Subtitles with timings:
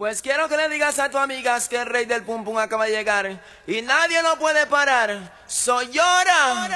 [0.00, 2.86] Pues quiero que le digas a tu amigas que el rey del pum pum acaba
[2.86, 5.30] de llegar y nadie lo puede parar.
[5.46, 6.70] Soy llora.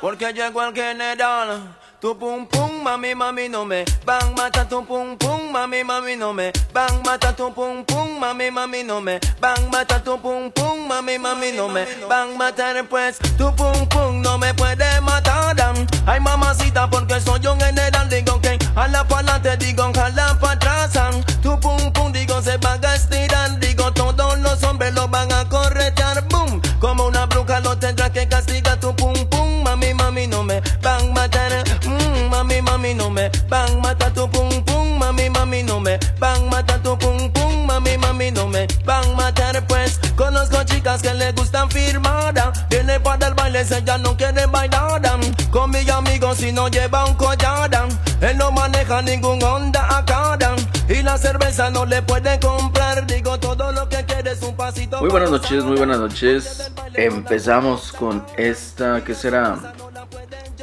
[0.00, 1.76] Porque llegó el general.
[2.00, 6.32] Tu pum pum, mami, mami, no me van mata tu pum pum, mami, mami, no
[6.32, 10.86] me van mata tu pum pum, mami, mami, no me van mata tu pum pum,
[10.88, 15.56] mami, mami, no me van matar pues tu pum pum no me puede matar.
[16.06, 20.05] Ay mamacita porque soy un general, digo que a la pa'lante, digo jala
[41.02, 45.02] Que le gustan firmada, viene para el baile, ella no quiere bailar.
[45.50, 47.70] Con mi amigo si no lleva un collar,
[48.20, 50.38] él no maneja ningún Honda acá.
[50.88, 55.00] Y la cerveza no le puede comprar, digo todo lo que quiere es un pasito.
[55.00, 56.72] Muy buenas noches, muy buenas noches.
[56.94, 59.74] Empezamos con esta que será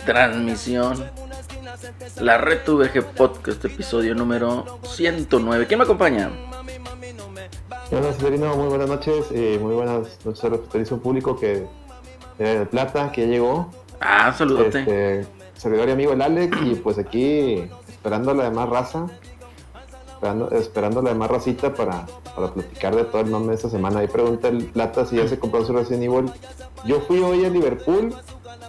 [0.05, 1.11] transmisión.
[2.19, 5.67] La Red VG Podcast, episodio número 109.
[5.67, 6.29] ¿Quién me acompaña?
[7.91, 9.25] Hola, Celerino, muy buenas noches.
[9.31, 11.67] Eh, muy buenas noches al televisión público que
[12.37, 13.69] de Plata, que ya llegó.
[13.99, 14.79] Ah, saludote.
[14.79, 19.07] Este, servidor y amigo el Alex, y pues aquí esperando a la demás raza,
[20.13, 23.99] esperando, esperando la demás racita para, para platicar de todo el nombre de esta semana.
[23.99, 26.31] Ahí pregunta el Plata si ya se compró su Resident Evil.
[26.85, 28.15] Yo fui hoy a Liverpool,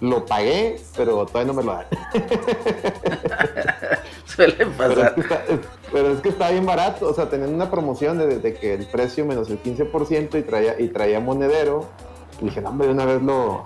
[0.01, 1.85] lo pagué, pero todavía no me lo dan.
[4.35, 4.95] Suele pasar.
[4.95, 5.59] Pero es, que está, es-
[5.91, 8.85] pero es que está bien barato, o sea, teniendo una promoción de, de que el
[8.87, 11.85] precio menos el 15% y traía, y traía monedero.
[12.41, 13.63] Y dije, no, hombre, de una vez lo,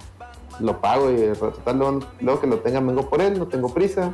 [0.59, 4.12] lo pago y total, luego, luego que lo tenga vengo por él, no tengo prisa.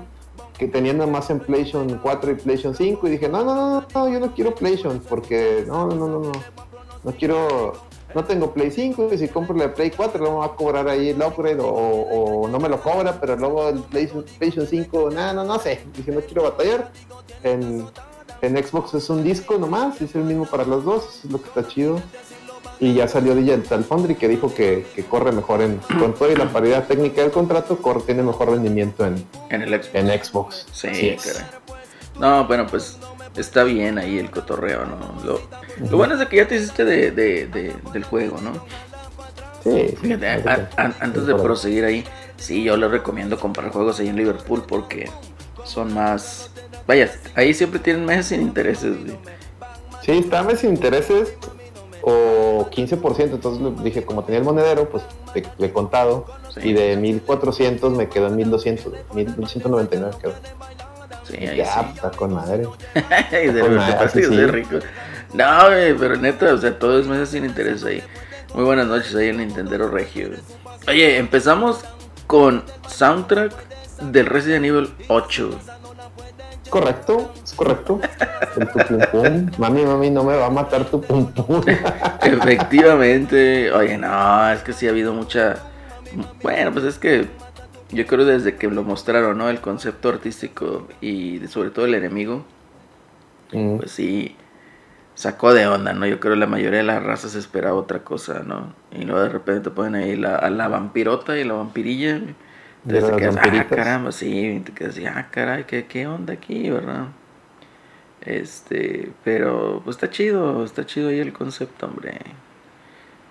[0.57, 3.85] Que tenía nada más en PlayStation 4 y PlayStation 5 y dije, no, no, no,
[3.93, 6.31] no, yo no quiero PlayStation porque no, no, no, no, no,
[7.03, 7.73] no quiero,
[8.15, 10.87] no tengo Play 5 y si compro la Play 4 luego me va a cobrar
[10.87, 15.09] ahí el upgrade o, o no me lo cobra, pero luego el PlayStation, PlayStation 5,
[15.11, 16.91] nada, no, no sé, dije, no quiero batallar.
[17.43, 17.85] En,
[18.41, 21.49] en Xbox es un disco nomás, es el mismo para los dos, es lo que
[21.49, 22.01] está chido.
[22.79, 26.35] Y ya salió Digital Foundry que dijo que, que corre mejor en, con toda y
[26.35, 29.93] la paridad técnica del contrato, corre, tiene mejor rendimiento en, En el Xbox.
[29.93, 30.65] en Xbox.
[30.71, 31.45] Sí, caray.
[32.17, 32.97] No, bueno, pues
[33.37, 35.23] está bien ahí el cotorreo, ¿no?
[35.25, 35.41] Lo,
[35.89, 38.53] lo bueno es de que ya te hiciste de, de- de- del juego, ¿no?
[39.63, 39.95] Sí, sí.
[39.97, 42.03] Fíjate, a- a- antes de proseguir ahí,
[42.37, 45.09] sí, yo les recomiendo comprar juegos ahí en Liverpool porque
[45.63, 46.51] son más...
[46.87, 48.95] Vaya, ahí siempre tienen meses sin intereses.
[49.03, 49.17] güey.
[50.03, 51.33] Sí, estaba sin intereses
[52.03, 55.03] o 15%, entonces dije, como tenía el monedero, pues
[55.33, 56.69] le, le he contado, Sí.
[56.69, 60.33] y de 1400 me quedó en 1200, 1199 quedó.
[61.27, 61.79] Sí, ahí ya, sí.
[61.81, 62.67] pues, está con madre.
[63.43, 64.79] y de Con madre, aparte sí, rico.
[65.33, 68.03] No, güey, pero neta, o sea, todo es meses sin interés ahí.
[68.53, 70.29] Muy buenas noches ahí en Nintendero Regio.
[70.29, 70.39] güey.
[70.87, 71.83] Oye, empezamos
[72.27, 73.53] con soundtrack
[74.01, 75.47] del Resident Evil 8.
[75.47, 75.75] güey.
[76.69, 78.01] Correcto, es correcto.
[78.57, 79.51] El tu pum pum.
[79.57, 81.61] Mami, mami, no me va a matar tu pum pum.
[82.21, 83.71] Efectivamente.
[83.71, 85.57] Oye, no, es que sí ha habido mucha.
[86.41, 87.27] Bueno, pues es que
[87.91, 89.49] yo creo desde que lo mostraron, ¿no?
[89.49, 92.45] El concepto artístico y de- sobre todo el enemigo,
[93.53, 94.35] Mm, pues sí
[95.15, 96.05] sacó de onda, ¿no?
[96.07, 98.73] Yo creo que la mayoría de las razas esperaba otra cosa, ¿no?
[98.91, 102.17] Y luego de repente te ponen ahí la, a la vampirota y la vampirilla.
[102.17, 102.35] Entonces
[102.89, 107.09] te las quedas, ah, caramba, sí, te quedas, ah, caray, ¿qué, qué onda aquí, verdad?
[108.21, 112.19] Este, pero pues está chido, está chido ahí el concepto, hombre.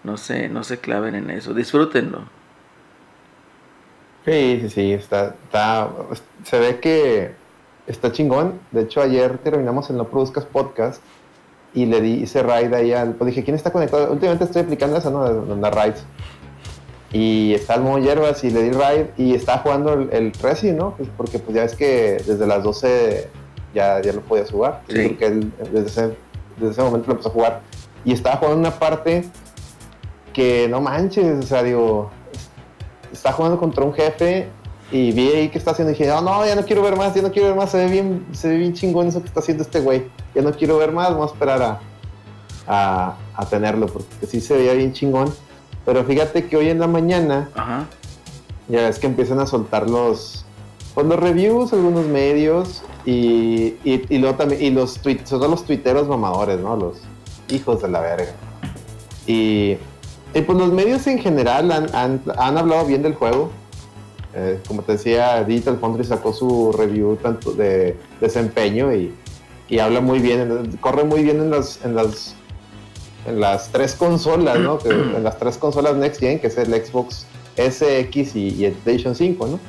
[0.05, 2.29] No sé, no se claven en eso, disfrútenlo.
[4.25, 5.91] Sí, sí, sí, está, está,
[6.45, 7.33] se ve que
[7.87, 8.61] está chingón.
[8.71, 11.03] De hecho, ayer terminamos en No Produzcas Podcast
[11.75, 14.11] y le di, hice raid ahí al, pues dije, ¿quién está conectado?
[14.11, 15.57] Últimamente estoy aplicando esa, ¿no?
[15.57, 16.05] Las raids.
[17.13, 20.73] Y está el modo hierbas y le di raid y estaba jugando el, el Resi,
[20.73, 20.95] ¿no?
[20.97, 23.29] Pues porque pues ya ves que desde las 12
[23.75, 24.83] ya, ya lo podías jugar.
[24.89, 24.95] Sí.
[24.95, 26.17] creo que él desde ese,
[26.57, 27.61] desde ese momento lo empezó a jugar.
[28.05, 29.25] Y estaba jugando una parte
[30.33, 32.11] que no manches, o sea, digo,
[33.15, 34.49] está jugando contra un jefe
[34.93, 37.15] y vi ahí que está haciendo y dije, no, no, ya no quiero ver más,
[37.15, 39.41] ya no quiero ver más, se ve bien, se ve bien chingón eso que está
[39.41, 40.05] haciendo este güey.
[40.35, 41.81] Ya no quiero ver más, vamos a esperar a,
[42.67, 45.33] a, a tenerlo, porque sí se veía bien chingón.
[45.87, 47.87] Pero fíjate que hoy en la mañana, Ajá.
[48.69, 50.45] ya ves que empiezan a soltar los,
[50.95, 55.65] pues los reviews, algunos medios, y, y, y luego también, y los tweets, todo los
[55.65, 56.77] tuiteros mamadores, ¿no?
[56.77, 56.97] Los
[57.49, 58.33] hijos de la verga.
[59.27, 59.77] Y,
[60.35, 63.51] y pues los medios en general han, han, han hablado bien del juego.
[64.35, 69.15] Eh, como te decía, Digital Foundry sacó su review tanto de desempeño y,
[69.69, 72.35] y habla muy bien, corre muy bien en las, en las,
[73.27, 74.79] en las tres consolas, ¿no?
[74.85, 77.27] en las tres consolas Next Gen, que es el Xbox
[77.57, 79.61] SX y, el PlayStation 5, ¿no?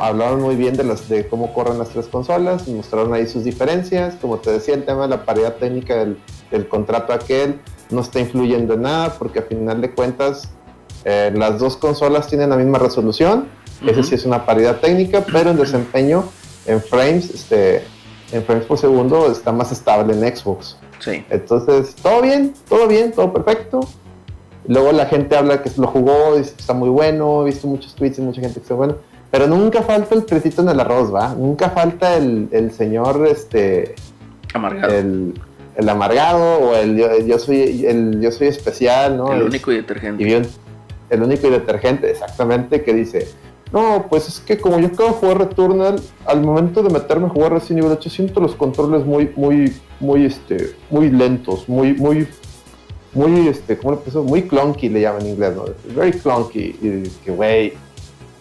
[0.00, 4.14] Hablaron, muy bien de, las, de cómo corren las tres consolas, mostraron ahí sus diferencias.
[4.20, 6.16] Como te decía, el tema de la paridad técnica del,
[6.50, 7.60] del contrato aquel
[7.92, 10.50] no está influyendo en nada, porque a final de cuentas
[11.04, 13.46] eh, las dos consolas tienen la misma resolución.
[13.86, 16.24] Eso sí es una paridad técnica, pero en desempeño,
[16.66, 17.84] en frames, este,
[18.32, 20.76] en frames por segundo, está más estable en Xbox.
[21.00, 21.24] Sí.
[21.30, 23.80] Entonces, todo bien, todo bien, todo perfecto.
[24.68, 27.94] Luego la gente habla que lo jugó, dice que está muy bueno, he visto muchos
[27.96, 28.96] tweets y mucha gente que está bueno.
[29.32, 31.34] Pero nunca falta el tretito en el arroz, ¿va?
[31.34, 33.94] Nunca falta el, el señor, este...
[34.54, 34.94] Amargado.
[34.94, 35.34] El,
[35.76, 39.32] el amargado o el yo, soy el yo soy especial, ¿no?
[39.32, 40.22] El único y detergente.
[40.22, 40.32] Y
[41.10, 43.28] el único y detergente, exactamente, que dice,
[43.72, 47.30] no, pues es que como yo acabo de jugar Returnal, al momento de meterme a
[47.30, 52.28] jugar Resident Evil 8 siento los controles muy, muy, muy, este, muy lentos, muy, muy,
[53.14, 54.22] muy, este, ¿cómo le puso?
[54.24, 55.64] Muy clunky le llaman en inglés, ¿no?
[55.94, 56.76] Very clunky.
[56.82, 57.72] Y que, güey,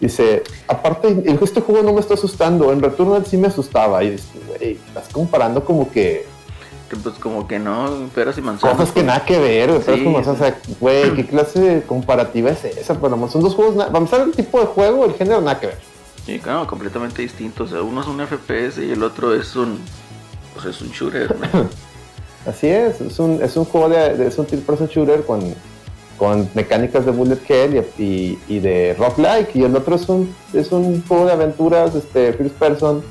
[0.02, 4.04] dice, aparte, este juego no me está asustando, en Returnal sí me asustaba.
[4.04, 6.26] Y dice, güey, estás comparando como que
[6.96, 8.78] pues como que no, pero si manzanas.
[8.78, 9.70] Cosas que nada que ver,
[10.04, 13.00] como, o sea, güey, ¿qué clase de comparativa es esa?
[13.00, 15.68] Pero son dos juegos, vamos a ver el tipo de juego, el género, nada que
[15.68, 15.78] ver.
[16.26, 17.72] Sí, claro, completamente distintos.
[17.72, 19.80] O sea, uno es un FPS y el otro es un,
[20.54, 21.36] pues es un shooter.
[22.46, 25.42] Así es, es un, es un juego de, es un third person shooter con,
[26.18, 30.34] con mecánicas de bullet hell y, y, de rock like y el otro es un,
[30.54, 33.04] es un juego de aventuras, este, first person,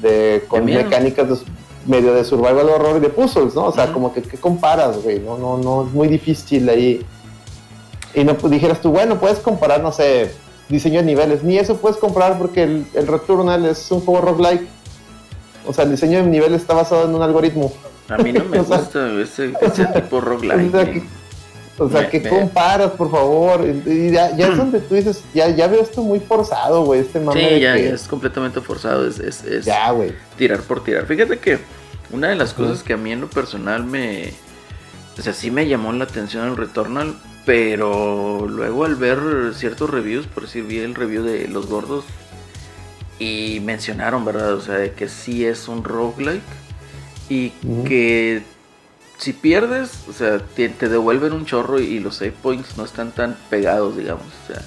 [0.00, 1.36] de, con mecánicas de
[1.88, 3.66] medio de survival horror y de puzzles, ¿no?
[3.66, 5.18] O sea, como que ¿qué comparas, güey?
[5.18, 7.04] No, no, no, es muy difícil ahí.
[8.14, 10.30] Y no pues, dijeras tú, bueno, puedes comparar, no sé,
[10.68, 11.42] diseño de niveles.
[11.42, 14.66] Ni eso puedes comparar porque el, el Returnal es un juego roguelike.
[15.66, 17.72] O sea, el diseño de niveles está basado en un algoritmo.
[18.08, 21.02] A mí no me gusta ese, ese, tipo roguelike.
[21.78, 23.64] O sea, que, comparas, por favor.
[23.64, 27.00] Y ya, ya, es donde tú dices, ya, ya veo esto muy forzado, güey.
[27.00, 29.06] Este mame sí, ya, ya, es completamente forzado.
[29.06, 30.12] Es, es, es ya, güey.
[30.36, 31.06] Tirar por tirar.
[31.06, 31.58] Fíjate que
[32.10, 34.32] una de las cosas que a mí en lo personal me...
[35.18, 39.18] O sea, sí me llamó la atención el Returnal, pero luego al ver
[39.54, 42.04] ciertos reviews, por decir, vi el review de Los Gordos
[43.18, 44.54] y mencionaron, ¿verdad?
[44.54, 46.42] O sea, de que sí es un roguelike
[47.28, 47.50] y
[47.84, 48.42] que
[49.18, 53.36] si pierdes, o sea, te, devuelven un chorro y, los save points no están tan
[53.50, 54.26] pegados, digamos.
[54.44, 54.62] O sea,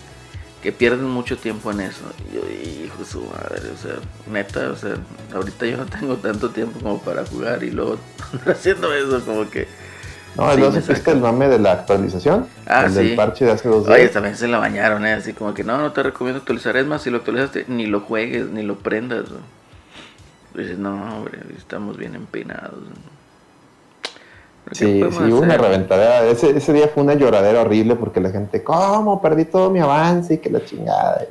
[0.61, 2.03] que pierden mucho tiempo en eso.
[2.29, 2.41] Y yo,
[2.85, 3.95] hijo de su madre, o sea,
[4.31, 4.95] neta, o sea,
[5.33, 7.97] ahorita yo no tengo tanto tiempo como para jugar y luego
[8.45, 9.67] haciendo eso, como que.
[10.37, 12.47] No, sí, ¿no supiste el mame de la actualización?
[12.65, 12.97] Ah, el sí.
[12.99, 13.99] del parche de hace dos días.
[13.99, 15.13] Oye, también se la bañaron, ¿eh?
[15.13, 16.77] Así como que no, no te recomiendo actualizar.
[16.77, 19.25] Es más, si lo actualizaste, ni lo juegues, ni lo prendas.
[20.53, 22.79] Dices, no, hombre, estamos bien empinados.
[24.71, 26.25] Sí, sí, hubo una reventadera.
[26.27, 29.21] Ese, ese día fue una lloradera horrible porque la gente, ¿cómo?
[29.21, 31.25] Perdí todo mi avance y que la chingada.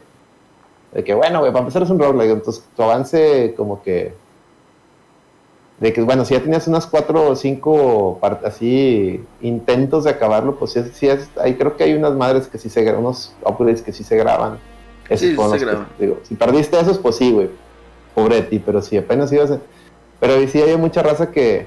[0.92, 4.14] De que, bueno, güey, para empezar es un roguelike, entonces tu avance como que...
[5.78, 10.72] De que, bueno, si ya tenías unas cuatro o cinco así intentos de acabarlo, pues
[10.72, 13.80] sí, sí es, ahí creo que hay unas madres que sí se graban, unos upgrades
[13.80, 14.58] que sí se graban.
[15.08, 15.86] sí, se graban.
[15.98, 17.48] digo, si perdiste esos, pues sí, güey.
[18.14, 19.58] Pobre de ti, pero si apenas ibas a...
[20.18, 21.66] Pero sí hay mucha raza que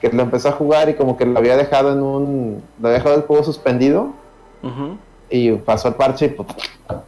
[0.00, 2.62] que lo empezó a jugar y como que lo había dejado en un.
[2.80, 4.12] Lo había dejado el juego suspendido.
[5.30, 6.48] Y pasó el parche y pues,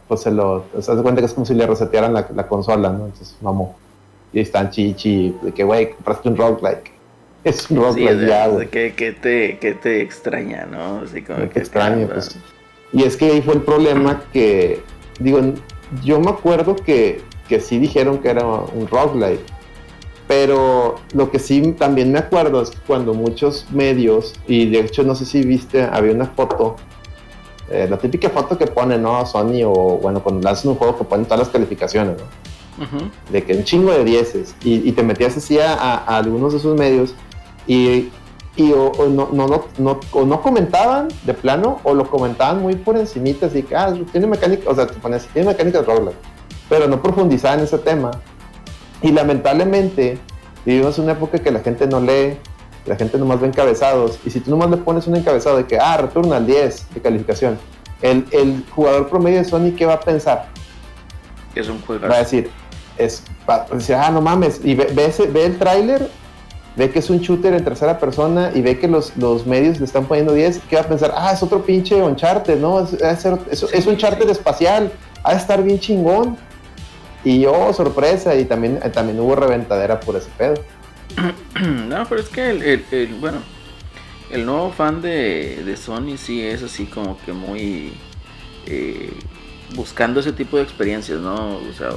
[0.07, 0.65] pues se lo.
[0.79, 3.05] Se hace cuenta que es como si le resetearan la, la consola, ¿no?
[3.05, 3.71] Entonces, vamos.
[4.33, 6.91] Y están chichi, de que, güey, compraste un roguelike.
[7.43, 8.67] Es un roguelike sí, ya, güey.
[8.67, 10.99] Que, que, te, que te extraña, ¿no?
[10.99, 11.59] Así como que.
[11.59, 12.37] extraña, pues.
[12.93, 14.83] Y es que ahí fue el problema que.
[15.19, 15.39] Digo,
[16.03, 19.41] yo me acuerdo que, que sí dijeron que era un roguelike
[20.31, 25.13] pero lo que sí también me acuerdo es cuando muchos medios, y de hecho no
[25.13, 26.77] sé si viste, había una foto,
[27.69, 29.25] eh, la típica foto que pone, ¿no?
[29.25, 32.87] Sony o, bueno, cuando lanzan un juego que ponen todas las calificaciones, ¿no?
[33.29, 34.55] De que un chingo de dieces.
[34.63, 37.13] Y, y te metías así a, algunos de esos medios
[37.67, 38.07] y,
[38.55, 42.95] y o, no, no, no, o no comentaban de plano o lo comentaban muy por
[42.95, 46.15] encimita, así que, ah, tiene mecánica, o sea, te ponías, tiene mecánica de roguelike,
[46.69, 48.11] pero no profundizaban en ese tema
[49.01, 50.17] y lamentablemente
[50.65, 52.37] vivimos una época que la gente no lee,
[52.85, 54.19] la gente nomás ve encabezados.
[54.25, 57.01] Y si tú nomás le pones un encabezado de que, ah, retorna al 10 de
[57.01, 57.59] calificación,
[58.01, 60.47] el, el, jugador promedio de Sony, ¿qué va a pensar?
[61.53, 62.07] Es un juego.
[62.07, 62.49] Va a decir,
[62.97, 64.61] es, va a decir, ah, no mames.
[64.63, 64.87] Y ve,
[65.31, 66.09] ve, el tráiler,
[66.75, 69.85] ve que es un shooter en tercera persona y ve que los, los medios le
[69.85, 70.61] están poniendo 10.
[70.69, 71.13] ¿Qué va a pensar?
[71.15, 72.79] Ah, es otro pinche Uncharted, ¿no?
[72.79, 74.91] Es, es, es, es un Uncharted espacial.
[75.23, 76.37] Ha de estar bien chingón.
[77.23, 80.55] Y yo, sorpresa, y también, también hubo reventadera por ese pedo.
[81.61, 83.39] no, pero es que el, el, bueno,
[84.31, 87.93] el nuevo fan de, de, Sony sí es así como que muy
[88.65, 89.13] eh,
[89.75, 91.57] buscando ese tipo de experiencias, ¿no?
[91.57, 91.89] O sea,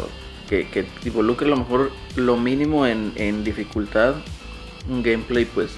[0.48, 4.16] que, que involucre a lo mejor lo mínimo en, en dificultad,
[4.88, 5.70] un gameplay pues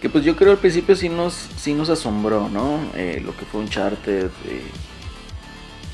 [0.00, 2.80] que pues yo creo al principio sí nos, sí nos asombró, ¿no?
[2.94, 4.30] Eh, lo que fue un charter.
[4.46, 4.62] Eh,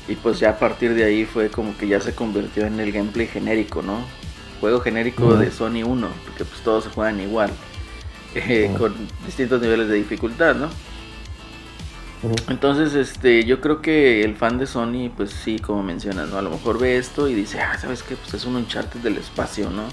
[0.07, 2.91] y pues ya a partir de ahí fue como que ya se convirtió en el
[2.91, 4.03] gameplay genérico, ¿no?
[4.59, 7.51] Juego genérico de Sony 1, porque pues todos se juegan igual,
[8.35, 8.93] eh, con
[9.25, 10.69] distintos niveles de dificultad, ¿no?
[12.47, 16.37] Entonces, este, yo creo que el fan de Sony, pues sí, como mencionas, ¿no?
[16.37, 18.15] A lo mejor ve esto y dice, ah, ¿sabes qué?
[18.15, 19.83] Pues es un Uncharted del espacio, ¿no?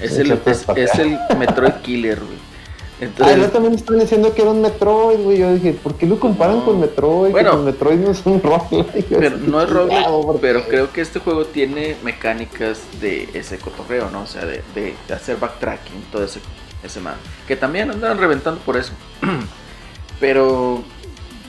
[0.00, 2.53] Es, el, es, es el Metroid Killer, güey.
[3.00, 5.38] Entonces, ah, también están diciendo que era un Metroid, güey.
[5.38, 7.32] Yo dije, ¿por qué lo comparan con Metroid?
[7.32, 9.06] Bueno, Metroid no es un roguelike.
[9.08, 14.22] Pero no es roguelike, pero creo que este juego tiene mecánicas de ese cotorreo, ¿no?
[14.22, 16.40] O sea, de, de, hacer backtracking, todo ese,
[16.84, 17.16] ese man.
[17.48, 18.92] Que también andan reventando por eso.
[20.20, 20.84] pero,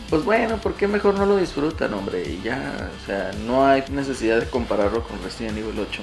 [0.09, 2.23] pues bueno, ¿por qué mejor no lo disfrutan, hombre?
[2.27, 6.01] Y ya, o sea, no hay necesidad de compararlo con Resident Evil 8.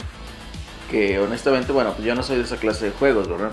[0.89, 3.51] Que honestamente, bueno, pues yo no soy de esa clase de juegos, ¿verdad?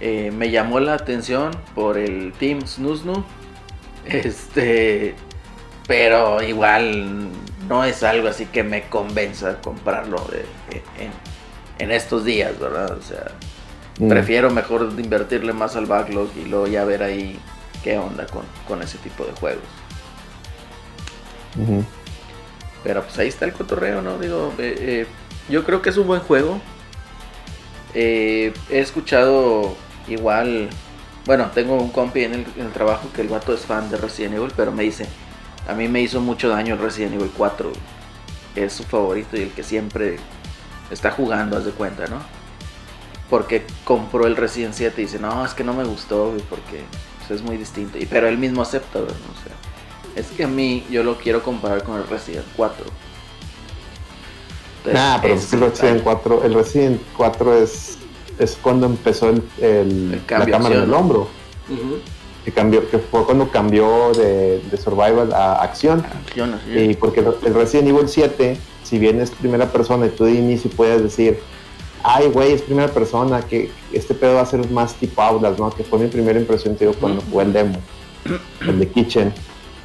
[0.00, 3.24] Eh, me llamó la atención por el Team Snusnu.
[4.06, 5.14] Este,
[5.86, 7.28] pero igual
[7.68, 10.26] no es algo así que me convenza comprarlo
[11.78, 12.96] en, estos días, ¿verdad?
[12.96, 13.32] O sea,
[13.98, 14.08] mm.
[14.08, 17.38] prefiero mejor invertirle más al backlog y luego ya ver ahí
[17.84, 18.26] qué onda
[18.66, 19.64] con, ese tipo de juegos.
[22.82, 24.18] Pero pues ahí está el cotorreo, ¿no?
[24.18, 25.06] Digo, eh, eh,
[25.50, 26.58] yo creo que es un buen juego.
[27.94, 29.76] he escuchado
[30.08, 30.68] Igual,
[31.26, 34.52] bueno, tengo un compi en el, trabajo que el vato es fan de Resident Evil,
[34.56, 35.06] pero me dice,
[35.68, 37.72] a mí me hizo mucho daño el Resident Evil 4.
[38.56, 40.16] Es su favorito y el que siempre
[40.90, 42.18] está jugando, haz de cuenta, ¿no?
[43.28, 46.82] Porque compró el Resident 7 y dice, no, es que no me gustó, porque
[47.18, 47.96] pues, es muy distinto.
[47.98, 49.04] Y, pero él mismo acepta, ¿no?
[49.04, 49.54] O sea,
[50.16, 52.84] es que a mí yo lo quiero comparar con el Resident 4.
[54.92, 57.99] nah, pero es el Resident 4, el Resident 4 es
[58.40, 61.28] es cuando empezó el, la cámara en el hombro.
[62.44, 66.02] que, cambió, que fue cuando cambió de, survival a acción.
[66.74, 70.70] Y porque el Resident Evil 7, si bien es primera persona y tú de inicio
[70.70, 71.38] puedes decir,
[72.02, 75.70] ay, güey, es primera persona, que este pedo va a ser más tipo Aulas, ¿no?
[75.70, 77.78] Que fue mi primera impresión, te digo, cuando jugué el demo,
[78.66, 79.34] el de Kitchen.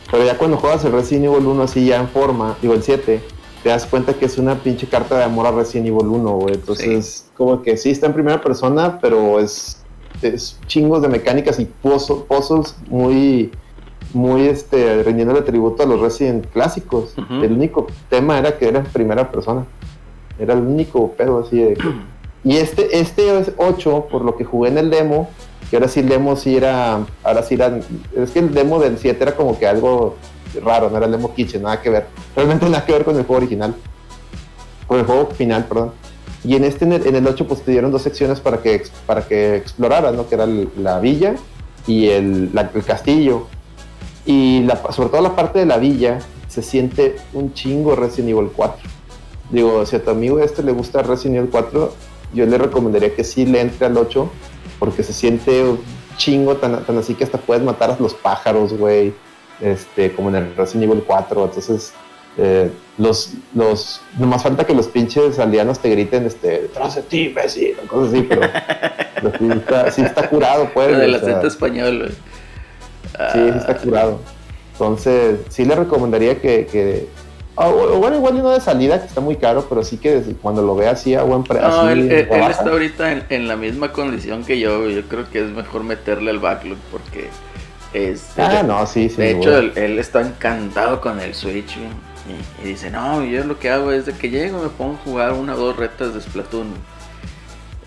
[0.09, 3.21] Pero ya cuando juegas el Resident Evil 1 así ya en forma, digo el 7,
[3.65, 6.53] te das cuenta que es una pinche carta de amor a Resident Evil 1, güey.
[6.53, 9.83] Entonces, como que sí está en primera persona, pero es,
[10.21, 13.49] es chingos de mecánicas y puzzles muy,
[14.13, 17.15] muy este, rindiéndole tributo a los Resident clásicos.
[17.17, 19.65] El único tema era que era en primera persona.
[20.37, 21.75] Era el único pedo así de
[22.43, 25.27] Y este, este es 8, por lo que jugué en el demo,
[25.71, 27.79] que ahora sí el demo sí era, ahora sí era,
[28.15, 30.17] es que el demo del 7 era como que algo
[30.63, 32.07] raro, no era el demo kitchen, nada que ver.
[32.35, 33.75] Realmente nada que ver con el juego original.
[34.87, 35.91] Con el juego final, perdón.
[36.43, 39.55] Y en este, en el, 8, pues te dieron dos secciones para que, para que
[39.55, 40.27] exploraras, ¿no?
[40.27, 41.35] Que era la villa
[41.87, 42.51] y el,
[42.85, 43.47] castillo.
[44.25, 48.51] Y la, sobre todo la parte de la villa se siente un chingo Resident Evil
[48.55, 48.77] 4.
[49.49, 51.93] Digo, si a tu amigo este le gusta Resident Evil 4,
[52.33, 54.29] yo le recomendaría que sí le entre al 8,
[54.77, 55.75] porque se siente
[56.17, 59.13] chingo tan, tan así que hasta puedes matar a los pájaros, güey
[59.61, 61.43] este, como en el Resident Evil 4.
[61.45, 61.93] Entonces,
[62.37, 67.31] eh, los, los, nomás falta que los pinches aldeanos te griten, este, detrás de ti,
[67.33, 68.41] Messi, cosas así, pero,
[69.91, 70.87] sí, está, curado, pues.
[70.87, 72.13] Pero del acento español,
[73.31, 74.19] Sí, sí está curado.
[74.73, 77.07] Entonces, sí le recomendaría que, que
[77.55, 80.91] bueno, igual no de salida, que está muy caro, pero sí que cuando lo vea
[80.91, 81.67] así a buen precio.
[81.67, 84.89] No, él, está ahorita en, en, la misma condición que yo.
[84.89, 87.29] Yo creo que es mejor meterle el backlog porque
[87.95, 89.15] este, ah, no, sí, sí.
[89.15, 91.77] De hecho, él, está encantado con el Switch.
[92.61, 95.31] Y, dice, no, yo lo que hago es de que llego, me pongo a jugar
[95.31, 96.67] una o dos retas de Splatoon.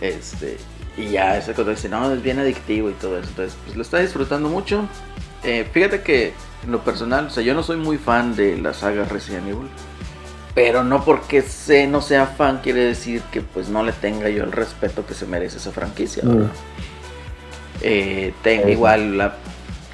[0.01, 0.57] Este,
[0.97, 3.29] y ya, esa cosa dice, no, es bien adictivo y todo eso.
[3.29, 4.89] Entonces, pues lo está disfrutando mucho.
[5.45, 6.33] Eh, fíjate que
[6.65, 9.69] en lo personal, o sea, yo no soy muy fan de la saga Resident Evil.
[10.55, 14.43] Pero no porque sé, no sea fan quiere decir que pues no le tenga yo
[14.43, 16.25] el respeto que se merece esa franquicia.
[16.25, 16.51] Mm.
[17.83, 19.37] Eh, tengo igual la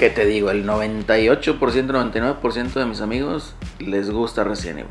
[0.05, 4.91] que te digo, el 98%, 99% de mis amigos les gusta Resident Evil.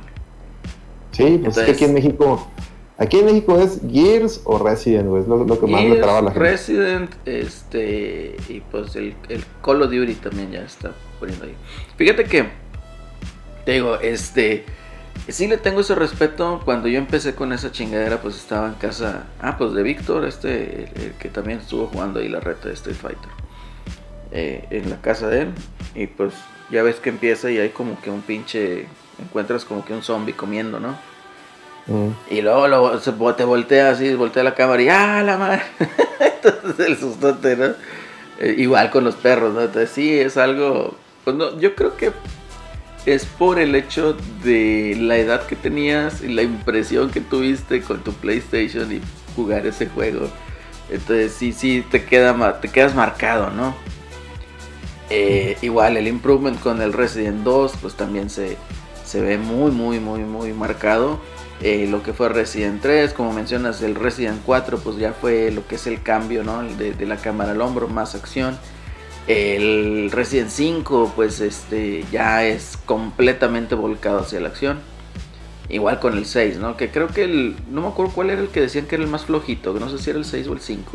[1.11, 2.51] Sí, pues es que aquí en México,
[2.97, 6.31] aquí en México es Gears o Resident, es lo, que más le traba a la
[6.31, 6.49] gente.
[6.49, 11.53] Resident, este, y pues el, el Call of Duty también ya está poniendo ahí.
[11.95, 12.47] Fíjate que,
[13.63, 14.65] te digo, este,
[15.27, 16.59] sí le tengo ese respeto.
[16.65, 19.25] Cuando yo empecé con esa chingadera, pues estaba en casa.
[19.39, 22.97] Ah, pues de Víctor, este, el, que también estuvo jugando ahí la reta de Street
[22.97, 23.42] Fighter.
[24.35, 25.53] Eh, en la casa de él.
[25.93, 26.33] Y pues
[26.71, 28.87] ya ves que empieza y hay como que un pinche.
[29.19, 30.97] Encuentras como que un zombie comiendo, ¿no?
[31.85, 32.09] Mm.
[32.31, 35.61] Y luego, se, te voltea así, voltea la cámara y ¡ah, la madre!
[36.43, 37.65] Entonces el sustote, ¿no?
[38.39, 39.61] Eh, igual con los perros, ¿no?
[39.61, 40.95] Entonces sí, es algo.
[41.23, 42.11] Pues no, yo creo que
[43.05, 48.03] es por el hecho de la edad que tenías y la impresión que tuviste con
[48.03, 48.99] tu PlayStation y
[49.35, 50.27] jugar ese juego.
[50.89, 53.75] Entonces sí, sí, te, queda, te quedas marcado, ¿no?
[55.15, 58.57] Eh, igual el improvement con el Resident 2, pues también se,
[59.05, 61.19] se ve muy, muy, muy, muy marcado.
[61.61, 65.67] Eh, lo que fue Resident 3, como mencionas, el Resident 4, pues ya fue lo
[65.67, 66.63] que es el cambio, ¿no?
[66.63, 68.57] De, de la cámara al hombro, más acción.
[69.27, 74.79] El Resident 5 pues este ya es completamente volcado hacia la acción.
[75.69, 76.75] Igual con el 6, ¿no?
[76.75, 77.55] Que creo que el...
[77.69, 79.89] No me acuerdo cuál era el que decían que era el más flojito, que no
[79.89, 80.91] sé si era el 6 o el 5.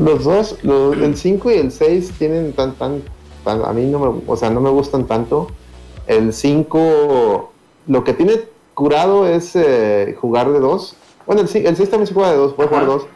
[0.00, 3.02] Los dos, el 5 y el 6 tienen tan, tan,
[3.46, 5.48] A mí no me, o sea, no me gustan tanto.
[6.06, 7.52] El 5,
[7.88, 8.40] lo que tiene
[8.74, 10.96] curado es eh, jugar de 2.
[11.26, 13.06] Bueno, el, 6 también se juega de 2, puede jugar 2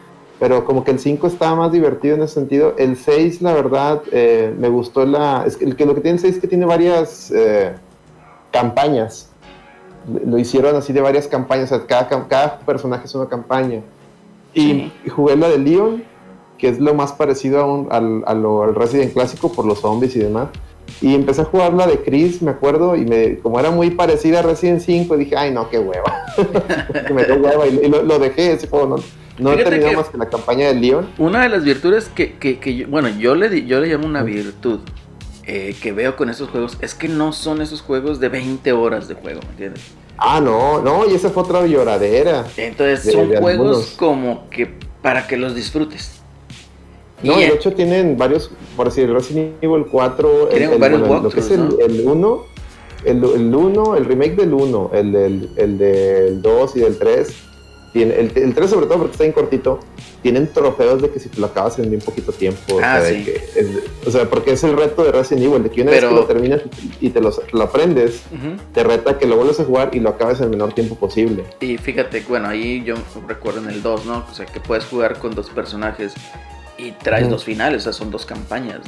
[0.41, 2.73] pero como que el 5 está más divertido en ese sentido.
[2.79, 5.43] El 6, la verdad, eh, me gustó la...
[5.45, 7.75] Es que, lo que tiene el 6 es que tiene varias eh,
[8.51, 9.29] campañas.
[10.25, 13.83] Lo hicieron así de varias campañas, o sea, cada, cada personaje es una campaña.
[14.55, 16.03] Y, jugué la de Leon,
[16.61, 20.19] que es lo más parecido a un, al, al, Resident clásico por los zombies y
[20.19, 20.49] demás.
[21.01, 24.39] Y empecé a jugar la de Chris, me acuerdo, y me, como era muy parecida
[24.39, 26.25] a Resident 5, dije, ay no, qué hueva.
[27.13, 28.95] me dio hueva y, lo, lo, dejé ese juego,
[29.39, 31.09] no, no terminamos que la campaña del León.
[31.17, 34.81] Una de las virtudes que, que, bueno, yo le, yo le llamo una virtud
[35.47, 39.07] eh, que veo con esos juegos es que no son esos juegos de 20 horas
[39.07, 39.83] de juego, ¿me entiendes?
[40.19, 42.45] Ah, no, no, y esa fue otra lloradera.
[42.55, 46.20] Entonces son juegos como que para que los disfrutes.
[47.23, 51.51] No, de hecho tienen varios, por decir, Resident Evil 4, el, el, lo que es
[51.51, 52.45] el, 1,
[53.05, 57.33] el, 1, el remake del 1, el, el del 2 y del 3
[57.93, 59.79] tiene, el, el 3 sobre todo porque está bien cortito,
[60.21, 62.79] tienen trofeos de que si te lo acabas en bien poquito tiempo.
[62.81, 63.01] Ah,
[64.05, 66.25] o, sea, porque es el reto de Resident Evil, de que una vez que lo
[66.25, 66.61] terminas
[67.01, 67.31] y te lo,
[67.61, 68.23] aprendes,
[68.73, 71.43] te reta que lo vuelves a jugar y lo acabes en el menor tiempo posible.
[71.59, 72.95] Y fíjate, bueno, ahí yo
[73.27, 74.25] recuerdo en el 2, ¿no?
[74.29, 76.13] O sea, que puedes jugar con dos personajes
[76.81, 78.79] y traes dos finales, o sea, son dos campañas.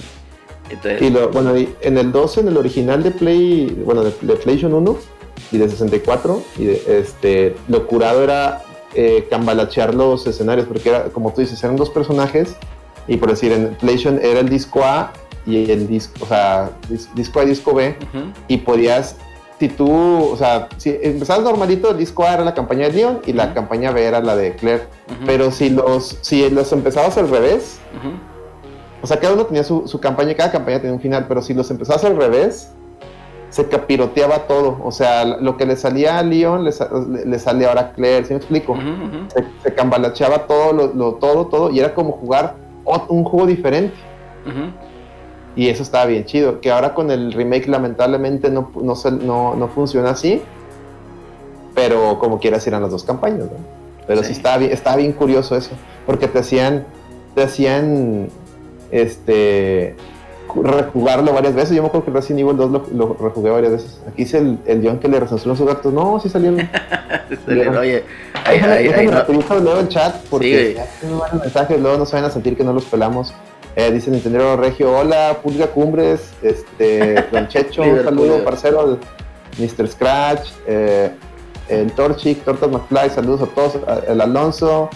[0.70, 1.02] Entonces...
[1.02, 4.98] Y lo, bueno, en el 2, en el original de Play, bueno, de, PlayStation 1
[5.52, 8.64] y de 64, y este, lo curado era
[8.96, 12.56] eh, cambalachear los escenarios, porque era, como tú dices, eran dos personajes,
[13.08, 15.14] y por decir, en PlayStation era el disco A
[15.46, 16.72] y el disco, o sea,
[17.14, 17.96] disco A y disco B,
[18.48, 19.18] y podías,
[19.64, 23.22] si tú, o sea, si empezabas normalito, el disco A era la campaña de Leon
[23.26, 24.84] y la campaña B era la de Claire,
[25.26, 27.80] pero si los, si los empezabas al revés,
[29.02, 31.54] o sea, cada uno tenía su, su campaña, cada campaña tenía un final, pero si
[31.54, 32.74] los empezabas al revés,
[33.52, 34.80] se capiroteaba todo.
[34.84, 36.72] O sea, lo que le salía a Leon le,
[37.26, 38.78] le, sale ahora a Claire, ¿sí me explico?
[39.64, 42.56] Se, cambalacheaba todo, lo, todo, todo, y era como jugar
[43.08, 43.96] un juego diferente.
[45.56, 46.62] Y eso estaba bien chido.
[46.62, 50.42] Que ahora con el remake, lamentablemente, no, no, no, funciona así.
[51.76, 53.84] Pero como quieras, eran las dos campañas, ¿no?
[54.08, 55.72] Pero sí, estaba, bien, estaba bien curioso eso.
[56.06, 56.86] Porque te hacían,
[57.36, 58.30] te hacían,
[58.92, 59.96] este
[60.62, 61.76] rejugarlo varias veces.
[61.76, 64.02] Yo me acuerdo que Resident Evil 2 lo, lo rejugué varias veces.
[64.08, 65.92] Aquí hice el, el guion que le recensuró a sus gatos.
[65.92, 66.60] No, sí salieron.
[67.48, 68.04] Oye,
[68.46, 69.60] ahí, ahí, ahí, no.
[69.60, 72.74] luego el chat porque sí, no mensajes, luego no se van a sentir que no
[72.74, 73.34] los pelamos.
[73.76, 79.00] Eh, dice Nintendo Regio, hola, Pulga Cumbres, este, Don Checho, un saludo, parcero,
[79.58, 79.88] Mr.
[79.88, 81.12] Scratch, eh,
[81.70, 84.90] el Torchic, Tortas McFly, saludos a todos, el Alonso,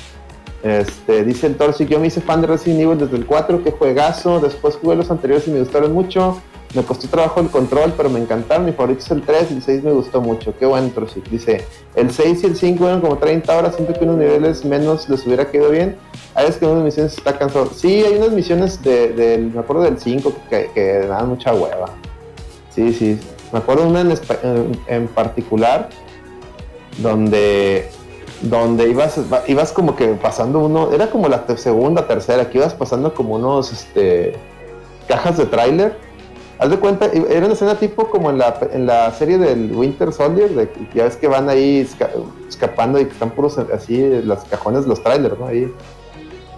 [0.62, 3.72] este, dice el Torsi, yo me hice fan de Resident Evil desde el 4, que
[3.72, 6.40] juegazo, después jugué los anteriores y me gustaron mucho,
[6.78, 9.64] me costó trabajo el control, pero me encantaron, mi favorito es el 3 y el
[9.64, 13.18] 6 me gustó mucho, qué bueno Torsi, dice, el 6 y el 5 eran como
[13.18, 15.98] 30 horas, siento que unos niveles menos les hubiera quedado bien,
[16.36, 20.00] hay veces que unas misiones está cansado, sí, hay unas misiones de, me acuerdo del
[20.00, 21.90] 5 que, que dan mucha hueva,
[22.70, 23.20] sí, sí,
[23.52, 24.06] me acuerdo una
[24.88, 25.90] en particular,
[27.00, 27.90] donde
[28.42, 33.16] donde ibas, ibas como que pasando uno, era como la segunda, tercera, que ibas pasando
[33.16, 34.36] como unos este,
[35.08, 36.07] cajas de tráiler.
[36.60, 40.12] Haz de cuenta, era una escena tipo como en la, en la serie del Winter
[40.12, 41.88] Soldier, de, ya ves que van ahí
[42.48, 45.46] escapando y que están puros así, las cajones los trailers, ¿no?
[45.46, 45.72] Ahí,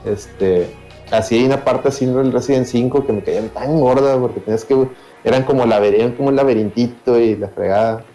[0.06, 0.74] este,
[1.12, 4.40] así hay una parte así en el Resident 5 que me caía tan gorda porque
[4.40, 4.88] tenías que,
[5.26, 8.06] eran como, laberinto, como un laberintito y la fregada.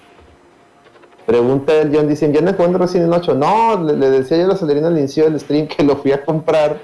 [1.27, 3.35] Pregunta el John, dicen, ¿ya no jugando Resident Evil 8?
[3.35, 6.13] No, le, le decía yo a la Celerina al inicio del stream que lo fui
[6.13, 6.79] a comprar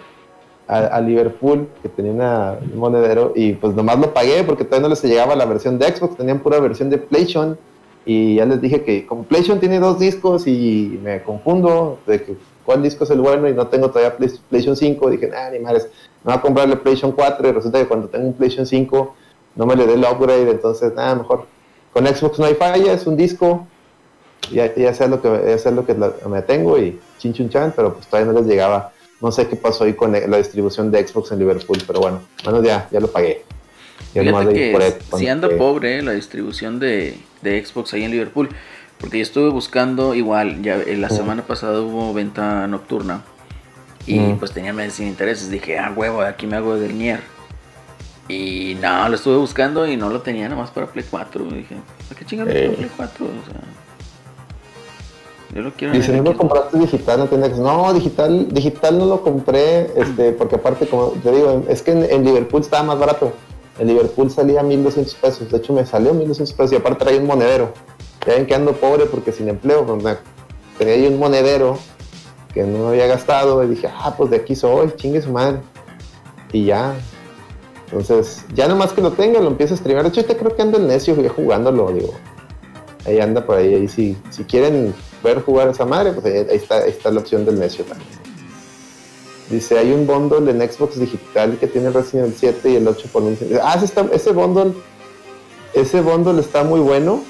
[0.71, 5.03] a, Liverpool, que tenía un monedero, y pues nomás lo pagué porque todavía no les
[5.03, 7.59] llegaba la versión de Xbox, tenían pura versión de PlayStation,
[8.07, 12.37] y ya les dije que como PlayStation tiene dos discos y me confundo de que
[12.65, 15.59] cuál disco es el bueno y no tengo todavía Play- PlayStation 5, dije, ah, ni
[15.59, 15.89] madres,
[16.25, 19.15] me voy a comprarle PlayStation 4 y resulta que cuando tengo un PlayStation 5
[19.57, 21.47] no me le dé el upgrade, entonces nada, mejor.
[21.93, 23.67] Con Xbox no hay falla, es un disco,
[24.53, 25.95] ya, ya sé lo que ya lo que
[26.29, 27.35] me tengo y chin
[27.75, 28.93] pero pues todavía no les llegaba.
[29.21, 32.63] No sé qué pasó ahí con la distribución de Xbox en Liverpool, pero bueno, bueno
[32.63, 33.45] ya, ya lo pagué.
[34.15, 37.93] Ya Fíjate de que por él, si anda pobre eh, la distribución de, de Xbox
[37.95, 38.49] ahí en Liverpool.
[38.99, 43.23] Porque yo estuve buscando igual, ya eh, la semana pasada hubo venta nocturna.
[44.07, 44.39] Y Mm.
[44.39, 45.51] pues tenía meses sin intereses.
[45.51, 47.21] Dije, ah, huevo, aquí me hago del Nier.
[48.29, 51.45] Y no, lo estuve buscando y no lo tenía nada más para Play 4.
[51.45, 51.77] Dije,
[52.09, 52.65] ¿para qué chingados Eh.
[52.67, 53.27] para Play 4?
[53.27, 53.61] O sea,
[55.55, 56.39] yo lo quiero Dice, en no lo Xbox".
[56.39, 57.59] compraste digital, no tiene Xbox.
[57.61, 62.05] No, digital, digital no lo compré, este, porque aparte, como te digo, es que en,
[62.11, 63.33] en Liverpool estaba más barato.
[63.79, 65.51] En Liverpool salía 1200 pesos.
[65.51, 67.73] De hecho, me salió 1200 pesos y aparte traía un monedero.
[68.27, 70.17] Ya ven que ando pobre porque sin empleo, pues, me-
[70.79, 71.79] tenía ahí un monedero
[72.53, 75.61] que no había gastado y dije, ah, pues de aquí soy, chingue su madre.
[76.53, 76.95] Y ya.
[77.87, 80.05] Entonces, ya nomás que lo tenga, lo empiezo a streamar.
[80.05, 82.13] De hecho, ahorita creo que anda el necio jugándolo, digo.
[83.07, 86.57] Ahí anda por ahí, ahí si, si quieren ver jugar esa madre, pues ahí, ahí
[86.57, 88.09] está, ahí está la opción del necio también.
[89.51, 93.09] Dice, hay un bundle en Xbox digital que tiene Resident Evil 7 y el 8
[93.13, 93.59] por 1100.
[93.63, 94.73] Ah, ese, está- ese bundle,
[95.75, 97.23] ese bundle está muy bueno.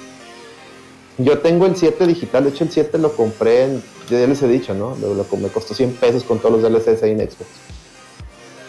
[1.18, 4.48] Yo tengo el 7 digital, de hecho el 7 lo compré en, ya les he
[4.48, 4.96] dicho, ¿no?
[5.00, 7.48] Lo, lo- me costó 100 pesos con todos los DLCs ahí en Xbox.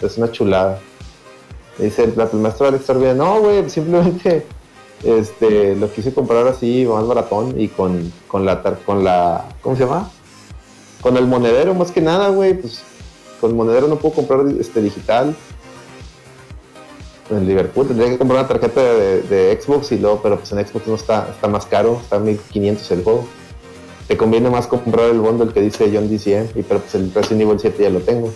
[0.02, 0.80] Es una chulada.
[1.78, 4.46] Dice el, el maestro Alex Torbida, no, güey, simplemente
[5.04, 9.84] este, lo quise comprar así, más baratón, y con, con la, con la, ¿cómo se
[9.84, 10.10] llama?
[11.02, 12.84] Con el monedero, más que nada, güey, pues
[13.40, 15.36] con monedero no puedo comprar este, digital.
[17.30, 20.66] En Liverpool tendría que comprar una tarjeta de, de Xbox y luego, pero pues en
[20.66, 23.26] Xbox no está, está más caro, está 1500 el juego.
[24.08, 27.44] Te conviene más comprar el bundle que dice John DCM, y pero pues el Resident
[27.44, 28.32] Evil 7 ya lo tengo.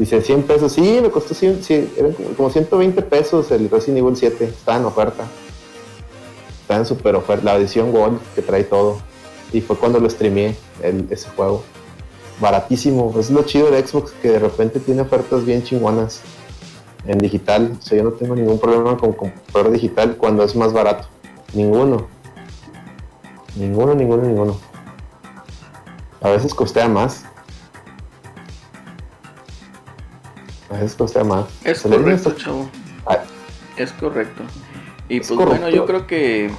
[0.00, 3.98] Dice 100 pesos, sí, me costó 100, sí, eran como- como 120 pesos el Resident
[3.98, 5.24] Evil 7, está en oferta.
[6.62, 8.96] Está en super oferta, la edición Gold que trae todo.
[9.52, 11.64] Y fue cuando lo streameé el- ese juego.
[12.40, 16.22] Baratísimo, es lo chido de Xbox que de repente tiene ofertas bien chingonas
[17.06, 17.76] en digital.
[17.78, 21.08] O sea, yo no tengo ningún problema con comprar digital cuando es más barato.
[21.52, 22.06] Ninguno.
[23.54, 24.56] Ninguno, ninguno, ninguno.
[26.22, 27.26] A veces costea más.
[31.64, 32.70] Es Se le dice correcto, chavo.
[33.06, 33.18] Ay,
[33.76, 34.42] Es correcto.
[35.08, 36.50] Y Es pues bueno, yo creo que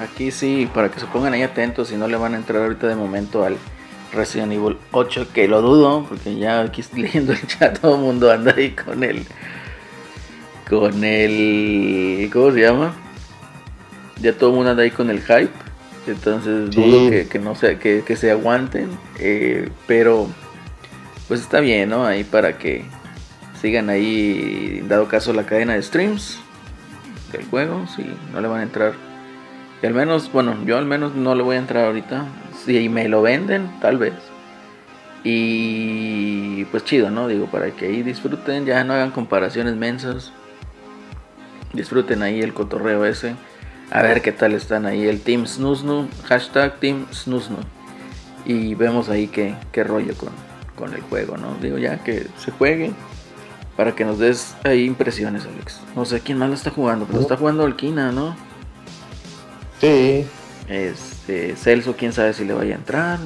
[0.00, 2.86] aquí sí, para que se pongan ahí atentos, si no le van a entrar ahorita
[2.88, 3.56] de momento al
[4.12, 8.00] Resident Evil 8, que lo dudo, porque ya aquí estoy leyendo el chat, todo el
[8.00, 9.24] mundo anda ahí con el.
[10.68, 12.28] Con el.
[12.32, 12.94] ¿Cómo se llama?
[14.20, 15.50] Ya todo el mundo anda ahí con el hype.
[16.06, 16.80] Entonces Sí.
[16.80, 18.88] dudo que, que no se, que, que se aguanten.
[19.18, 20.26] eh, pero
[21.28, 22.04] pues está bien, ¿no?
[22.06, 22.84] Ahí para que
[23.60, 26.38] sigan ahí, dado caso, la cadena de streams
[27.32, 28.94] del juego, si no le van a entrar.
[29.82, 32.26] Y al menos, bueno, yo al menos no le voy a entrar ahorita.
[32.64, 34.14] Si me lo venden, tal vez.
[35.24, 37.28] Y pues chido, ¿no?
[37.28, 40.32] Digo, para que ahí disfruten, ya no hagan comparaciones mensas.
[41.72, 43.34] Disfruten ahí el cotorreo ese.
[43.90, 47.58] A ver qué tal están ahí el Team Snusnu, hashtag Team Snusnu.
[48.44, 50.30] Y vemos ahí qué, qué rollo con,
[50.74, 51.56] con el juego, ¿no?
[51.60, 52.92] Digo, ya que se juegue.
[53.78, 55.80] Para que nos des ahí impresiones, Alex.
[55.94, 58.34] No sé quién más lo está jugando, pero está jugando Alquina, ¿no?
[59.80, 60.26] sí,
[60.66, 63.20] Este, Celso, quién sabe si le vaya a entrar.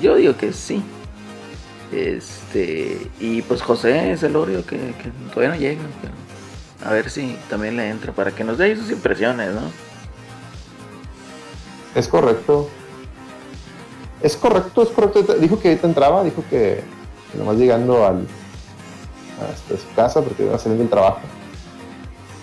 [0.00, 0.82] Yo digo que sí.
[1.92, 5.82] Este, y pues José es el Orio que, que todavía no llega.
[6.00, 6.14] pero
[6.90, 9.70] a ver si también le entra para que nos dé ahí sus impresiones, ¿no?
[11.94, 12.70] es correcto.
[14.22, 15.22] Es correcto, es correcto.
[15.34, 16.80] Dijo que ahorita entraba, dijo que
[17.36, 18.26] nomás llegando al,
[19.40, 21.20] a este, su casa porque iba saliendo del trabajo.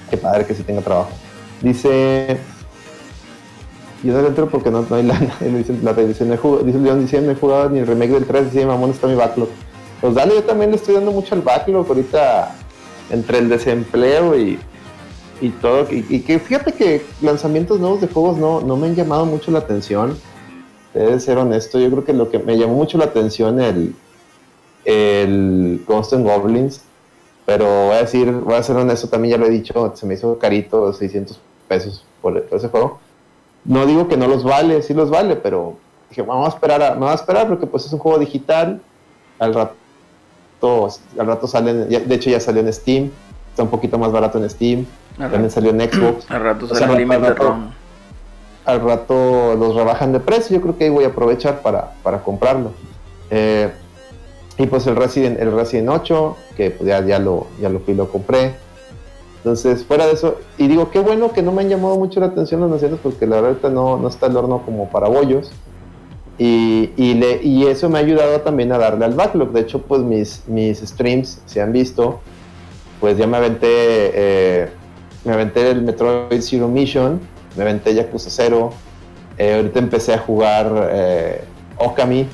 [0.09, 1.09] Qué padre que sí tenga trabajo.
[1.61, 2.39] Dice.
[4.03, 5.35] Yo no le entro porque no, no hay lana.
[5.39, 8.51] Dice y Dice, no dice León, dice, no he jugado ni el remake del 3.
[8.51, 9.49] Dice, mamón, está mi backlog.
[9.99, 11.87] Pues dale, yo también le estoy dando mucho al backlog.
[11.87, 12.55] Ahorita,
[13.09, 14.59] entre el desempleo y,
[15.41, 15.87] y todo.
[15.91, 19.51] Y, y que fíjate que lanzamientos nuevos de juegos no, no me han llamado mucho
[19.51, 20.17] la atención.
[20.93, 21.79] Debe ser honesto.
[21.79, 23.95] Yo creo que lo que me llamó mucho la atención el,
[24.87, 26.81] el Ghost and Goblins.
[27.45, 30.15] Pero voy a decir, voy a ser honesto, también ya lo he dicho, se me
[30.15, 32.99] hizo carito, 600 pesos por, por ese juego.
[33.63, 35.77] no digo que no los vale, sí los vale, pero
[36.09, 38.81] dije, vamos a esperar, a, vamos a esperar porque pues es un juego digital,
[39.39, 43.11] al rato, al rato salen, de hecho ya salió en Steam,
[43.49, 44.85] está un poquito más barato en Steam,
[45.17, 46.29] también salió en Xbox.
[46.29, 47.55] Al rato sale al, rato,
[48.65, 52.21] al rato los rebajan de precio, yo creo que ahí voy a aprovechar para, para
[52.21, 52.73] comprarlo.
[53.29, 53.71] Eh,
[54.57, 57.93] y pues el Resident, el Resident 8, que pues ya, ya, lo, ya lo fui
[57.93, 58.55] lo compré.
[59.37, 62.25] Entonces, fuera de eso, y digo, qué bueno que no me han llamado mucho la
[62.27, 65.51] atención los naciones, porque la verdad no, no está el horno como para bollos.
[66.39, 69.51] Y, y, le, y, eso me ha ayudado también a darle al backlog.
[69.51, 72.19] De hecho, pues mis, mis streams se han visto.
[72.99, 74.69] Pues ya me aventé, eh,
[75.23, 77.19] me aventé el Metroid Zero Mission,
[77.55, 78.71] me aventé Yakuza 0.
[79.37, 81.41] Eh, ahorita empecé a jugar eh,
[81.77, 82.27] Okami.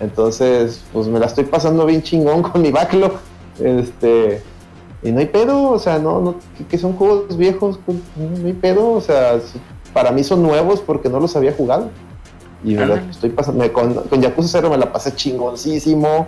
[0.00, 3.12] Entonces, pues me la estoy pasando bien chingón con mi backlog.
[3.58, 4.42] Este,
[5.02, 6.34] y no hay pedo, o sea, no, no
[6.68, 9.38] que, son juegos viejos, pues, no hay pedo, o sea,
[9.92, 11.90] para mí son nuevos porque no los había jugado.
[12.64, 16.26] Y estoy pasando, con, con Yakuza 0 me la pasé chingoncísimo.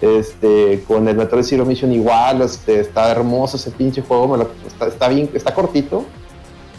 [0.00, 4.34] Este, con el Metroid Zero Mission igual, este, está hermoso ese pinche juego,
[4.66, 6.06] está, está, bien, está cortito.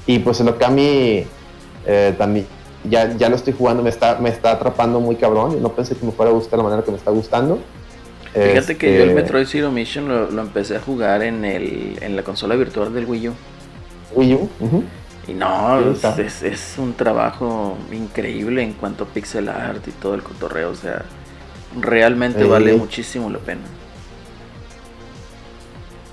[0.08, 1.24] Y pues el Okami
[1.86, 2.48] eh, también,
[2.90, 5.58] ya, ya lo estoy jugando, me está, me está atrapando muy cabrón.
[5.58, 7.60] Y no pensé que me fuera a gustar la manera que me está gustando.
[8.34, 12.16] Fíjate que yo el este, Metroid Zero Mission lo, empecé a jugar en, el, en
[12.16, 13.34] la consola virtual del Wii U.
[14.16, 14.50] Wii U,
[15.28, 20.24] y no, es, es, un trabajo increíble en cuanto a pixel art y todo el
[20.24, 20.72] cotorreo.
[20.72, 21.04] O sea,
[21.80, 23.62] realmente vale muchísimo la pena.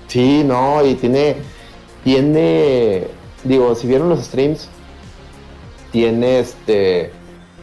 [0.07, 1.37] Sí, no, y tiene,
[2.03, 3.07] tiene,
[3.43, 4.69] digo, si vieron los streams,
[5.91, 7.11] tiene este,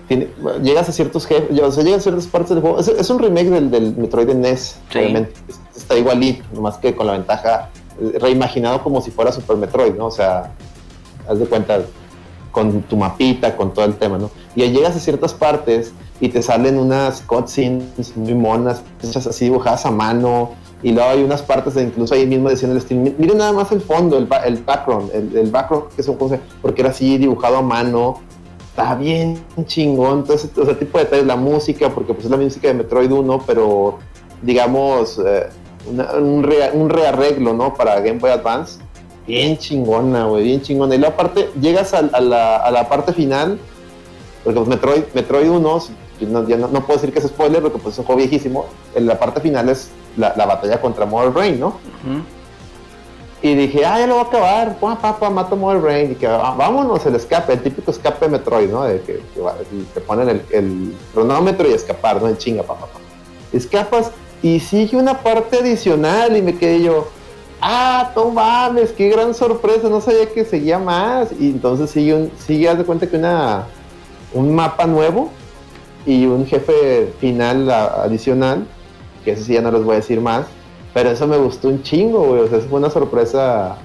[0.08, 0.28] tiene,
[0.62, 2.78] llegas a ciertos jefes, o sea, llegas a ciertas partes del juego.
[2.78, 5.32] Es, un remake del, del Metroid de NES, obviamente.
[5.74, 10.06] Está igualito, nomás que con la ventaja, eh, reimaginado como si fuera Super Metroid, ¿no?
[10.06, 10.52] O sea,
[11.28, 11.80] haz de cuenta,
[12.52, 14.30] con tu mapita, con todo el tema, ¿no?
[14.54, 19.46] Y ahí llegas a ciertas partes y te salen unas cutscenes muy monas, hechas así
[19.46, 23.14] dibujadas a mano, y luego hay unas partes de incluso ahí mismo decían el stream,
[23.18, 26.90] miren nada más el fondo, el, el background, el, background que son cosas, porque era
[26.90, 28.20] así dibujado a mano,
[28.68, 32.68] está bien chingón, entonces ese tipo de detalles, la música, porque pues es la música
[32.68, 33.98] de Metroid 1, pero
[34.42, 35.48] digamos eh,
[35.88, 37.72] un, un rearreglo, ¿no?
[37.74, 38.78] Para Game Boy Advance,
[39.26, 40.94] bien chingona, güey, bien chingona.
[40.94, 43.58] Y luego aparte, llegas a, la, a la, parte final,
[44.44, 45.80] porque pues Metroid, Metroid 1,
[46.28, 49.40] no, ya no, puedo decir que es spoiler, porque pues es viejísimo, en la parte
[49.40, 51.79] final es la, batalla contra Mother Brain, ¿no?
[53.42, 56.26] Y dije, ah, ya lo voy a acabar, pa, pa, mato Mother Brain, y que
[56.26, 58.85] ah, vámonos, el escape, el típico escape de Metroid, ¿no?
[58.85, 59.20] De que,
[59.94, 62.29] te ponen el, el, cronómetro y escapar, ¿no?
[62.29, 62.98] En chinga, pa, pa, pa.
[63.52, 64.11] Escapas
[64.42, 67.09] y sigue una parte adicional y me quedé yo,
[67.61, 71.29] ah, no mames, qué gran sorpresa, no sabía que seguía más.
[71.38, 73.66] Y entonces sigue, un, sigue haz de cuenta que una,
[74.33, 75.31] un mapa nuevo
[76.05, 78.66] y un jefe final adicional,
[79.26, 80.46] que eso sí ya no les voy a decir más,
[80.94, 83.76] pero eso me gustó un chingo, güey, o sea, fue una sorpresa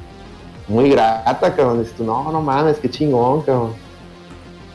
[0.68, 1.84] muy grata, cabrón.
[1.84, 3.74] Dices no, no mames, qué chingón, cabrón.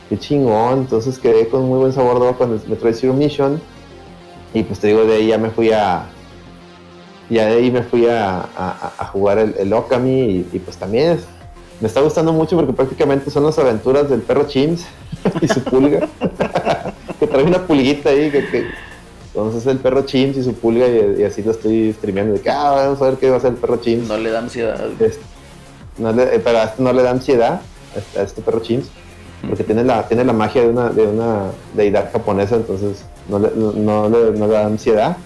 [0.09, 0.79] Qué chingón.
[0.79, 3.61] Entonces quedé con muy buen sabor de cuando me trae Zero Mission.
[4.53, 6.05] Y pues te digo, de ahí ya me fui a,
[7.29, 8.45] y de ahí me fui a,
[9.11, 11.19] jugar el, el Okami y, pues también
[11.79, 14.85] me está gustando mucho porque prácticamente son las aventuras del perro Chims
[15.41, 16.07] y su pulga.
[17.19, 18.67] que trae una pulguita ahí que,
[19.37, 22.71] entonces el perro Chims y su pulga y, así lo estoy streameando de que ah,
[22.71, 24.07] vamos a ver qué va a hacer el perro Chims.
[24.07, 24.83] No le da ansiedad.
[25.99, 27.61] no le, eh, pero no le da ansiedad
[28.17, 28.89] a este perro Chims
[29.47, 33.51] porque tiene la, tiene la magia de una, de una deidad japonesa, entonces no le,
[33.55, 35.17] no, le, no le da ansiedad.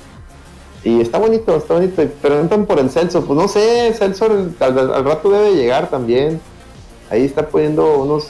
[0.84, 2.04] Y está bonito, está bonito.
[2.22, 3.24] Preguntan por el Celso.
[3.24, 6.42] Pues no sé, Celso al, rato debe llegar también.
[7.10, 8.28] Ahí está poniendo unos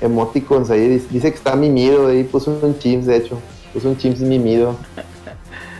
[0.00, 1.02] emoticons ahí.
[1.10, 2.06] Dice que está mimido.
[2.06, 3.38] Ahí puso un chimps, de hecho.
[3.76, 4.74] Puso un chimps mimido.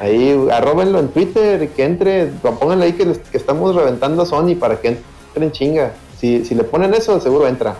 [0.00, 2.26] Ahí, arróbenlo en Twitter, que entre.
[2.26, 5.92] Pónganle ahí que, que estamos reventando a Sony para que entre en chinga.
[6.20, 7.76] Si, si le ponen eso, seguro entra.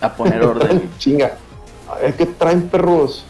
[0.00, 0.88] A poner orden.
[0.98, 1.32] chinga.
[1.90, 3.24] A ver qué traen perros.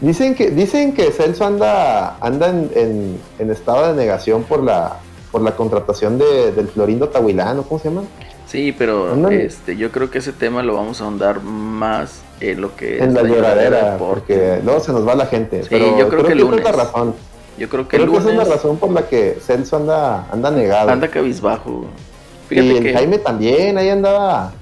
[0.00, 5.54] Dicen que, dicen que Celso anda, anda en, estado de negación por la, por la
[5.54, 8.04] contratación de, del Florindo Tahuilano, ¿cómo se llama?
[8.54, 12.76] Sí, pero este, yo creo que ese tema lo vamos a ahondar más en lo
[12.76, 15.64] que en la, lloradera, porque luego se nos va la gente.
[15.64, 17.14] Sí, pero yo creo, que, esa es la razón.
[17.58, 20.52] Yo creo que, creo que esa es la razón por la que Celso anda, anda
[20.52, 20.88] negado.
[20.88, 21.86] Anda cabizbajo.
[22.48, 24.52] Fíjate y el Jaime también, ahí andaba,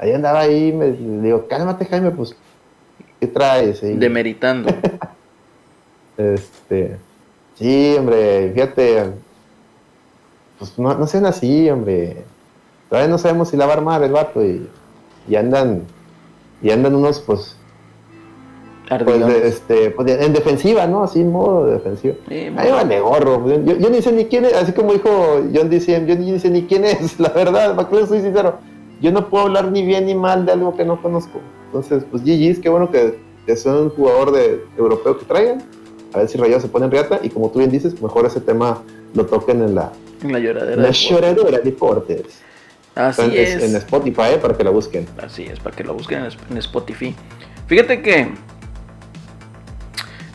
[0.00, 2.34] ahí andaba ahí, me digo, cálmate Jaime, pues
[3.20, 3.80] ¿Qué traes?
[3.80, 4.74] Demeritando.
[6.18, 6.96] este.
[7.54, 9.04] Sí, hombre, fíjate.
[10.58, 12.24] Pues no, sean así, hombre.
[12.94, 14.68] Todavía no sabemos si la va a armar el vato y,
[15.28, 15.82] y andan
[16.62, 17.56] y andan unos, pues,
[18.88, 19.26] pues, Ardilones.
[19.42, 21.02] de- este, pues, de- en defensiva, ¿no?
[21.02, 22.14] Así en modo defensivo.
[22.28, 23.44] Sí, Ahí vale gorro.
[23.64, 25.10] Yo, yo ni sé ni quién es, así como dijo
[25.52, 28.58] John DCM, yo ni sé ni quién es, la verdad, para que soy sincero.
[29.00, 31.40] Yo no puedo hablar ni bien ni mal de algo que no conozco.
[31.66, 35.64] Entonces, pues GG's, qué bueno que, que sea un jugador de, europeo que traigan.
[36.12, 37.18] A ver si Rayados se pone en riata.
[37.24, 38.82] Y como tú bien dices, mejor ese tema
[39.14, 39.90] lo toquen en la,
[40.22, 40.76] En la lloradera.
[40.80, 42.43] la de lloradera Deportes.
[42.94, 43.62] Así en, es.
[43.62, 45.06] en Spotify, eh, para que la busquen.
[45.22, 47.14] Así es, para que lo busquen en, en Spotify.
[47.66, 48.32] Fíjate que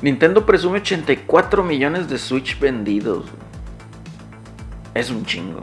[0.02, 3.26] Nintendo presume 84 millones de Switch vendidos.
[4.94, 5.62] Es un chingo.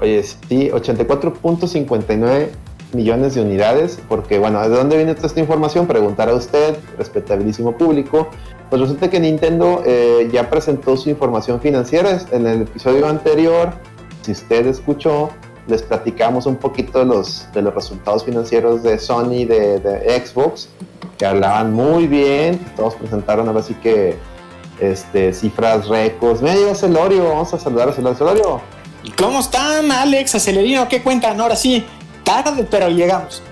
[0.00, 2.48] Oye, sí, 84.59
[2.92, 5.86] millones de unidades, porque bueno, ¿de dónde viene toda esta información?
[5.86, 8.28] Preguntar a usted, respetabilísimo público.
[8.70, 13.74] Pues resulta que Nintendo eh, ya presentó su información financiera en el episodio anterior.
[14.22, 15.30] Si usted escuchó,
[15.70, 20.68] les platicamos un poquito de los, de los resultados financieros de Sony, de, de Xbox,
[21.16, 22.58] que hablaban muy bien.
[22.76, 24.16] Todos presentaron ahora sí que
[24.80, 26.42] este, cifras récords.
[26.42, 28.18] Mira, llega Celorio, vamos a saludar a Celorio.
[28.18, 28.60] Celorio,
[29.16, 30.86] ¿Cómo están, Alex, Acelerino?
[30.88, 31.40] ¿Qué cuentan?
[31.40, 31.84] Ahora sí,
[32.24, 33.42] tarde, pero llegamos.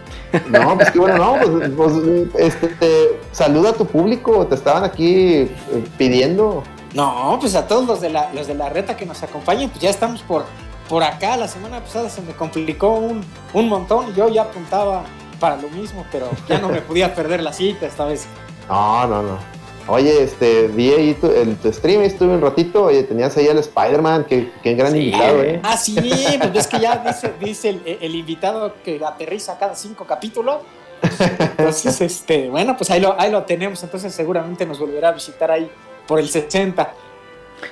[0.50, 1.92] No, pues qué bueno, no, pues, pues,
[2.38, 5.50] este, te- saluda a tu público, te estaban aquí eh,
[5.96, 6.62] pidiendo.
[6.92, 9.80] No, pues a todos los de la, los de la reta que nos acompañen, pues
[9.80, 10.44] ya estamos por,
[10.88, 11.36] por acá.
[11.36, 15.04] La semana pasada se me complicó un, un montón yo ya apuntaba
[15.40, 18.26] para lo mismo, pero ya no me podía perder la cita esta vez.
[18.68, 19.38] No, no, no.
[19.86, 23.56] Oye, este, vi ahí tu, el, tu stream, estuve un ratito, oye, tenías ahí al
[23.56, 24.98] Spider-Man, qué, qué gran Sí.
[25.06, 25.58] invitado, ¿eh?
[25.62, 25.96] Ah, sí,
[26.38, 30.58] pues ves que ya dice, dice el, el invitado que aterriza cada cinco capítulos.
[31.56, 33.82] Entonces, este, bueno, pues ahí lo, ahí lo tenemos.
[33.82, 35.70] Entonces seguramente nos volverá a visitar ahí
[36.06, 36.92] por el 60.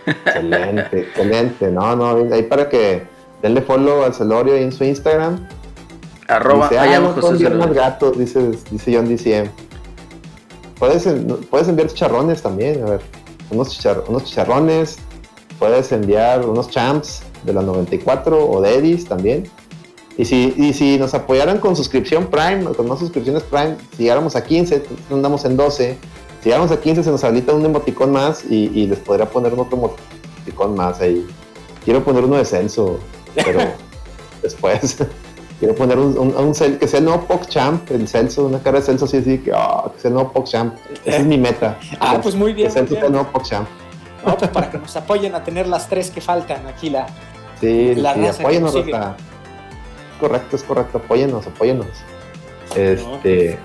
[0.06, 1.70] Excelente, excelente.
[1.70, 3.02] No, no, ahí para que
[3.42, 5.46] denle follow al Celorio en su Instagram.
[6.28, 7.76] Arroba, dice, ah, no José Cervantes.
[7.76, 9.48] gatos, dice, dice John DCM.
[10.78, 11.08] Puedes,
[11.50, 13.00] puedes enviar chicharrones también, a ver,
[13.50, 14.98] unos, chichar- unos chicharrones,
[15.58, 19.44] puedes enviar unos champs de la 94 o de Edis también.
[20.18, 24.34] Y si, y si nos apoyaran con suscripción Prime, con más suscripciones Prime, si llegáramos
[24.36, 25.96] a 15, andamos en 12,
[26.46, 29.52] si llegáramos a 15 se nos habilita un emoticón más y, y les podría poner
[29.52, 29.76] un otro
[30.38, 31.26] emoticón más ahí.
[31.84, 33.00] Quiero poner uno de Celso,
[33.34, 33.58] pero
[34.42, 34.96] después.
[35.58, 38.78] Quiero poner un, un, un Cel- que sea el nuevo PogChamp, el Celso, una cara
[38.78, 40.74] de Celso así, así que, ah, que sea el nuevo PogChamp.
[41.04, 41.80] Esa es mi meta.
[41.98, 42.68] Ah, pues muy bien.
[42.68, 43.66] Que Celso sea el nuevo PogChamp.
[44.24, 46.90] No, pues para que nos apoyen a tener las tres que faltan aquí.
[46.90, 47.08] La,
[47.60, 49.16] Sí, La sí, raza que apóyenos, nos.
[50.20, 51.86] Correcto, es correcto, apóyenos, apóyenos.
[52.76, 53.58] Este.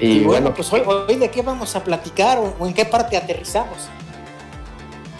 [0.00, 2.74] Y, Y, bueno, bueno, pues hoy, hoy de qué vamos a platicar o, o en
[2.74, 3.88] qué parte aterrizamos.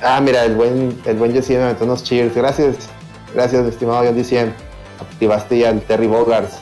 [0.03, 2.35] ah, mira, el buen, el buen Jesse me aventó unos cheers.
[2.35, 2.89] Gracias,
[3.35, 4.53] gracias, estimado John DCM.
[5.01, 6.57] Activaste ya el Terry Bogarts.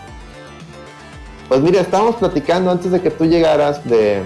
[1.48, 4.22] Pues mira, estábamos platicando antes de que tú llegaras de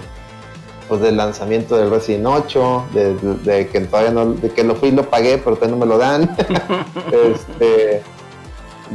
[0.88, 4.74] pues del lanzamiento del Resident 8, de, de- de que todavía no, de que lo
[4.74, 6.36] fui y lo pagué, pero todavía no me lo dan.
[7.12, 8.02] este,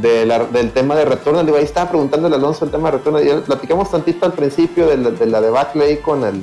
[0.00, 2.98] de la- del tema de Returnal, digo, ahí estaba preguntándole a Alonso el tema de
[2.98, 6.42] Returnal, ya platicamos tantito al principio de la, de la debacle ahí con el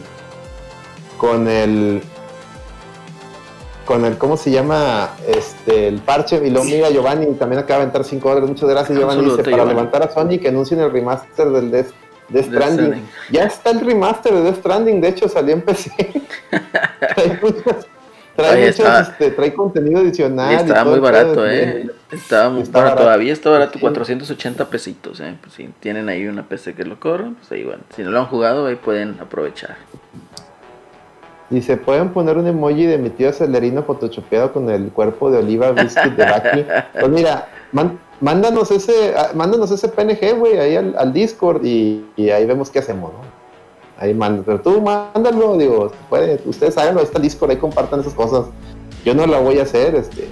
[1.18, 2.02] con el
[3.86, 5.12] con el, ¿cómo se llama?
[5.28, 8.98] Este, el parche, y luego mira Giovanni, también acaba de aventar 5 dólares, muchas gracias
[8.98, 9.70] Giovanni, dice, para Giovanni.
[9.76, 11.92] levantar a Sony que anuncien el remaster del Death,
[12.30, 13.08] Death Stranding.
[13.32, 15.92] Ya está el remaster de Death Stranding, de hecho salió en PC.
[17.44, 17.88] muchas-
[18.36, 20.52] trae, muchas, este, trae contenido adicional.
[20.52, 21.66] Y y estaba muy barato, eh.
[21.76, 21.92] bien.
[22.12, 23.02] Estaba, muy- Está barato.
[23.04, 23.80] todavía está barato, Sí.
[23.80, 25.36] 480 pesitos, eh.
[25.42, 27.80] Pues si tienen ahí una PC que lo corra, pues ahí van.
[27.96, 29.76] Si no lo han jugado, ahí pueden aprovechar.
[31.50, 35.72] Dice, ¿pueden poner un emoji de mi tío Celerino photoshopeado con el cuerpo de Oliva
[35.72, 36.66] Biscuit de Baki?
[37.00, 42.04] Pues mira, man- mándanos ese ah, mándanos ese PNG, güey, ahí al, al Discord y,
[42.16, 43.20] y ahí vemos qué hacemos, ¿no?
[43.98, 48.46] Ahí manda, pero tú mándalo, digo, puede, ustedes ahí está Discord, ahí compartan esas cosas.
[49.06, 50.28] Yo no la voy a hacer, este,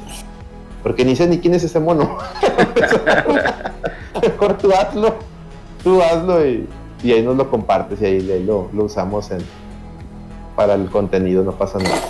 [0.82, 2.18] porque ni sé ni quién es ese mono.
[4.22, 5.16] Mejor tú hazlo,
[5.84, 6.68] tú hazlo y,
[7.04, 9.40] y ahí nos lo compartes y ahí, ahí lo, lo usamos en,
[10.56, 12.02] para el contenido, no pasa nada.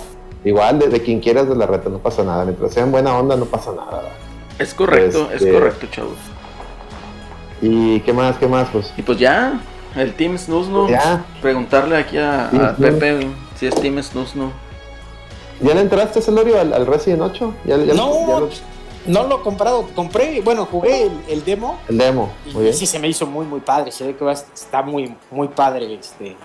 [0.44, 2.44] Igual, de, de quien quieras de la reta, no pasa nada.
[2.44, 3.90] Mientras sea en buena onda, no pasa nada.
[3.92, 4.10] ¿verdad?
[4.58, 6.18] Es correcto, Este- es correcto, chavos.
[7.62, 8.36] ¿Y qué más?
[8.36, 8.68] ¿Qué más?
[8.70, 9.58] Pues Y pues ya,
[9.96, 10.88] el Team Snusno.
[10.88, 12.72] ya, Preguntarle aquí a, Snus.
[12.78, 13.28] Pepe
[13.58, 14.52] si es Team Snusno.
[15.60, 17.54] ¿ya le entraste, Celorio, al, al Resident 8?
[17.64, 18.48] ¿Ya, ya- no, ya lo-
[19.06, 19.86] no lo he comprado.
[19.94, 22.32] Compré, bueno, jugué el, el demo el demo.
[22.46, 22.74] y, Muy y bien.
[22.74, 23.92] sí se me hizo muy, muy padre.
[23.92, 26.36] Se ve que está muy, muy padre, este,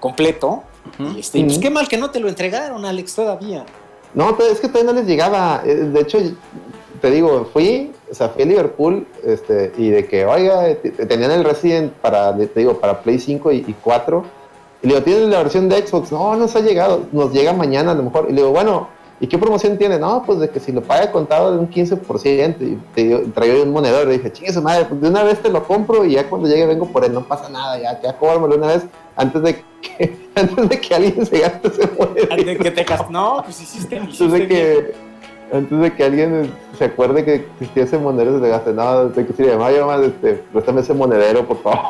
[0.00, 0.62] completo.
[0.98, 3.64] Y este, y pues qué mal que no te lo entregaron, Alex, todavía.
[4.14, 5.60] No, es que todavía no les llegaba.
[5.64, 6.18] Eh, De hecho,
[7.00, 11.06] te digo, fui, o sea, fui a Liverpool, este, y de que, oiga, te- te-
[11.06, 14.24] tenían el Resident para, te digo, para Play 5 y, y 4.
[14.82, 16.12] Y le digo, ¿tienes la versión de Xbox?
[16.12, 18.26] No, no se ha llegado, nos llega mañana a lo mejor.
[18.28, 18.88] Y le digo, bueno,
[19.18, 19.98] ¿y qué promoción tiene?
[19.98, 22.56] No, pues de que si lo paga contado de un 15%.
[22.60, 24.06] Y te digo, traía un monedor.
[24.08, 26.46] Y dije, chingue su madre, pues de una vez te lo compro y ya cuando
[26.48, 28.84] llegue vengo por él, no pasa nada, ya, ya cóbramelo una vez
[29.16, 32.28] antes de que, antes de que alguien se gaste ese monedor.
[32.32, 35.05] Antes de que te No, pues hiciste, hiciste de bien.
[35.52, 39.26] Antes de que alguien se acuerde que existía ese monedero, se le gaste, no, de
[39.26, 41.80] que yo más, este, préstame ese monedero, por favor.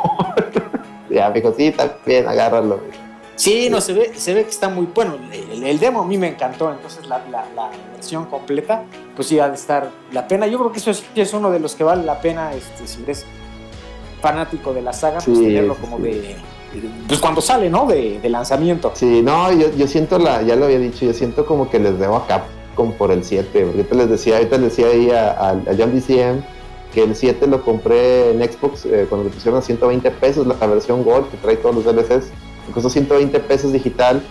[1.11, 2.81] ya, me dijo, sí, está bien, agárralo.
[3.35, 5.17] Sí, no, se ve, se ve que está muy bueno.
[5.31, 8.85] El, el demo a mí me encantó, entonces la, la- la versión completa,
[9.15, 10.47] pues sí, ha de estar la pena.
[10.47, 13.03] Yo creo que eso sí es uno de los que vale la pena, este, si
[13.03, 13.27] eres
[14.23, 16.03] fanático de la saga, pues tenerlo como sí.
[16.05, 16.37] de,
[17.07, 17.87] Pues cuando sale, ¿no?
[17.87, 18.93] De, de lanzamiento.
[18.95, 21.99] Sí, no, yo, yo siento la, ya lo había dicho, yo siento como que les
[21.99, 22.27] debo a
[22.77, 23.63] Capcom por el 7.
[23.63, 26.43] Ahorita les decía, ahorita les decía ahí a, John DCM
[26.93, 30.55] que el 7 lo compré en Xbox eh, cuando lo pusieron a 120 pesos, la,
[30.67, 32.31] versión Gold que trae todos los DLCs.
[32.69, 34.23] Me costó 120 pesos digital.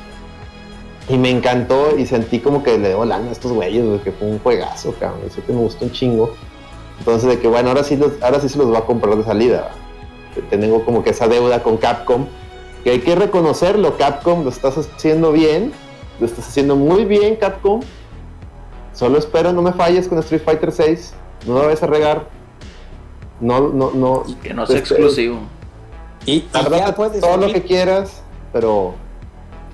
[1.08, 4.12] Y me encantó y sentí como que le debo lana a estos güeyes, güey, que
[4.12, 5.22] fue un juegazo, cabrón.
[5.28, 6.34] Eso que me gustó un chingo.
[6.98, 9.24] Entonces, de que bueno, ahora sí, los, ahora sí se los va a comprar de
[9.24, 9.70] salida.
[10.50, 12.26] Tengo como que esa deuda con Capcom
[12.86, 15.74] que hay que reconocerlo, Capcom, lo estás haciendo bien,
[16.20, 17.82] lo estás haciendo muy bien, Capcom.
[18.96, 21.14] Solo espero no me falles con Street Fighter 6,
[21.46, 22.28] no lo vayas a regar.
[23.42, 24.24] No, no, no.
[24.42, 25.40] Que no sea este, exclusivo.
[26.26, 28.24] Y, y tárdate ya puedes todo lo dormir, que quieras,
[28.54, 28.96] pero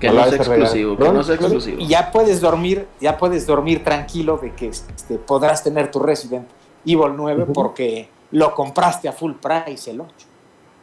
[0.00, 0.96] Que No no sea exclusivo.
[0.96, 1.22] Que ¿No?
[1.22, 1.78] sea exclusivo.
[1.80, 6.48] y ya puedes dormir, ya puedes dormir tranquilo de que este, podrás tener tu Resident
[6.84, 7.52] Evil 9 Ujú.
[7.52, 10.10] porque lo compraste a full price el 8.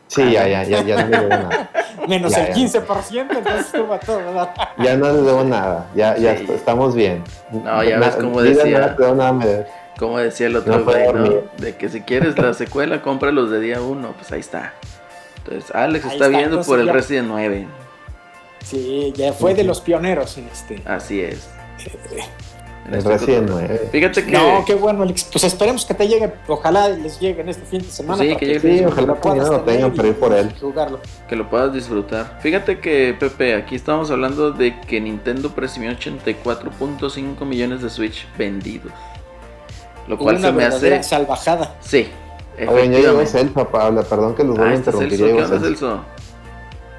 [0.10, 1.70] Sí, ya, ya, ya, ya no les debo nada.
[2.08, 2.82] Menos Ya, el ya.
[2.82, 4.50] 15%, entonces estuvo a todo, ¿verdad?
[4.78, 6.48] Ya no les debo nada, ya, ya Sí.
[6.50, 7.24] estamos bien.
[7.52, 8.96] No, ya Na- ves cómo vida, decía.
[9.16, 9.68] nada.
[9.98, 11.42] Como decía el otro No.
[11.58, 14.14] De que si quieres la secuela, compra los de día 1.
[14.18, 14.74] Pues ahí está.
[15.38, 17.68] Entonces, Alex Ahí está, está, viendo por el ya- Resident 9.
[18.64, 20.82] Sí, ya fue de los pioneros en este.
[20.86, 21.50] Así es.
[22.88, 23.42] El este cotorreo.
[23.48, 23.90] 9.
[23.92, 24.32] Fíjate que.
[24.32, 25.26] No, qué bueno, Alex.
[25.32, 28.24] Pues esperemos que te llegue, ojalá les llegue en este fin de semana.
[28.24, 30.52] Sí, que llegue Sí, ojalá mañana lo tengan para ir por él.
[30.60, 31.00] jugarlo.
[31.28, 32.40] que lo puedas disfrutar.
[32.42, 38.92] Fíjate que, Pepe, aquí estamos hablando de que Nintendo presumió 84.5 millones de Switch vendidos.
[40.08, 41.10] Lo cual Una se me verdadera hace.
[41.10, 41.76] salvajada.
[41.82, 42.08] Sí,
[42.68, 43.26] Oigan, ya llegó.
[43.26, 45.10] Celso, Pablo, perdón que los Ah, a este interrumpir.
[45.12, 45.88] Celso, ya ¿qué llegó onda, Celso.
[45.88, 46.06] Celso?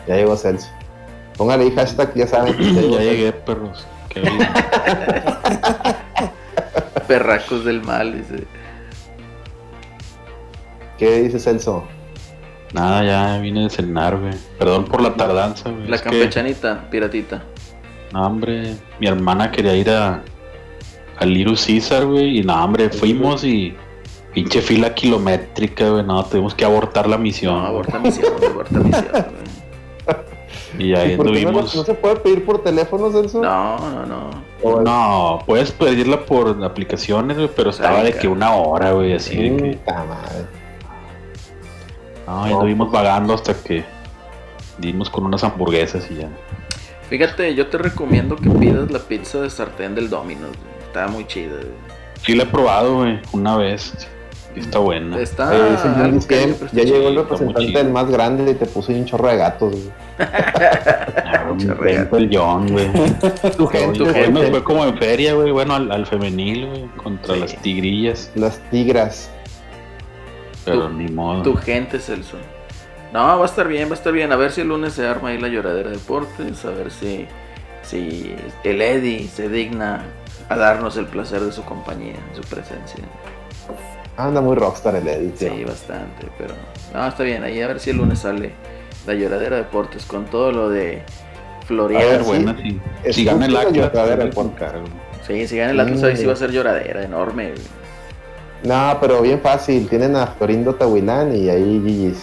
[0.06, 0.68] Ya llegó Celso.
[1.36, 2.56] Póngale ahí hashtag, ya saben.
[2.92, 3.86] Ya, llegué, perros.
[4.10, 4.22] Qué.
[7.08, 8.44] Perracos del mal, dice.
[10.98, 11.84] ¿Qué dice Celso?
[12.72, 14.34] Nada, ya vine de cenar, güey.
[14.58, 15.88] Perdón por la tardanza, güey.
[15.88, 17.42] La Es que, campechanita, piratita.
[18.12, 20.22] no, hombre, mi hermana quería ir a
[21.18, 22.38] al Little Caesar, güey.
[22.38, 23.74] Y no, hombre, fuimos y
[24.34, 26.04] pinche fila kilométrica, güey.
[26.04, 27.54] No, tuvimos que abortar la misión.
[27.60, 29.08] No, aborta misión, aborta misión.
[29.10, 29.59] güey.
[30.78, 33.42] Y ahí ¿Y por qué no, se puede pedir por teléfono, Celso?
[33.42, 34.82] No, no, no.
[34.82, 38.22] No, puedes pedirla por aplicaciones, güey, pero estaba Ay, de cara.
[38.22, 39.76] que una hora, güey, así de que.
[39.78, 40.46] Puta madre.
[42.26, 43.84] No, y anduvimos vagando hasta que
[44.78, 46.28] dimos con unas hamburguesas y ya.
[47.08, 50.56] Fíjate, yo te recomiendo que pidas la pizza de sartén del Domino's.
[50.56, 50.86] güey.
[50.86, 51.56] Está muy chida.
[51.56, 51.90] güey.
[52.22, 53.92] Sí la he probado, güey, una vez.
[54.56, 55.18] Está buena.
[55.18, 59.36] Está está ya llegó el representante del más grande y te puso un chorro de
[59.36, 59.70] gatos.
[59.72, 59.90] güey.
[60.18, 61.46] Ah,
[62.16, 62.88] el John, güey.
[63.56, 64.50] Tu gente, tu gente.
[64.50, 67.40] Fue como en feria, güey, bueno, al, al femenil, güey, contra Sí.
[67.40, 69.30] las tigrillas, Las tigras.
[70.64, 71.42] pero Tu- ni modo.
[71.42, 72.36] Tu gente, Celso.
[73.12, 74.30] No, va a estar bien, va a estar bien.
[74.32, 76.64] A ver si el lunes se arma ahí la lloradera de deportes.
[76.64, 77.26] A ver si,
[77.82, 78.34] si
[78.64, 80.04] el Eddie se digna
[80.48, 83.02] a darnos el placer de su compañía, su presencia.
[84.24, 85.36] Anda muy rockstar el Edith.
[85.38, 86.54] Sí, bastante, pero
[86.94, 87.42] no, está bien.
[87.44, 88.52] Ahí a ver si el lunes sale
[89.06, 91.02] la lloradera de deportes con todo lo de
[91.62, 92.00] A Florian.
[92.02, 92.26] ver, sí.
[92.28, 92.80] buena, sí.
[93.12, 94.84] Si gana el la Atlas, sí, por- cargo.
[95.26, 96.06] Sí, si gana el Atlas, Sí.
[96.06, 97.50] ahí sí va a ser lloradera enorme.
[97.50, 97.62] güey.
[98.64, 99.88] No, pero bien fácil.
[99.88, 102.22] Tienen a Florindo Tahuilán y ahí GG's.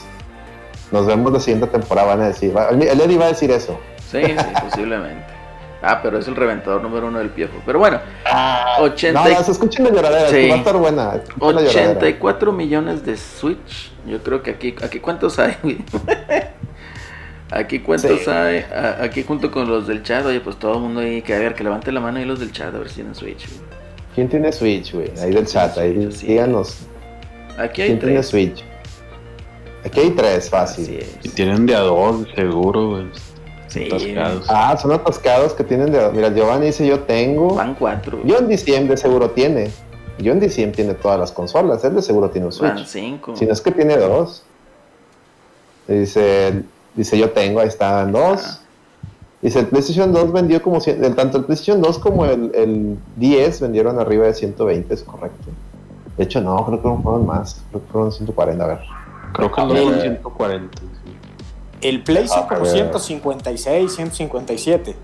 [0.92, 2.54] Nos vemos la siguiente temporada, van a decir.
[2.72, 3.80] El Eddie va a decir eso.
[4.12, 4.36] Sí, sí,
[4.70, 5.26] posiblemente.
[5.82, 7.62] Ah, pero es el reventador número uno del Piefo.
[7.66, 8.00] Pero bueno,
[8.80, 10.36] 80 No, y- no, se escuchen la lloradera, Sí.
[10.36, 11.16] que va a estar buena.
[11.16, 11.92] escuchen la lloradera.
[11.92, 13.92] 84 millones de Switch.
[14.08, 15.56] Yo creo que aquí, aquí ¿cuántos hay?
[15.62, 15.78] güey?
[17.52, 18.30] aquí cuántos Sí.
[18.30, 18.66] hay.
[18.74, 21.40] A- Aquí junto con los del chat, oye, pues todo el mundo ahí, que a
[21.40, 23.48] ver, que levante la mano ahí los del chat a ver si tienen Switch.
[23.48, 23.62] güey.
[24.16, 25.12] ¿Quién tiene Switch, güey?
[25.22, 26.28] Ahí del chat, ahí sí.
[26.28, 26.80] díganos.
[27.58, 28.24] Aquí hay ¿Quién tiene.
[28.24, 28.64] Switch?
[29.86, 31.00] Aquí hay tres, fácil.
[31.24, 33.06] Y tienen de a dos, seguro, güey.
[33.68, 34.46] Sí, atascados.
[34.50, 36.10] Ah, son atascados que tienen de.
[36.12, 37.56] Mira, Giovanni dice: Yo tengo.
[37.56, 38.20] van cuatro.
[38.24, 39.72] Yo en diciembre seguro tiene.
[40.24, 42.88] John DCM tiene todas las consolas, él de seguro tiene un Van Switch.
[42.88, 43.36] cinco.
[43.36, 44.44] Si no es que tiene dos.
[45.88, 46.64] Dice,
[46.96, 48.42] dice yo tengo, ahí están dos.
[48.44, 48.60] Ah.
[49.42, 52.98] Dice, el PlayStation 2 vendió como, cien- el, tanto el PlayStation 2 como el, el
[53.18, 55.50] 10 vendieron arriba de 120, es correcto.
[56.18, 58.80] De hecho, no, creo que fueron más, creo que fueron 140, a ver.
[59.34, 60.02] Creo que Ah, son eh.
[60.02, 60.82] 140.
[61.82, 64.96] El Play son Ah, como pero- 156, 157.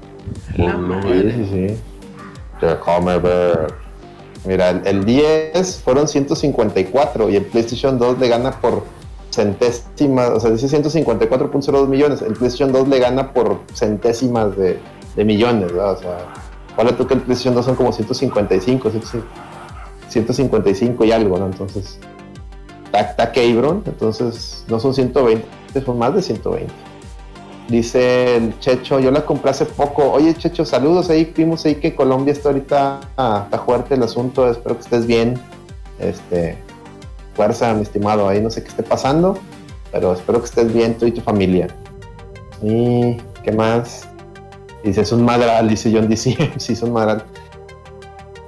[0.57, 1.31] La Oh, no, madre.
[1.33, 1.77] Sí, sí, sí.
[2.61, 3.73] Déjame ver.
[4.45, 8.83] Mira, el, el 10 fueron 154 y el PlayStation 2 le gana por
[9.31, 14.79] centésimas, o sea, dice 154.02 millones, el PlayStation 2 le gana por centésimas de,
[15.15, 15.93] de millones, ¿verdad?
[15.93, 16.17] O sea,
[16.77, 18.91] vale tú que el PlayStation 2 son como 155,
[20.09, 21.45] 155 y algo, ¿no?
[21.47, 21.97] Entonces,
[22.93, 25.45] está Cabron, entonces no son 120,
[25.81, 26.71] son más de 120.
[27.69, 30.11] Dice el Checho, yo la compré hace poco.
[30.11, 31.31] Oye, Checho, saludos ahí.
[31.35, 34.49] Vimos ahí que Colombia está ahorita, ah, está fuerte el asunto.
[34.49, 35.39] Espero que estés bien.
[35.99, 36.57] Este,
[37.35, 38.27] fuerza, mi estimado.
[38.27, 39.37] Ahí no sé qué esté pasando,
[39.91, 41.67] pero espero que estés bien tú y tu familia.
[42.61, 44.07] Y, ¿qué más?
[44.83, 46.51] Dice, es un madral, dice John DC.
[46.57, 47.23] sí, es un madral.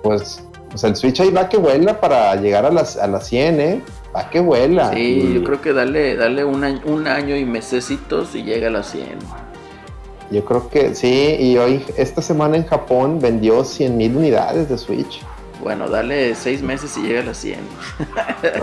[0.04, 3.60] Pues, pues el Switch ahí va que vuela para llegar a las, a las 100,
[3.60, 3.82] ¿eh?
[4.16, 4.92] Va que vuela.
[4.94, 8.68] Sí, Y- yo creo que dale, dale un, año, un año y mesecitos y llega
[8.68, 9.20] a las 100.
[10.32, 15.22] Yo creo que sí, y hoy, esta semana en Japón vendió 100.000 unidades de Switch.
[15.62, 17.60] Bueno, dale seis meses y llega a las 100.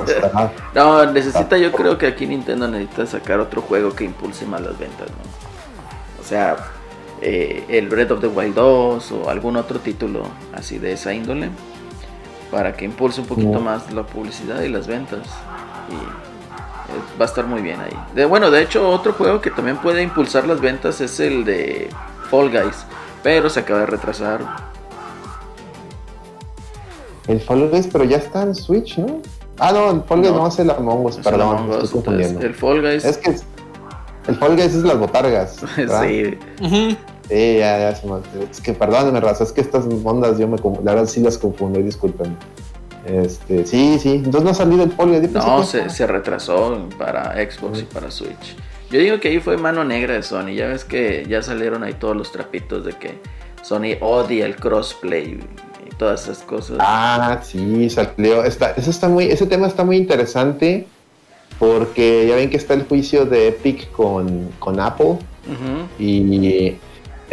[0.02, 4.44] O sea, No, necesita, yo creo que aquí Nintendo necesita sacar otro juego que impulse
[4.46, 6.22] más las ventas, ¿no?
[6.22, 6.56] O sea,
[7.20, 10.22] eh, el Breath of the Wild 2 o algún otro título
[10.54, 11.50] así de esa índole
[12.52, 15.26] para que impulse un poquito más la publicidad y las ventas.
[15.90, 17.96] Y eh, va a estar muy bien ahí.
[18.14, 21.88] De, bueno, de hecho, otro juego que también puede impulsar las ventas es el de
[22.30, 22.84] Fall Guys,
[23.22, 24.40] pero se acaba de retrasar.
[27.28, 29.20] el Fall Guys, pero ya está en Switch, ¿no?
[29.58, 30.38] Ah, no, el Fall Guys No.
[30.38, 32.46] no, es el Among Us, Es perdón, Among me Us, estoy entonces, confundiendo.
[32.46, 33.04] el Fall Guys.
[33.04, 33.44] Es que es-
[34.28, 35.56] el Fall Guys es las botargas.
[36.02, 36.38] sí.
[37.32, 38.20] Sí, ya, ya se me-
[38.50, 41.80] Es que perdónenme, raza, es que estas ondas yo me la verdad sí las confundo,
[41.80, 42.36] y disculpen.
[43.06, 45.22] Este, sí, sí, entonces no ha salido el Fall Guys.
[45.22, 48.54] yo pensé No, se, se retrasó para Xbox y para Switch.
[48.90, 50.50] Yo digo que ahí fue mano negra de Sony.
[50.54, 53.18] Ya ves que ya salieron ahí todos los trapitos de que
[53.62, 55.40] Sony odia el crossplay
[55.90, 56.76] y todas esas cosas.
[56.80, 58.44] Ah, sí, salió.
[58.44, 60.86] Está, eso está muy, ese tema está muy interesante
[61.58, 65.16] porque ya ven que está el juicio de Epic con, con Apple
[65.98, 66.76] y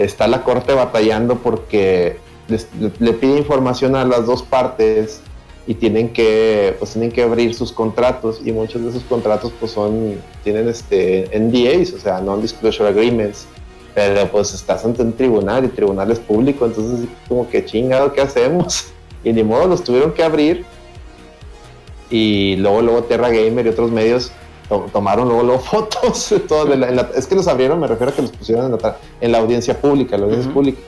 [0.03, 5.21] está la corte batallando porque le, pide información a las dos partes
[5.67, 9.71] y tienen que pues tienen que abrir sus contratos y muchos de esos contratos pues
[9.71, 13.45] son tienen este NDAs, o sea, non disclosure agreements,
[13.93, 18.21] pero pues estás ante un tribunal y tribunal es público, entonces como que chingado, ¿qué
[18.21, 18.87] hacemos?
[19.21, 20.63] Y ni modo los tuvieron que abrir
[22.09, 24.31] y luego luego Terra Gamer y otros medios
[24.93, 27.87] tomaron luego, luego fotos de todo de la- en la- es que los abrieron me
[27.87, 30.79] refiero a que los pusieron en la, en la audiencia pública la audiencia pública.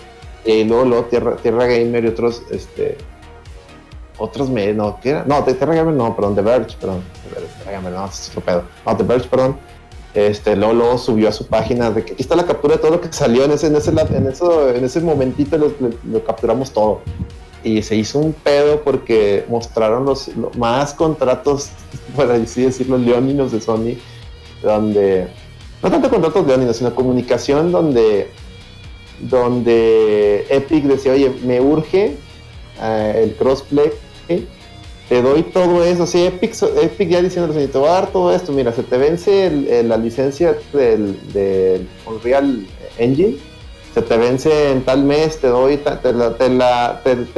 [0.46, 2.98] Y luego luego Tierra, Tierra Gamer y otros este
[4.18, 5.24] otros medios no ¿qué era?
[5.26, 7.04] no de Terra Gamer no perdón The Verge perdón
[7.60, 8.64] Terra Gamer no es otro pedo.
[8.86, 9.58] No The Verge perdón
[10.14, 12.92] este luego, luego subió a su página de que aquí está la captura de todo
[12.92, 16.24] lo que salió en ese en ese, en eso, en ese momentito lo, lo- lo
[16.24, 17.00] capturamos todo
[17.64, 21.70] y se hizo un pedo porque mostraron los, lo- más contratos,
[22.16, 23.96] por así decirlo, leoninos de Sony,
[24.64, 25.28] donde,
[25.84, 28.28] no tanto contratos leoninos, sino comunicación donde,
[29.20, 32.16] donde Epic decía, oye, me urge
[32.82, 33.92] eh, el crossplay,
[35.10, 38.52] te doy todo eso, sí, Epic, Epic ya diciendo, te voy a dar todo esto,
[38.54, 42.66] mira, se te vence el- la licencia del, del Unreal
[42.98, 43.38] Engine,
[43.94, 46.38] se te vence en tal mes, te doy, te, te, la-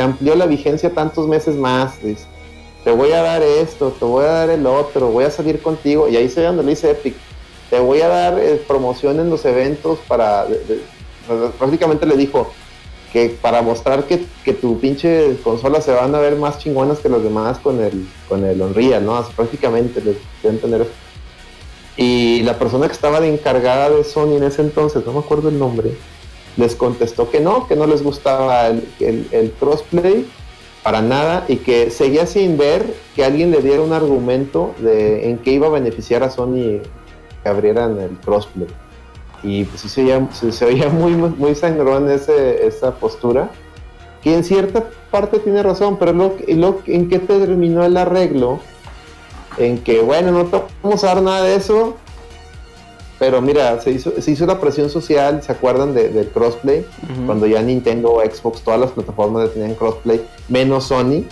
[0.04, 2.26] amplió la vigencia tantos meses más, dice.
[2.84, 6.08] te voy a dar esto, te voy a dar el otro, voy a salir contigo,
[6.08, 7.16] y ahí se ve donde le dice Epic,
[7.70, 10.45] te voy a dar eh, promoción en los eventos para,
[11.58, 12.51] prácticamente le dijo
[13.12, 17.10] que para mostrar que, que tu pinche consola se van a ver más chingonas que
[17.10, 19.24] los demás con el, con el Unreal, ¿no?
[19.36, 20.88] Prácticamente les eso.
[21.95, 25.49] Y la persona que estaba de encargada de Sony en ese entonces, no me acuerdo
[25.49, 25.91] el nombre,
[26.58, 29.28] les contestó que no, que no les gustaba el, el-
[29.60, 30.26] crossplay
[30.84, 35.38] para nada y que seguía sin ver que alguien le diera un argumento de en
[35.38, 36.80] qué iba a beneficiar a Sony
[37.41, 38.68] que abrieran el crossplay.
[39.43, 40.01] Y pues sí se
[40.66, 43.49] oía, muy, muy, sangrón ese, esa postura,
[44.22, 48.60] que en cierta parte tiene razón, pero lo, ¿en qué terminó el arreglo?
[49.58, 51.97] En que, bueno, no vamos a dar nada de eso,
[53.24, 56.86] pero mira, se hizo, se hizo la presión social, ¿se acuerdan de- del crossplay?
[57.26, 61.24] Cuando ya Nintendo Xbox, todas las plataformas tenían crossplay, menos Sony.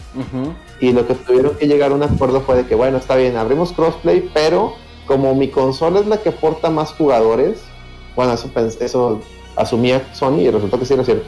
[0.80, 3.36] Y lo que tuvieron que llegar a un acuerdo fue de que, bueno, está bien,
[3.36, 4.74] abrimos crossplay, pero
[5.06, 7.60] como mi consola es la que aporta más jugadores,
[8.16, 9.20] bueno, eso, eso
[9.58, 11.26] asumía Sony y resultó que sí era cierto.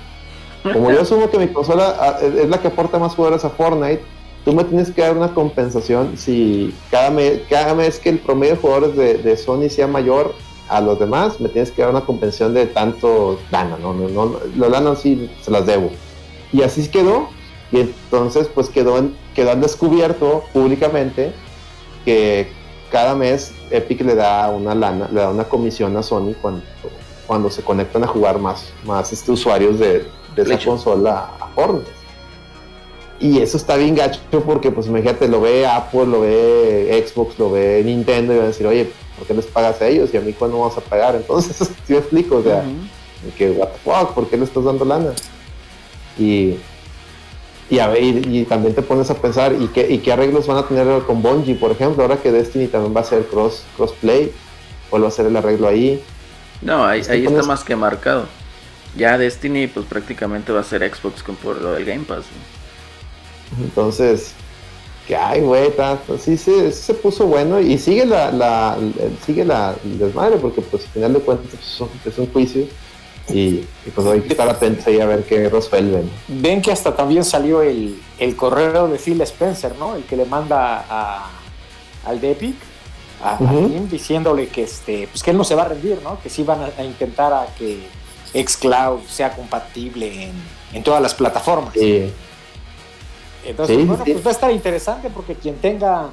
[0.71, 4.01] Como yo asumo que mi consola ah, es la que aporta más jugadores a Fortnite,
[4.45, 8.53] tú me tienes que dar una compensación si cada mes, cada mes que el promedio
[8.55, 10.33] de jugadores de, de Sony sea mayor
[10.69, 13.93] a los demás, me tienes que dar una compensación de tanto lana, ¿no?
[13.93, 15.91] no, no los lana sí se las debo.
[16.51, 17.29] Y así quedó,
[17.71, 21.33] y entonces pues quedó, en, quedó al descubierto públicamente
[22.05, 22.47] que
[22.91, 26.63] cada mes Epic le da una lana, le da una comisión a Sony cuando,
[27.25, 30.05] cuando se conectan a jugar más, más este, usuarios de,
[30.35, 31.89] de esa consola a Fortnite.
[33.19, 37.51] Y eso está bien gacho porque, pues imagínate, lo ve Apple, lo ve Xbox, lo
[37.51, 40.21] ve Nintendo y van a decir, oye, ¿por qué les pagas a ellos y a
[40.21, 41.15] mí cuándo vamos a pagar?
[41.15, 41.57] Entonces,
[41.87, 42.63] sí me explico, o sea,
[43.37, 45.13] que, what the fuck, ¿por qué le estás dando lana?
[46.17, 46.55] Y,
[47.69, 50.57] y, a ver, y, también te pones a pensar, ¿y qué, ¿y qué arreglos van
[50.57, 52.03] a tener con Bungie, por ejemplo?
[52.03, 54.31] Ahora que Destiny también va a ser cross, crossplay,
[54.89, 56.03] ¿cuál va a ser el arreglo ahí?
[56.61, 58.25] No, ahí, ahí está más que marcado.
[58.95, 62.25] Ya Destiny, pues prácticamente va a ser Xbox con por lo del Game Pass.
[63.59, 64.33] Entonces,
[65.07, 65.71] que ay, güey,
[66.19, 68.77] sí, sí, se puso bueno y sigue la, la
[69.25, 72.65] sigue la desmadre porque pues al final de cuentas pues, es un juicio
[73.29, 76.09] y, pues hay que estar atentos ahí a ver qué resuelven.
[76.27, 79.95] Ven que hasta también salió el, el correo de Phil Spencer, ¿no?
[79.95, 81.31] El que le manda a,
[82.05, 82.55] al de Epic,
[83.23, 83.37] a,
[83.89, 86.19] diciéndole que este, pues que él no se va a rendir, ¿no?
[86.21, 87.87] Que sí van a, intentar a que
[88.33, 90.31] xCloud sea compatible en,
[90.73, 91.73] en todas las plataformas.
[91.73, 92.11] Sí.
[93.45, 96.09] Entonces, bueno, pues va a estar interesante porque quien tenga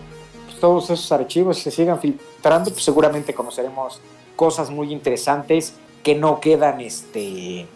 [0.46, 4.00] pues, todos esos archivos y se sigan filtrando, pues seguramente conoceremos
[4.36, 7.66] cosas muy interesantes que no quedan, este,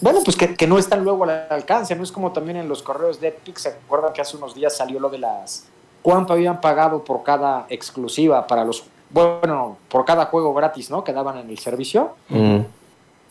[0.00, 3.20] bueno, pues que, no están luego al alcance, no es como también en los correos
[3.20, 5.64] de Epic, se acuerdan que hace unos días salió lo de las,
[6.02, 11.02] cuánto habían pagado por cada exclusiva para los, bueno, por cada juego gratis, ¿no?
[11.02, 12.12] Que daban en el servicio.
[12.28, 12.60] Mm.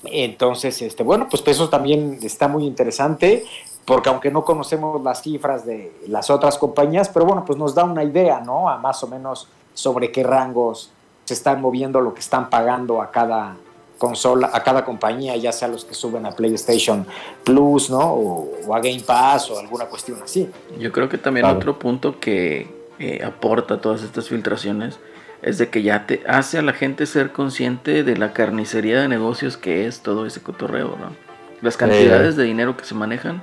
[0.05, 3.45] Entonces, este, bueno, pues eso también está muy interesante
[3.85, 7.83] porque aunque no conocemos las cifras de las otras compañías, pero bueno, pues nos da
[7.83, 8.69] una idea, ¿no?
[8.69, 10.91] A más o menos sobre qué rangos
[11.25, 13.55] se están moviendo lo que están pagando a cada
[13.97, 17.05] consola, a cada compañía, ya sea los que suben a PlayStation
[17.43, 18.13] Plus, ¿no?
[18.13, 20.49] O, a Game Pass o alguna cuestión así.
[20.79, 24.99] Yo creo que también otro punto que eh, aporta todas estas filtraciones
[25.41, 29.07] es de que ya te hace a la gente ser consciente de la carnicería de
[29.07, 31.15] negocios que es todo ese cotorreo, ¿no?
[31.61, 33.41] Las cantidades de dinero que se manejan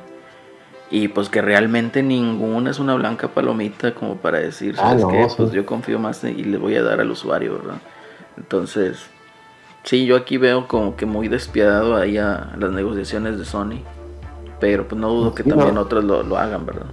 [0.91, 5.27] y pues que realmente ninguna es una blanca palomita como para decir, ah, ¿sabes qué?
[5.37, 7.81] Pues yo confío más y le voy a dar al usuario, ¿verdad?
[8.37, 9.07] Entonces,
[9.83, 13.83] sí, yo aquí veo como que muy despiadado ahí a las negociaciones de Sony,
[14.61, 16.87] pero pues no dudo que también otros lo, hagan, ¿verdad?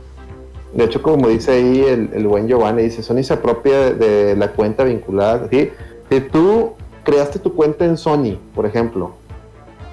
[0.74, 4.52] De hecho, como dice ahí el, el buen Giovanni, dice, Sony se apropia de, la
[4.52, 5.72] cuenta vinculada, ¿sí?
[6.10, 9.14] Si tú creaste tu cuenta en Sony, por ejemplo,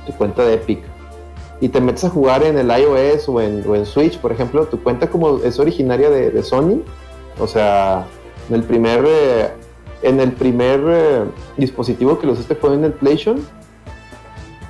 [0.06, 0.80] tu cuenta de Epic,
[1.60, 4.66] y te metes a jugar en el iOS o en, o en Switch, por ejemplo,
[4.66, 6.82] tu cuenta como es originaria de, Sony,
[7.38, 8.06] o sea,
[8.48, 9.50] en el primer, eh,
[10.02, 11.24] en el primer eh,
[11.56, 13.40] dispositivo que lo usaste fue en el PlayStation,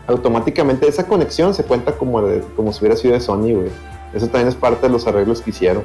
[0.07, 2.23] automáticamente esa conexión se cuenta como,
[2.55, 3.92] como si hubiera sido de Sony, güey.
[4.13, 5.85] Eso también es parte de los arreglos que hicieron.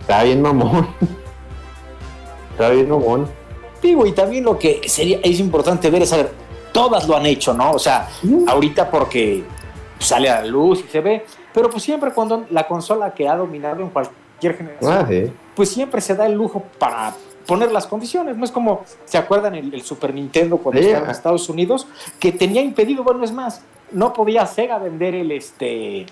[0.00, 0.88] Está bien mamón.
[2.52, 3.28] Está bien mamón.
[3.82, 6.30] Digo, y también lo que sería, es importante ver es, saber,
[6.72, 7.72] todas lo han hecho, ¿no?
[7.72, 8.08] O sea,
[8.46, 9.44] ahorita porque
[9.98, 13.36] sale a la luz y se ve, pero pues siempre cuando la consola que ha
[13.36, 15.08] dominado en cualquier generación, ah,
[15.54, 17.14] pues siempre se da el lujo para
[17.46, 21.48] poner las condiciones, no es como, ¿se acuerdan el, Super Nintendo cuando estaba en Estados
[21.48, 21.86] Unidos?
[22.18, 26.06] Que tenía impedido, bueno, es más, no podía Sega vender el, este,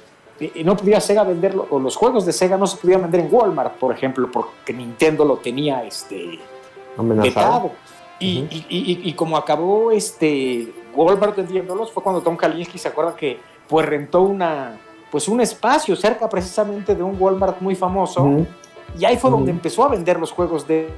[0.65, 3.75] no podía Sega vender, o los juegos de Sega no se podían vender en Walmart,
[3.75, 6.39] por ejemplo, porque Nintendo lo tenía, este,
[6.97, 7.73] vetado.
[8.19, 13.39] Y, y, y, como acabó este Walmart vendiéndolos, fue cuando Tom Kalinske se acuerda que
[13.69, 14.79] pues rentó una,
[15.11, 18.47] pues un espacio cerca precisamente de un Walmart muy famoso.
[18.99, 20.89] Y ahí fue donde empezó a vender los juegos de,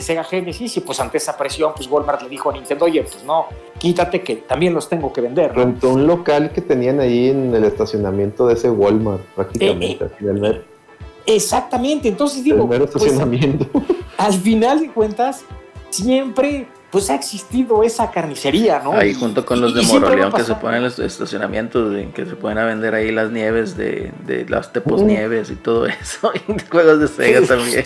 [0.00, 3.24] Sega Genesis y pues ante esa presión pues Walmart le dijo a Nintendo, oye, pues
[3.24, 3.46] no,
[3.78, 5.54] quítate que también los tengo que vender.
[5.54, 10.04] Rentó un local que tenían ahí en el estacionamiento de ese Walmart prácticamente.
[10.04, 10.62] Eh, eh,
[11.26, 13.66] exactamente, entonces digo, el pues, estacionamiento.
[14.18, 15.44] al final de cuentas,
[15.88, 18.94] siempre pues ha existido esa carnicería, ¿no?
[18.94, 22.56] Ahí junto con los de Moroleón que se ponen en los estacionamientos, que se pueden
[22.56, 27.00] a vender ahí las nieves de, de las tepos nieves y todo eso, y juegos
[27.00, 27.84] de Sega también.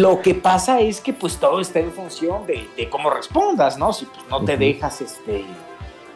[0.00, 3.92] Lo que pasa es que pues todo está en función de, cómo respondas, ¿no?
[3.92, 5.40] Si pues, no te dejas, este,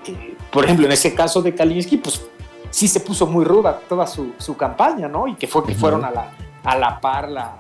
[0.06, 2.22] eh, por ejemplo, en ese caso de Kalinsky, pues
[2.70, 5.28] sí se puso muy ruda toda su, campaña, ¿no?
[5.28, 6.30] Y que fue que fueron a la
[6.64, 7.50] a la par las,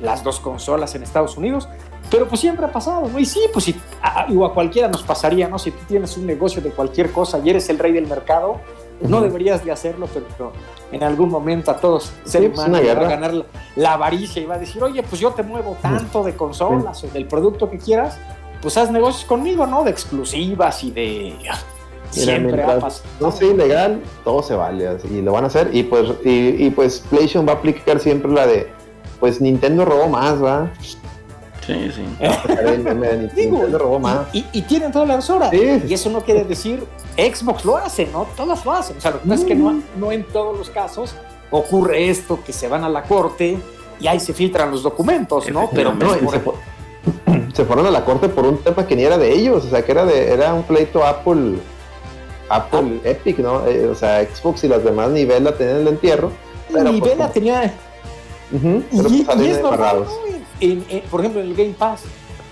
[0.00, 1.68] las dos consolas en Estados Unidos.
[2.10, 3.18] Pero pues siempre ha pasado, ¿no?
[3.18, 5.58] Y sí, pues si, a, a cualquiera nos pasaría, ¿no?
[5.58, 8.60] Si tú tienes un negocio de cualquier cosa y eres el rey del mercado,
[9.00, 10.52] no deberías de hacerlo, pero
[10.92, 13.44] en algún momento a todos ser pues, humano una le va a ganar la,
[13.76, 17.08] la avaricia y va a decir, oye, pues yo te muevo tanto de consolas o
[17.08, 18.18] del producto que quieras,
[18.60, 19.84] pues haz negocios conmigo, ¿no?
[19.84, 21.36] De exclusivas y de...
[22.10, 23.08] Siempre ha pasado.
[23.20, 25.70] no sea ilegal, todo se vale así, y lo van a hacer.
[25.72, 28.68] Y pues, y, y pues PlayStation va a aplicar siempre la de,
[29.20, 30.72] pues Nintendo robó más, ¿va?
[31.74, 32.02] Sí, sí.
[33.36, 34.26] Digo, robó más.
[34.32, 35.50] y, y tienen todas las horas.
[35.50, 35.82] Sí.
[35.88, 36.84] Y eso no quiere decir
[37.16, 38.26] Xbox lo hace, ¿no?
[38.36, 38.96] Todas lo hacen.
[38.96, 39.64] O sea, lo que pasa es que Mm.
[39.64, 41.14] no, no en todos los casos
[41.50, 43.58] ocurre esto, que se van a la corte
[44.00, 45.68] y ahí se filtran los documentos, ¿no?
[45.72, 46.54] Pero No, por- se, fu-
[47.54, 49.82] se fueron a la corte por un tema que ni era de ellos, o sea,
[49.84, 51.54] que era de era un pleito Apple
[52.48, 53.64] Apple Epic, ¿no?
[53.66, 56.30] Eh, o sea, Xbox y las demás nivel la tenían en el entierro.
[56.68, 57.72] Y pues, Vela tenía
[58.52, 60.08] Ujú, Y, pero pues y salen es normal, embarrados.
[60.08, 60.39] ¿no?
[60.60, 62.02] En- en- por ejemplo, en el Game Pass,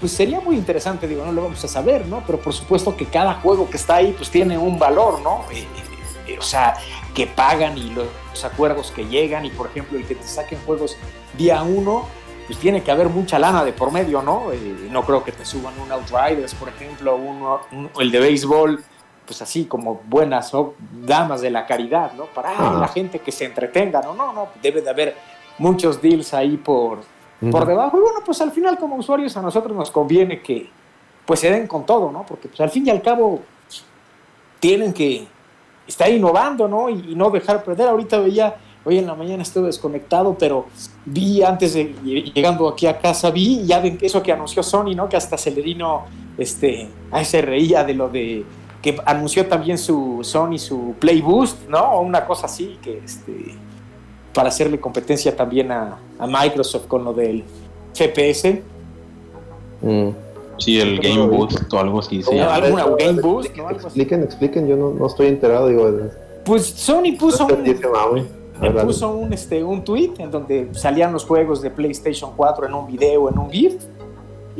[0.00, 2.22] pues sería muy interesante, digo, no lo vamos a saber, ¿no?
[2.26, 5.44] Pero por supuesto que cada juego que está ahí, pues tiene un valor, ¿no?
[5.52, 5.66] Eh, eh,
[6.28, 6.74] eh, o sea,
[7.14, 10.58] que pagan y los, los acuerdos que llegan, y por ejemplo, el que te saquen
[10.64, 10.96] juegos
[11.36, 12.06] día uno,
[12.46, 14.44] pues tiene que haber mucha lana de por medio, ¿no?
[14.90, 18.82] No creo que te suban un Outriders, por ejemplo, uno, un- el de béisbol,
[19.26, 20.72] pues así como buenas ¿no?
[21.04, 22.24] damas de la caridad, ¿no?
[22.26, 24.14] Para ay, la gente que se entretenga, ¿no?
[24.14, 25.16] No, no, debe de haber
[25.58, 27.00] muchos deals ahí por,
[27.40, 27.98] Por debajo.
[27.98, 30.68] Y bueno, pues al final como usuarios a nosotros nos conviene que
[31.24, 32.24] pues se den con todo, ¿no?
[32.26, 33.40] Porque pues al fin y al cabo
[34.58, 35.26] tienen que
[35.86, 36.88] estar innovando, ¿no?
[36.88, 37.88] Y, no dejar perder.
[37.88, 40.66] Ahorita veía, hoy en la mañana estuve desconectado, pero
[41.04, 41.94] vi antes de
[42.34, 45.08] llegando aquí a casa, vi ya que eso que anunció Sony, ¿no?
[45.08, 48.44] Que hasta Celerino, este, ahí se reía de lo de
[48.82, 51.78] que anunció también su Sony su Play Boost, ¿no?
[51.78, 53.54] O una cosa así, que este
[54.34, 57.44] para hacerle competencia también a, a Microsoft con lo del
[57.94, 58.58] FPS.
[59.82, 60.08] Mm.
[60.58, 62.22] Sí, el Game Boost o algo así.
[62.22, 66.10] Sí, alguna Game Boost, expliquen, expliquen, expliquen, yo no, no estoy enterado, digo, de-
[66.44, 68.26] Pues Sony puso no un, sé, dice Maui.
[68.56, 72.32] A me ver, puso un, este, un tweet en donde salían los juegos de PlayStation
[72.36, 73.74] 4 en un video, en un GIF,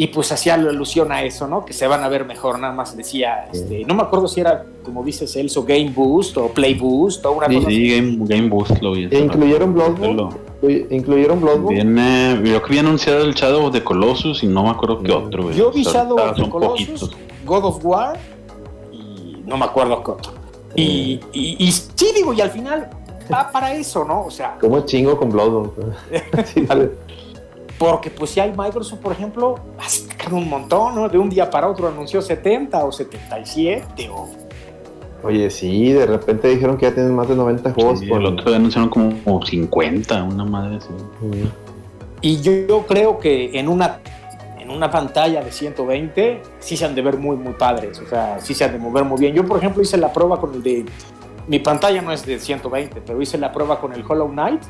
[0.00, 1.64] y pues hacía la alusión a eso, ¿no?
[1.66, 4.64] Que se van a ver mejor, nada más decía, este, no me acuerdo si era,
[4.84, 7.76] como dice Celso, Game Boost o Play Boost o una Sí, cosa así.
[7.76, 9.08] sí, Game, Game Boost lo vi.
[9.10, 10.14] ¿E incluyeron Bloodborne?
[10.14, 10.30] Lo-
[10.62, 11.74] Incluy- ¿Incluyeron Bloodborne?
[11.74, 15.12] Viene, yo que había anunciado el Shadow of the Colossus y no me acuerdo qué
[15.12, 15.50] otro.
[15.50, 17.10] Yo vi Shadow of the Colossus.
[17.44, 18.18] God of War
[18.92, 20.32] y no me acuerdo qué otro.
[20.76, 22.88] Y, y, y sí, digo, y al final
[23.32, 24.22] va para eso, ¿no?
[24.26, 25.72] O sea, ¿Cómo chingo con Bloodborne?
[27.78, 31.08] porque pues si hay Microsoft, por ejemplo, ha sacado un montón, ¿no?
[31.08, 34.28] De un día para otro anunció 70 o 77 o...
[35.22, 37.98] Oye, sí, de repente dijeron que ya tienen más de 90 juegos.
[38.00, 40.88] Sí, por- el otro día anunciaron como, como 50, una madre así.
[42.20, 43.98] Y yo, yo creo que en una,
[44.58, 47.98] en una pantalla de 120 sí se han de ver muy, muy padres.
[48.00, 49.34] O sea, sí se han de mover muy bien.
[49.34, 50.84] Yo, por ejemplo, hice la prueba con el de...
[51.48, 54.62] Mi pantalla no es de 120, pero hice la prueba con el Hollow Knight,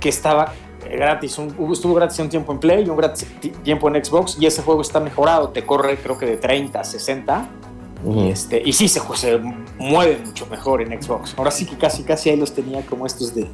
[0.00, 0.52] que estaba
[0.90, 1.38] gratis.
[1.38, 4.36] Un- estuvo gratis un tiempo en Play y un gratis ti- tiempo en Xbox.
[4.40, 5.48] Y ese juego está mejorado.
[5.50, 7.48] Te corre creo que de 30 a 60.
[8.04, 8.20] Ujú.
[8.20, 9.38] Y, este, y sí, se, se
[9.78, 11.34] mueve mucho mejor en Xbox.
[11.38, 13.46] Ahora sí que casi, casi ahí los tenía como estos de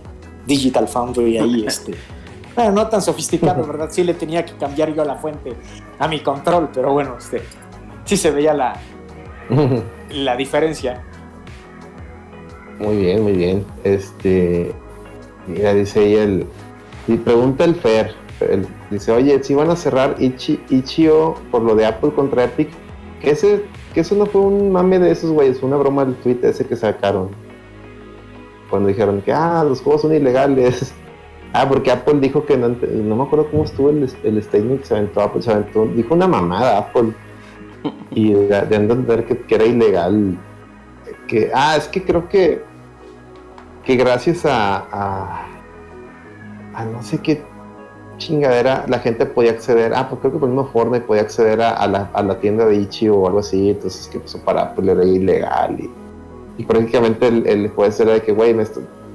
[0.46, 1.94] Digital Foundry ahí, este.
[2.54, 3.88] Bueno, no tan sofisticado, ¿verdad?
[3.90, 5.52] Sí le tenía que cambiar yo la fuente
[5.98, 7.42] a mi control, pero bueno, este,
[8.04, 8.76] sí se veía la,
[10.10, 11.04] la diferencia.
[12.78, 13.64] Muy bien, muy bien.
[13.84, 14.72] Este,
[15.46, 16.46] mira, dice ahí el,
[17.08, 21.74] y pregunta el Fer, el- dice, oye, si van a cerrar Ichi, Ichio por lo
[21.74, 22.68] de Apple contra Epic,
[23.20, 26.14] que ese, que eso no fue un mame de esos güeyes, fue una broma del
[26.16, 27.30] tweet ese que sacaron.
[28.70, 30.94] Cuando dijeron que, ah, los juegos son ilegales.
[31.54, 34.86] Ah, porque Apple dijo que no, no me acuerdo cómo estuvo el, el statement que
[34.86, 37.14] se aventó Apple, se aventó, dijo una mamada Apple.
[38.10, 40.36] Y de, de entender que, que era ilegal.
[41.26, 42.62] Que, ah, es que creo que
[43.82, 45.46] que gracias a, a,
[46.78, 47.42] a no sé qué
[48.18, 51.60] chingadera la gente podía acceder, ah, pues creo que por la misma forma podía acceder
[51.60, 54.90] a, la, a la tienda de Ichi o algo así, entonces que eso para Apple
[54.92, 55.78] era ilegal
[56.56, 58.56] y, prácticamente el, el juez era de que, güey,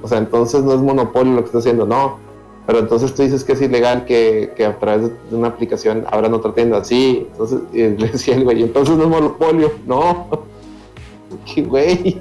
[0.02, 2.18] o sea, entonces no es monopolio lo que está haciendo, no,
[2.66, 6.32] pero entonces tú dices que es ilegal que, que a través de una aplicación abran
[6.32, 10.28] otra tienda, sí, entonces le decía el güey, entonces no es monopolio, no,
[11.54, 12.20] que güey.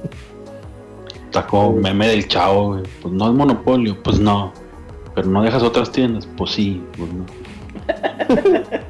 [1.26, 2.84] Está como meme del chavo, güey.
[3.02, 4.52] Pues no es monopolio, pues no.
[5.16, 6.84] Pero no dejas otras tiendas, pues sí.
[6.97, 7.26] Pues no.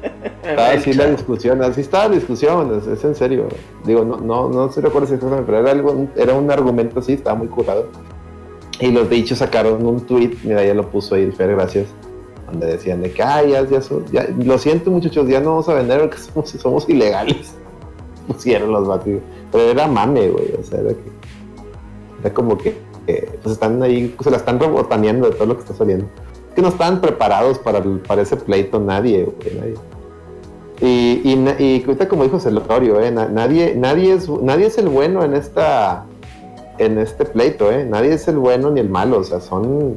[0.44, 3.48] Estaba así la discusión, así estaba la discusión, es, en serio.
[3.84, 7.14] Digo, no, no, no se recuerda si exactamente, pero era, algo, era un argumento así,
[7.14, 7.88] estaba muy curado.
[8.78, 11.86] Y los bichos sacaron un tweet, mira, ya lo puso ahí Fer, gracias,
[12.46, 13.80] donde decían de que, ay, ya, ya,
[14.12, 17.54] ya- lo siento muchachos, ya no vamos a vender porque somos, somos ilegales.
[18.26, 19.14] Pusieron los vatos.
[19.50, 21.10] Pero era mame, güey, o sea, era, que,
[22.20, 22.76] era como que,
[23.06, 26.06] que, pues están ahí, se la están rebotaneando de todo lo que está saliendo.
[26.54, 29.74] Que no estaban preparados para, el- para ese pleito nadie, nadie.
[30.80, 34.88] Y, y, y ahorita como dijo Celorio, eh, na- nadie, nadie, es, nadie es el
[34.88, 36.04] bueno en esta
[36.78, 37.84] en este pleito, ¿eh?
[37.84, 39.94] Nadie es el bueno ni el malo, o sea, son,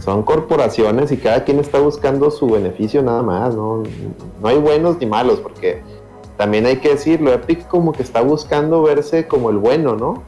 [0.00, 3.84] son corporaciones y cada quien está buscando su beneficio nada más, ¿no?
[4.42, 5.80] No hay buenos ni malos, porque
[6.36, 10.24] también hay que decirlo, Epic como que está buscando verse como el bueno, ¿no?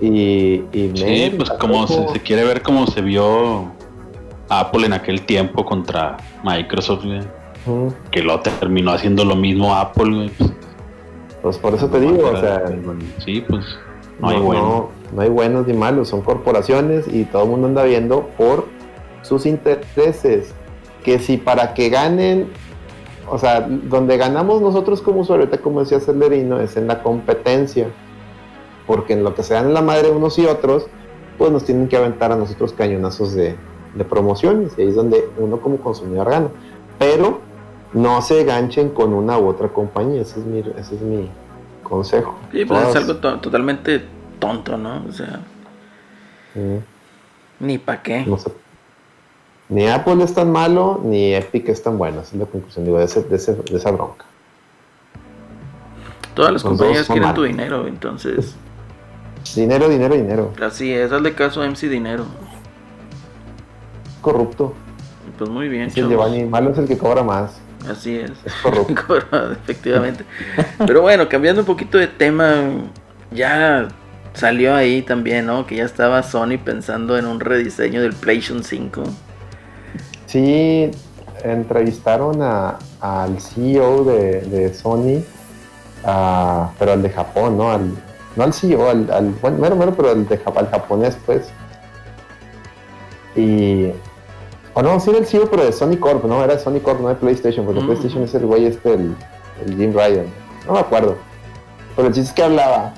[0.00, 3.72] Y, y Sí, pues como se, quiere ver cómo se vio
[4.48, 7.20] Apple en aquel tiempo contra Microsoft, güey.
[8.10, 10.28] Que lo terminó haciendo lo mismo Apple, güey.
[10.30, 10.52] Pues,
[11.42, 12.62] Pues por eso te digo, o sea,
[13.24, 13.64] sí, pues
[14.20, 14.62] no, hay no, bueno.
[14.62, 18.66] no- no hay buenos ni malos, son corporaciones y todo el mundo anda viendo por
[19.22, 20.54] sus intereses.
[21.02, 22.48] Que si para que ganen,
[23.30, 27.88] o sea, donde ganamos nosotros como usuario, como decía Celerino, es en la competencia.
[28.88, 30.86] Porque en lo que se dan la madre unos y otros,
[31.38, 33.54] pues nos tienen que aventar a nosotros cañonazos de,
[33.94, 34.72] de promociones.
[34.76, 36.48] Y ahí es donde uno como consumidor gana.
[36.98, 37.40] Pero
[37.92, 41.30] no se ganchen con una u otra compañía, ese es mi, ese es mi
[41.84, 42.36] consejo.
[42.50, 44.02] Sí, pues es algo to- totalmente
[44.40, 45.04] tonto, ¿no?
[45.08, 45.40] O sea,
[46.54, 46.78] Mm.
[47.60, 48.24] ni pa' qué.
[48.26, 48.50] No sé.
[49.68, 52.20] Ni Apple es tan malo, ni Epic es tan bueno.
[52.22, 54.24] Esa es la conclusión digo, de, ese- de ese- de esa bronca.
[56.34, 58.56] Todas las compañías quieren tu dinero, entonces.
[59.54, 60.52] Dinero, dinero, dinero.
[60.62, 62.24] Así es, hazle caso a MC Dinero.
[64.20, 64.74] Corrupto.
[65.38, 66.08] Pues muy bien, Dice el.
[66.08, 67.52] Giovanni, malo es el que cobra más.
[67.88, 68.32] Así es.
[68.44, 69.52] Es corrupto.
[69.52, 70.24] Efectivamente.
[70.86, 72.54] Pero bueno, cambiando un poquito de tema,
[73.30, 73.88] ya
[74.34, 75.66] salió ahí también, ¿no?
[75.66, 79.02] Que ya estaba Sony pensando en un rediseño del PlayStation 5.
[80.26, 80.90] Sí,
[81.44, 85.22] entrevistaron a- al CEO de, de Sony,
[86.04, 87.70] a- pero al de Japón, ¿no?
[87.70, 87.92] Al,
[88.38, 91.48] no al CEO, al, al bueno, mero, mero, pero al, de, al japonés, pues.
[93.36, 93.90] Y.
[94.74, 96.42] O no, sí era el CEO, pero de Sony Corp, ¿no?
[96.44, 97.86] Era de Sony Corp, no de PlayStation, porque Mm.
[97.86, 99.14] PlayStation es el güey este, el,
[99.66, 100.26] el Jim Ryan.
[100.66, 101.16] No me acuerdo.
[101.96, 102.94] Pero el chiste es que hablaba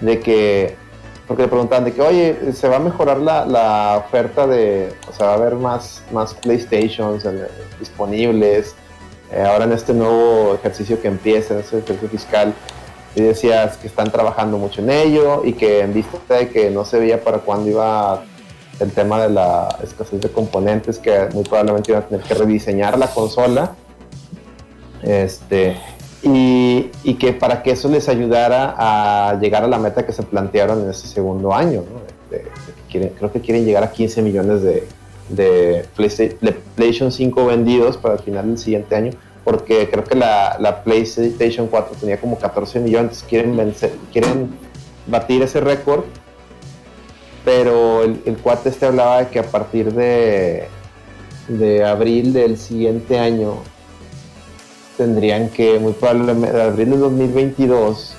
[0.00, 0.76] de que
[1.26, 5.12] porque le preguntaban de que, oye, se va a mejorar la, la oferta de, o
[5.12, 7.46] sea, va a haber más, más PlayStations en-
[7.78, 8.74] disponibles,
[9.30, 12.52] eh, ahora en este nuevo ejercicio que empieza, en este ejercicio fiscal,
[13.14, 16.84] y decías que están trabajando mucho en ello y que en vista de que no
[16.84, 18.22] se veía para cuándo iba
[18.78, 22.98] el tema de la escasez de componentes, que muy probablemente iban a tener que rediseñar
[22.98, 23.72] la consola,
[25.02, 25.76] este,
[26.22, 30.22] y, y que para que eso les ayudara a llegar a la meta que se
[30.22, 31.82] plantearon en ese segundo año.
[31.90, 32.38] ¿no?
[32.90, 34.86] Quieren- creo que quieren llegar a 15 millones de,
[35.28, 39.12] de PlayStation 5 vendidos para el final del siguiente año,
[39.44, 44.50] porque creo que la, la PlayStation 4 tenía como 14 millones, quieren, vencer, quieren
[45.06, 46.04] batir ese récord,
[47.44, 50.68] pero el, el cuate este hablaba de que a partir de,
[51.84, 53.56] abril del siguiente año
[54.96, 58.14] tendrían que, muy probablemente, abril del 2022,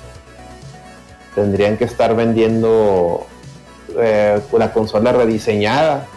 [1.35, 3.25] tendrían que estar vendiendo
[3.97, 6.07] eh, la consola rediseñada.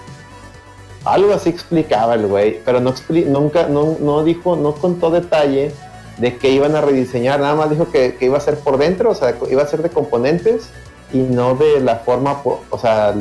[1.05, 5.73] Algo así explicaba el güey, pero no expli- nunca, no, no dijo, no contó detalle
[6.19, 9.11] de que iban a rediseñar, nada más dijo que, que iba a ser por dentro,
[9.11, 10.71] o sea, iba a ser de componentes
[11.13, 13.15] y no de la forma, o sea,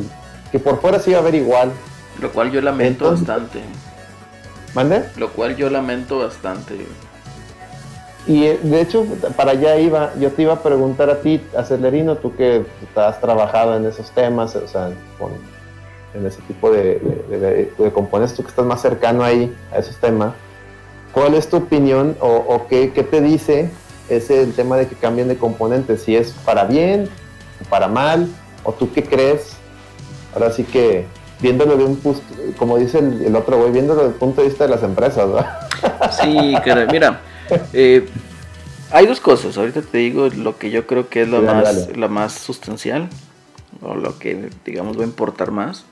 [0.51, 1.71] que por fuera se iba a ver igual.
[2.21, 3.59] Lo cual yo lamento Entonces- bastante.
[4.73, 5.03] ¿Mande?
[5.17, 6.75] Lo cual yo lamento bastante.
[8.25, 9.05] Y eh, de hecho,
[9.35, 12.65] para allá iba, yo te iba a preguntar a ti, Acelerino, tú que
[12.95, 15.31] has trabajado en esos temas, o sea, con,
[16.13, 16.99] en ese tipo de,
[17.29, 20.33] de- de- de componentes, tú que estás más cercano ahí a esos temas,
[21.11, 23.69] ¿cuál es tu opinión o, o qué, qué te dice
[24.09, 26.03] ese el tema de que cambien de componentes?
[26.03, 27.09] Si es para bien,
[27.65, 28.27] o para mal,
[28.63, 29.53] o tú qué crees?
[30.33, 31.05] Ahora sí que
[31.39, 32.21] viéndolo de un punto,
[32.57, 35.27] como dice el, el otro güey, viéndolo desde el punto de vista de las empresas,
[35.27, 35.59] ¿verdad?
[36.21, 37.21] Sí, caray, mira,
[37.73, 38.07] eh,
[38.91, 39.57] hay dos cosas.
[39.57, 41.99] Ahorita te digo lo que yo creo que es la dale, más, dale.
[41.99, 43.09] la más sustancial,
[43.83, 45.85] o lo que, digamos, va a importar más.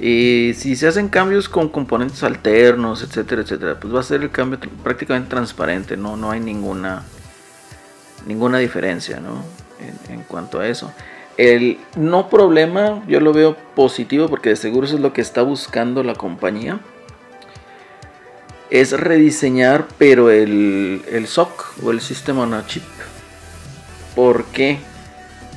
[0.00, 4.30] Y si se hacen cambios con componentes alternos, etcétera, etcétera, pues va a ser el
[4.30, 7.02] cambio tr- prácticamente transparente, no, no hay ninguna,
[8.26, 9.42] ninguna diferencia, ¿no?
[10.08, 10.92] En, cuanto a eso.
[11.36, 15.42] El no problema, yo lo veo positivo porque de seguro eso es lo que está
[15.42, 16.80] buscando la compañía
[18.70, 22.82] es rediseñar, pero el, el SOC o el System on a Chip.
[24.14, 24.78] ¿Por qué?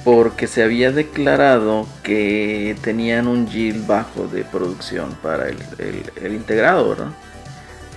[0.03, 6.33] Porque se había declarado que tenían un yield bajo de producción para el, el, el
[6.33, 7.11] integrado, ¿verdad?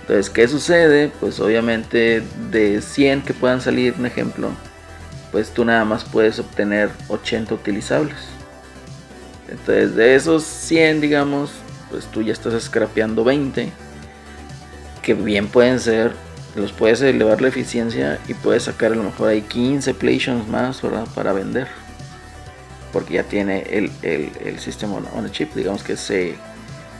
[0.01, 1.11] Entonces, ¿qué sucede?
[1.19, 4.51] Pues obviamente de 100 que puedan salir, un ejemplo,
[5.31, 8.15] pues tú nada más puedes obtener 80 utilizables.
[9.49, 11.51] Entonces, de esos 100, digamos,
[11.89, 13.71] pues tú ya estás scrapeando 20,
[15.01, 16.11] que bien pueden ser,
[16.55, 20.83] los puedes elevar la eficiencia y puedes sacar a lo mejor ahí 15 plations más,
[20.83, 21.07] ¿verdad?
[21.15, 21.67] Para vender.
[22.95, 26.35] Porque ya tiene el, el, el sistema on a chip, digamos que se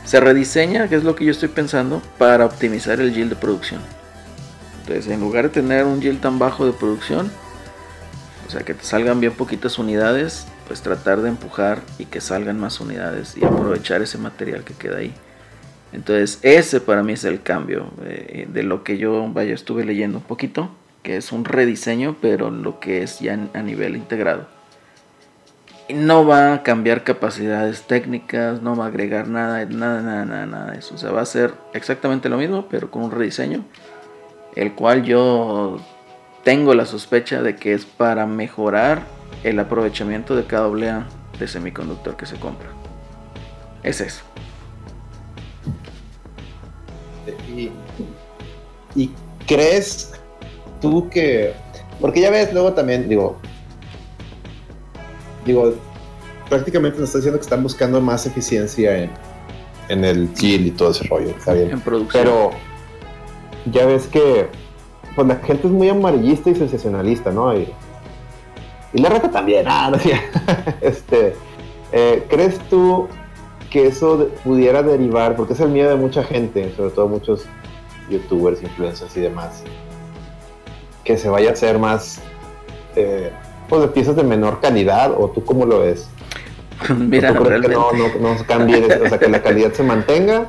[0.06, 3.80] se rediseña, que es lo que yo estoy pensando, para optimizar el yield de producción.
[4.80, 7.30] Entonces, en lugar de tener un yield tan bajo de producción,
[8.46, 12.60] o sea, que te salgan bien poquitas unidades, pues tratar de empujar y que salgan
[12.60, 15.12] más unidades y aprovechar ese material que queda ahí.
[15.92, 20.18] Entonces, ese para mí es el cambio eh, de lo que yo, vaya, estuve leyendo
[20.18, 20.70] un poquito,
[21.02, 24.55] que es un rediseño, pero lo que es ya a nivel integrado
[25.88, 30.70] no va a cambiar capacidades técnicas, no va a agregar nada, nada, nada, nada, nada
[30.72, 30.94] de eso.
[30.94, 33.64] O sea, va a ser exactamente lo mismo, pero con un rediseño,
[34.54, 35.78] el cual yo
[36.42, 39.02] tengo la sospecha de que es para mejorar
[39.44, 41.06] el aprovechamiento de cada oblea
[41.38, 42.68] de semiconductor que se compra.
[43.82, 44.22] Es eso.
[47.54, 47.70] Y,
[48.94, 49.10] y
[49.46, 50.12] crees
[50.80, 51.54] tú que,
[52.00, 53.38] porque ya ves luego también, digo,
[55.46, 55.74] digo,
[56.48, 59.10] prácticamente nos está diciendo que están buscando más eficiencia en,
[59.88, 61.70] en el kill y todo ese rollo, está bien.
[61.70, 62.24] En producción.
[62.24, 62.50] Pero
[63.66, 64.48] ya ves que
[65.14, 67.56] pues la gente es muy amarillista y sensacionalista, ¿no?
[67.56, 67.72] Y,
[68.92, 69.98] y la reta también, ah, no,
[70.82, 71.34] este,
[71.92, 73.08] eh, ¿crees tú
[73.70, 77.46] que eso pudiera derivar, porque es el miedo de mucha gente, sobre todo muchos
[78.10, 79.64] youtubers, influencers y demás,
[81.02, 82.20] que se vaya a hacer más
[82.94, 83.32] eh,
[83.68, 86.08] pues, de piezas de menor calidad o tú cómo lo ves?
[86.96, 90.46] Mira, ¿Tú crees que no, no, no cambie, o sea, que la calidad se mantenga?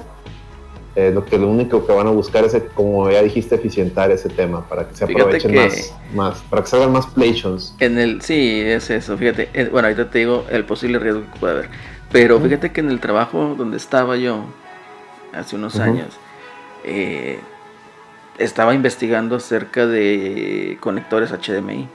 [0.95, 4.29] Eh, lo que lo único que van a buscar es, como ya dijiste, eficientar ese
[4.29, 7.75] tema para que se aprovechen que- más, más, para que salgan más plations.
[7.79, 9.49] En el, sí, es eso, fíjate.
[9.53, 11.69] eh, bueno, ahorita te digo el posible riesgo que puede haber.
[12.11, 12.45] Pero Ujú.
[12.45, 14.45] fíjate que en el trabajo donde estaba yo
[15.33, 15.83] hace unos Ujú.
[15.83, 16.07] años,
[16.83, 17.39] eh,
[18.39, 21.87] estaba investigando acerca de conectores HDMI.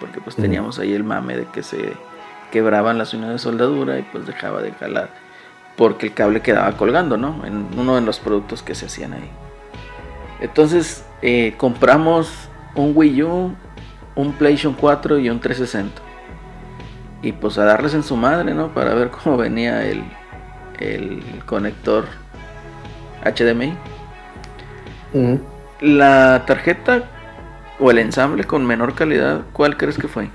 [0.00, 1.94] Porque pues teníamos ahí el mame de que se
[2.50, 5.10] quebraban las unidades de soldadura y pues dejaba de jalar.
[5.76, 7.44] Porque el cable quedaba colgando, ¿no?
[7.44, 9.30] En uno de los productos que se hacían ahí.
[10.40, 13.54] Entonces eh, compramos un Wii U,
[14.14, 16.02] un PlayStation 4 y un 360.
[17.22, 18.68] Y pues a darles en su madre, ¿no?
[18.68, 20.04] Para ver cómo venía el,
[20.78, 22.06] el conector
[23.24, 23.76] HDMI.
[25.80, 27.04] La tarjeta
[27.78, 30.28] o el ensamble con menor calidad, ¿cuál crees que fue?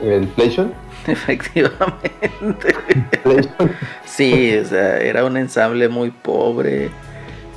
[0.00, 0.72] ¿El PlayStation?
[1.06, 2.74] Efectivamente.
[3.22, 3.70] PlayStation.
[4.04, 6.90] Sí, o sea, era un ensamble muy pobre.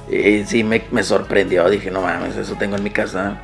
[0.10, 1.70] Y sí, me, me sorprendió.
[1.70, 3.38] Dije, no mames, eso tengo en mi casa.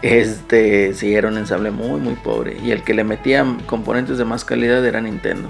[0.00, 2.56] Este, sí, era un ensamble muy, muy pobre.
[2.62, 5.48] Y el que le metía componentes de más calidad era Nintendo.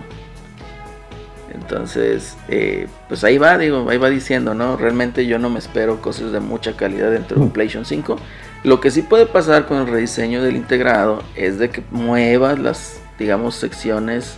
[1.54, 4.76] Entonces, eh, pues ahí va, digo, ahí va diciendo, ¿no?
[4.76, 8.16] Realmente yo no me espero cosas de mucha calidad dentro de un PlayStation 5.
[8.64, 13.00] Lo que sí puede pasar con el rediseño del integrado es de que muevas las,
[13.18, 14.36] digamos, secciones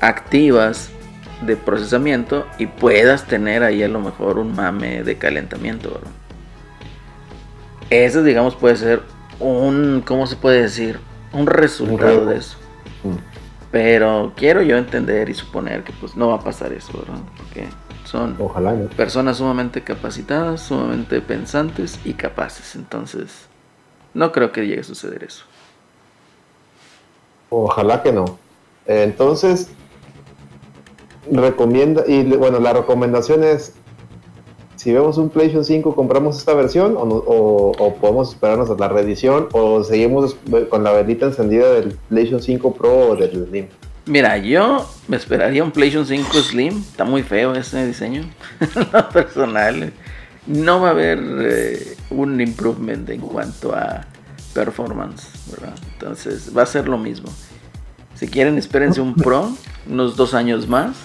[0.00, 0.90] activas
[1.42, 6.10] de procesamiento y puedas tener ahí a lo mejor un mame de calentamiento, ¿verdad?
[7.90, 9.02] Eso, digamos, puede ser
[9.38, 10.98] un, ¿cómo se puede decir?
[11.32, 12.56] Un resultado de eso.
[13.04, 13.16] Mm.
[13.70, 17.22] Pero quiero yo entender y suponer que pues no va a pasar eso, ¿verdad?
[17.36, 17.68] Porque
[18.14, 18.86] son Ojalá, ¿no?
[18.90, 22.76] personas sumamente capacitadas, sumamente pensantes y capaces.
[22.76, 23.32] Entonces,
[24.14, 25.44] no creo que llegue a suceder eso.
[27.50, 28.38] Ojalá que no.
[28.86, 29.68] Entonces,
[31.30, 33.74] recomienda, y bueno, la recomendación es,
[34.76, 38.74] si vemos un PlayStation 5, compramos esta versión o, no- o- o podemos esperarnos a
[38.74, 40.36] la reedición o seguimos
[40.68, 43.66] con la velita encendida del PlayStation 5 Pro o del Slim.
[44.06, 46.78] Mira, yo me esperaría un PlayStation 5 Slim.
[46.78, 48.28] Está muy feo ese diseño.
[48.92, 49.92] Lo personal.
[50.46, 54.04] No va a haber eh, un improvement en cuanto a
[54.52, 55.74] performance, ¿verdad?
[55.94, 57.32] Entonces va a ser lo mismo.
[58.14, 59.50] Si quieren, espérense un Pro,
[59.88, 60.96] unos dos años más.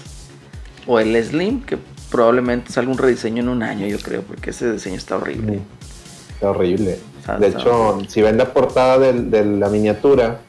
[0.85, 1.77] O el Slim, que
[2.11, 5.61] probablemente salga un rediseño en un año, yo creo, porque ese diseño está horrible.
[6.33, 6.99] Está horrible.
[7.19, 8.09] Está- De está hecho, horrible.
[8.09, 10.41] si ven la portada del- de la miniatura,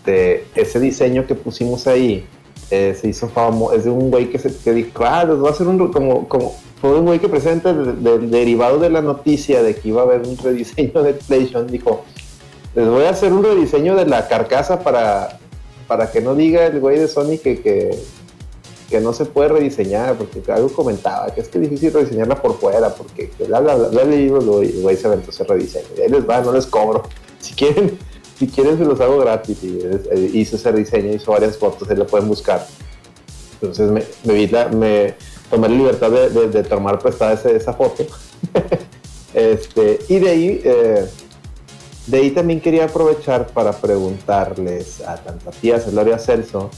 [0.00, 2.24] este, ese diseño que pusimos ahí
[2.70, 3.74] eh, se hizo famoso.
[3.74, 5.92] Es de un güey que, se, que dijo, ah, les voy a hacer un.
[5.92, 9.88] Como, como, fue un güey que presenta el, del derivado de la noticia de que
[9.88, 11.66] iba a haber un rediseño de PlayStation.
[11.66, 12.04] Dijo,
[12.74, 15.38] les voy a hacer un rediseño de la carcasa para,
[15.86, 17.90] para que no diga el güey de Sony que, que,
[18.88, 22.58] que no se puede rediseñar, porque algo comentaba, que es que es difícil rediseñarla por
[22.58, 25.88] fuera, porque bla, bla, bla, el güey se aventó ese rediseño.
[25.98, 27.02] Y ahí les va, no les cobro.
[27.40, 27.98] Si quieren,
[28.40, 29.62] si quieren se los hago gratis.
[29.62, 32.66] Y eh, hizo ese diseño, hizo varias fotos, ahí lo pueden buscar.
[33.60, 35.14] Entonces me, me, la, me
[35.50, 38.06] tomé la libertad de, tomar prestada esa foto.
[39.34, 40.60] este, y de ahí...
[40.64, 41.06] Eh,
[42.06, 46.70] de ahí también quería aprovechar para preguntarles a tanto a ti, a Celoria Celso,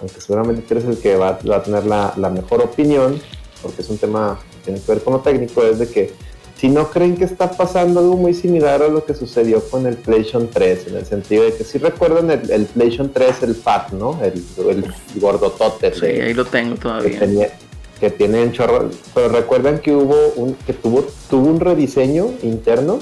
[0.00, 3.20] aunque seguramente eres el que va, va a tener la, la, mejor opinión,
[3.62, 6.12] porque es un tema que tiene que ver con lo técnico, es de que
[6.58, 9.96] si no creen que está pasando algo muy similar a lo que sucedió con el
[9.96, 13.92] PlayStation 3, en el sentido de que si recuerdan el, el PlayStation 3, el FAT,
[13.92, 14.18] ¿no?
[14.22, 14.84] El, el
[15.20, 15.94] gordotote.
[15.94, 17.12] Sí, ahí lo tengo todavía.
[17.12, 17.58] Que, tenía,
[18.00, 22.98] que tiene un chorro, pero recuerdan que hubo un, que tuvo, tuvo un rediseño interno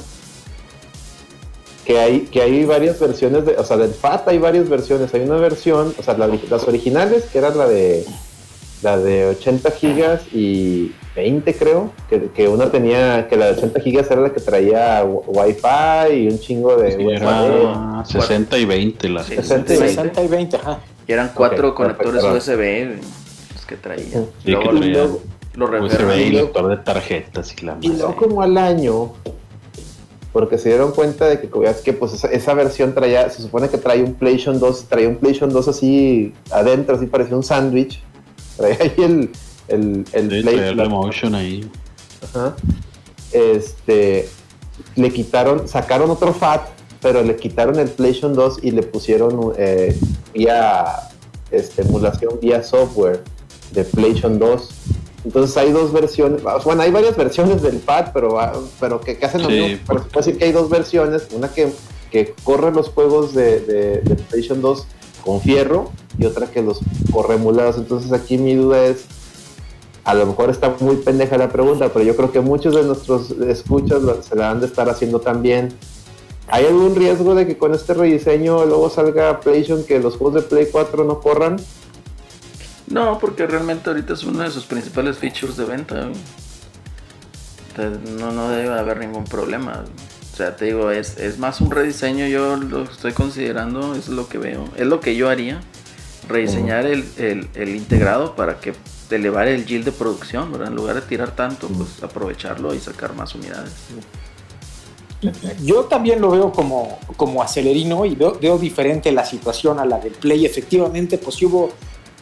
[1.86, 5.14] que hay, que hay varias versiones, de, o sea, del FAT hay varias versiones.
[5.14, 8.04] Hay una versión, o sea, la, las originales, que era la de
[8.82, 13.80] la de 80 gigas y 20 creo, que, que, una tenía, que la de 80
[13.80, 16.92] gigas era la que traía Wi-Fi y un chingo de...
[16.92, 20.80] Sí, era 60 y 20 la 60 y 20, 60 y 20 ajá.
[21.08, 23.00] Y eran cuatro okay, conectores USB
[23.54, 24.04] los que traía.
[24.04, 25.06] Sí, luego, que traía
[25.54, 29.12] lo, lo USB y lector de tarjetas y la Y luego como al año
[30.36, 33.70] porque se dieron cuenta de que, es que pues esa, esa, versión traía, se supone
[33.70, 38.02] que trae un PlayStation 2, traía un PlayStation 2 así adentro, así parecía un sándwich,
[38.56, 39.30] traía ahí el,
[39.68, 41.70] el, el sí, el Motion ahí.
[42.22, 42.56] Ajá.
[43.32, 44.28] Este,
[44.94, 46.68] le quitaron, sacaron otro FAT,
[47.00, 49.98] pero le quitaron el PlayStation 2 y le pusieron eh,
[50.32, 50.86] vía
[51.50, 53.22] este, emulación vía software
[53.72, 54.70] de PlayStation 2
[55.26, 58.38] entonces hay dos versiones, bueno, hay varias versiones del pad, pero,
[58.78, 59.78] pero que, que hacen lo sí, mismo.
[59.84, 61.72] Pero se puede decir que hay dos versiones, una que,
[62.12, 64.86] que corre los juegos de, de, de, PlayStation 2
[65.26, 66.78] con fierro y otra que los
[67.12, 67.76] corre emulados.
[67.76, 69.04] Entonces aquí mi duda es,
[70.04, 73.32] a lo mejor está muy pendeja la pregunta, pero yo creo que muchos de nuestros
[73.32, 75.74] escuchas se la han de estar haciendo también.
[76.48, 80.42] ¿Hay algún riesgo de que con este rediseño luego salga PlayStation que los juegos de
[80.42, 81.56] Play 4 no corran?
[82.86, 86.08] No, porque realmente ahorita es uno de sus principales features de venta.
[88.18, 89.84] No, no debe haber ningún problema.
[90.36, 94.28] O sea, te digo, es, es más un rediseño, yo lo estoy considerando, es lo
[94.28, 95.62] que veo, es lo que yo haría.
[96.28, 98.74] Rediseñar el, el, el, integrado para que
[99.10, 100.68] elevar el yield de producción, ¿verdad?
[100.68, 103.72] En lugar de tirar tanto, pues aprovecharlo y sacar más unidades.
[105.62, 109.98] Yo también lo veo como, como acelerino y veo, veo diferente la situación a la
[109.98, 110.44] del Play.
[110.44, 111.70] Efectivamente, pues hubo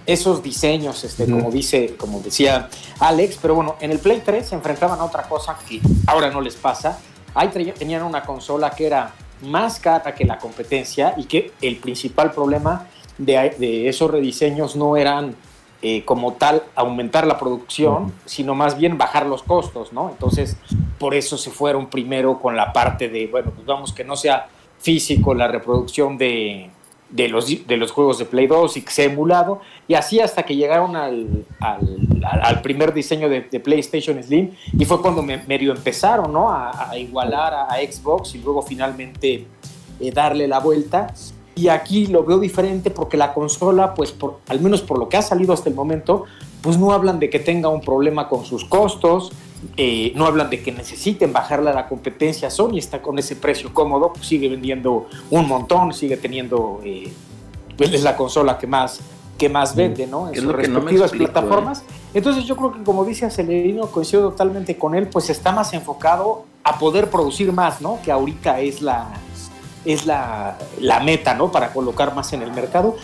[0.06, 2.68] esos diseños, este, como dice, como decía
[3.00, 6.40] Alex, pero bueno, en el Play 3 se enfrentaban a otra cosa que ahora no
[6.40, 7.00] les pasa.
[7.34, 9.12] Ahí tenían una consola que era
[9.42, 12.86] más cara que la competencia y que el principal problema
[13.18, 15.34] de, de esos rediseños no eran
[15.86, 18.12] eh, como tal aumentar la producción, uh -huh.
[18.24, 20.08] sino más bien bajar los costos, ¿no?
[20.08, 20.56] Entonces,
[20.98, 24.46] por eso se fueron primero con la parte de, bueno, pues vamos que no sea
[24.78, 26.70] físico la reproducción de,
[27.14, 30.18] de los, de los juegos de Play 2 y que se ha emulado, y así
[30.18, 35.40] hasta que llegaron al, al, primer diseño de, de, PlayStation Slim, y fue cuando me,
[35.46, 36.50] medio empezaron ¿no?
[36.50, 39.46] a, igualar a, a, Xbox y luego finalmente
[40.00, 41.14] eh, darle la vuelta.
[41.54, 45.16] Y aquí lo veo diferente porque la consola, pues por, al menos por lo que
[45.16, 46.24] ha salido hasta el momento,
[46.62, 49.30] pues no hablan de que tenga un problema con sus costos,
[49.76, 52.50] eh, no hablan de que necesiten bajarle a la competencia.
[52.50, 57.12] Sony está con ese precio cómodo, pues sigue vendiendo un montón, sigue teniendo, eh,
[57.76, 59.00] pues es la consola que más,
[59.38, 60.28] que más vende, ¿no?
[60.28, 61.80] En sus respectivas no explico, plataformas.
[61.80, 62.04] Eh.
[62.14, 66.44] Entonces yo creo que como dice Acelerino, coincido totalmente con él, pues está más enfocado
[66.62, 67.98] a poder producir más, ¿no?
[68.04, 69.08] Que ahorita es la,
[69.84, 71.50] es la, la meta, ¿no?
[71.50, 72.96] Para colocar más en el mercado.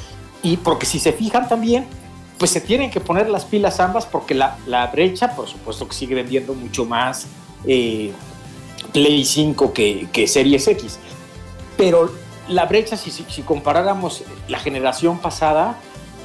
[0.42, 1.86] Y porque si se fijan también,
[2.40, 5.94] pues se tienen que poner las pilas ambas porque la, la brecha, por supuesto que
[5.94, 7.26] sigue vendiendo mucho más
[7.66, 8.12] eh,
[8.94, 10.98] Play 5 que, que, Series X.
[11.76, 12.10] Pero
[12.48, 15.76] la brecha, si, si, comparáramos la generación pasada,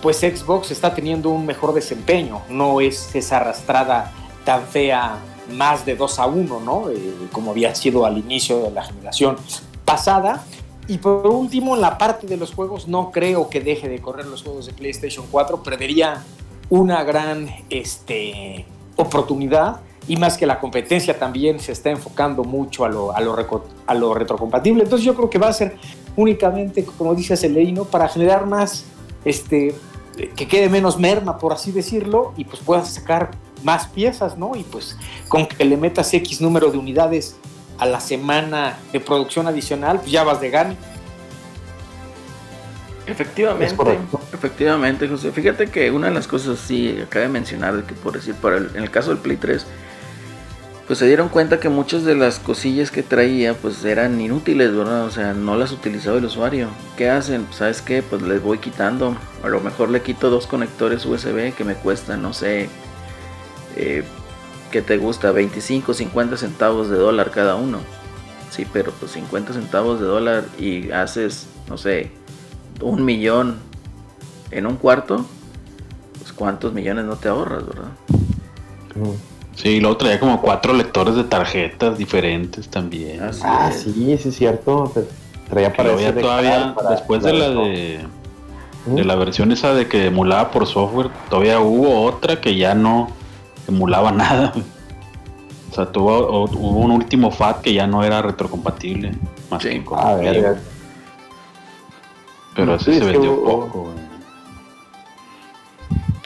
[0.02, 4.14] pues Xbox está teniendo un mejor desempeño, no es esa arrastrada
[4.46, 5.18] tan fea
[5.52, 6.90] más de 2 a 1, ¿no?
[6.92, 9.36] Eh, como había sido al inicio de la generación
[9.84, 10.46] pasada.
[10.88, 14.44] Y por último, la parte de los juegos, no creo que deje de correr los
[14.44, 15.64] juegos de PlayStation 4.
[15.64, 16.24] Perdería
[16.70, 19.82] una gran este, oportunidad.
[20.07, 24.84] Y más que la competencia también se está enfocando mucho a lo, a retrocompatible.
[24.84, 25.78] Entonces yo creo que va a ser
[26.16, 28.86] únicamente, como dice Celeino, para generar más,
[29.26, 29.74] este,
[30.36, 33.32] que quede menos merma, por así decirlo, y pues puedas sacar
[33.64, 34.56] más piezas, ¿no?
[34.56, 34.95] Y pues
[35.28, 37.38] con que le metas X número de unidades
[37.77, 40.77] a la semana de producción adicional, pues ya vas de gane.
[43.07, 43.76] Efectivamente,
[44.34, 45.31] efectivamente, José.
[45.31, 48.57] Fíjate que una de las cosas sí acaba de mencionar, de que por decir, para
[48.57, 49.65] el- en el caso del Play 3,
[50.88, 55.06] pues se dieron cuenta que muchas de las cosillas que traía, pues eran inútiles, ¿verdad?
[55.06, 56.69] O sea, no las utilizaba el usuario.
[56.97, 57.43] ¿Qué hacen?
[57.45, 58.02] Pues, ¿Sabes qué?
[58.02, 59.15] Pues les voy quitando.
[59.43, 62.69] A lo mejor le quito dos conectores USB que me cuestan, no sé,
[63.76, 64.03] eh,
[64.72, 65.32] ¿qué te gusta?
[65.32, 67.80] 25, 50 centavos de dólar cada uno.
[68.50, 72.12] Sí, pero pues 50 centavos de dólar y haces, no sé,
[72.82, 73.58] un millón
[74.52, 75.26] en un cuarto,
[76.20, 77.90] pues cuántos millones no te ahorras, ¿verdad?
[79.56, 83.24] Sí, luego traía como cuatro lectores de tarjetas diferentes también.
[83.24, 83.82] Así Ah, es.
[83.84, 84.92] sí, sí, es cierto.
[85.50, 88.00] Traía Que para todavía, para- después de la de,
[88.86, 93.10] de la versión esa de que emulaba por software, todavía hubo otra que ya no
[93.68, 94.54] emulaba nada.
[95.72, 99.12] O sea, tuvo, o- hubo un último FAT que ya no era retrocompatible.
[99.52, 99.70] Más Sí.
[99.70, 100.44] que Ah, güey.
[102.56, 104.06] Pero ese Sí, se vendió hubo- poco, güey.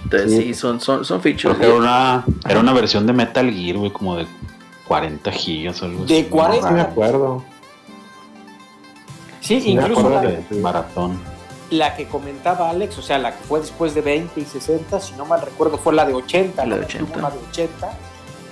[0.04, 0.42] Entonces Sí.
[0.44, 1.60] sí, son, son, son features.
[1.60, 4.26] Era una, era una versión de Metal Gear, güey, como de
[4.88, 6.14] 40 gigas o algo así.
[6.14, 6.68] De 40.
[6.68, 7.44] Sí, me acuerdo.
[9.42, 11.20] Sí, Sí, me incluso acuerdo que- De maratón.
[11.72, 15.14] La que comentaba Alex, o sea, la que fue después de 20 y 60, si
[15.14, 16.66] no mal recuerdo, fue la de 80.
[16.66, 17.20] La de que 80.
[17.20, 17.90] Una de 80.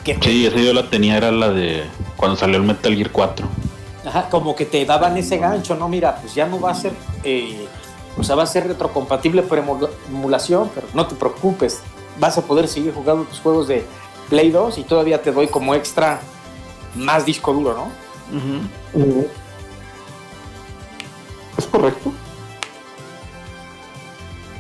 [0.04, 1.84] Que Sí, esa yo la tenía, era la de
[2.16, 3.48] cuando salió el Metal Gear 4.
[4.06, 5.90] Ajá, como que te daban ese gancho, ¿no?
[5.90, 7.68] Mira, pues ya no va a ser, eh,
[8.18, 11.82] o sea, va a ser retrocompatible por emu- emulación, pero no te preocupes,
[12.20, 13.86] vas a poder seguir jugando tus juegos de
[14.30, 16.20] Play 2 y todavía te doy como extra
[16.96, 17.88] más disco duro, ¿no?
[21.58, 22.14] Es correcto.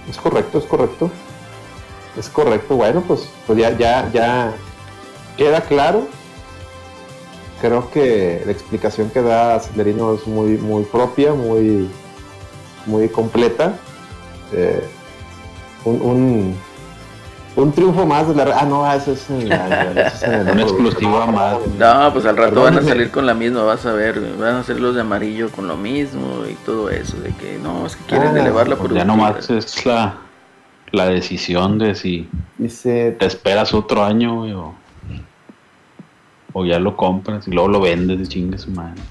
[0.09, 1.11] Es correcto, es correcto.
[2.17, 2.75] Es correcto.
[2.75, 4.53] Bueno, pues, pues ya, ya, ya
[5.35, 6.07] queda claro.
[7.61, 11.89] Creo que la explicación que da Celerino es muy, muy propia, muy,
[12.85, 13.77] muy completa.
[14.53, 14.84] Eh,
[15.85, 16.57] un, un,
[17.57, 18.59] un triunfo más de la.
[18.59, 21.57] Ah, no, eso es en la- eso es en el Un exclusivo a más.
[21.77, 24.63] No, pues al rato van a salir con la misma, vas a ver, van a
[24.63, 28.03] ser los de amarillo con lo mismo y todo eso, de que no, es que
[28.05, 29.05] quieren Ah, elevar la Pues ya productividad.
[29.05, 30.17] nomás es la,
[30.91, 32.29] la decisión de si
[32.59, 34.73] Dice te esperas otro año, güey, o,
[36.53, 39.01] o ya lo compras y luego lo vendes de chingue su madre.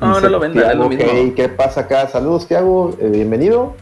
[0.00, 1.04] No, no lo vendan, es lo mismo.
[1.06, 2.08] ok, ¿Qué pasa acá?
[2.08, 2.96] Saludos, Tiago.
[3.00, 3.74] eh, bienvenido.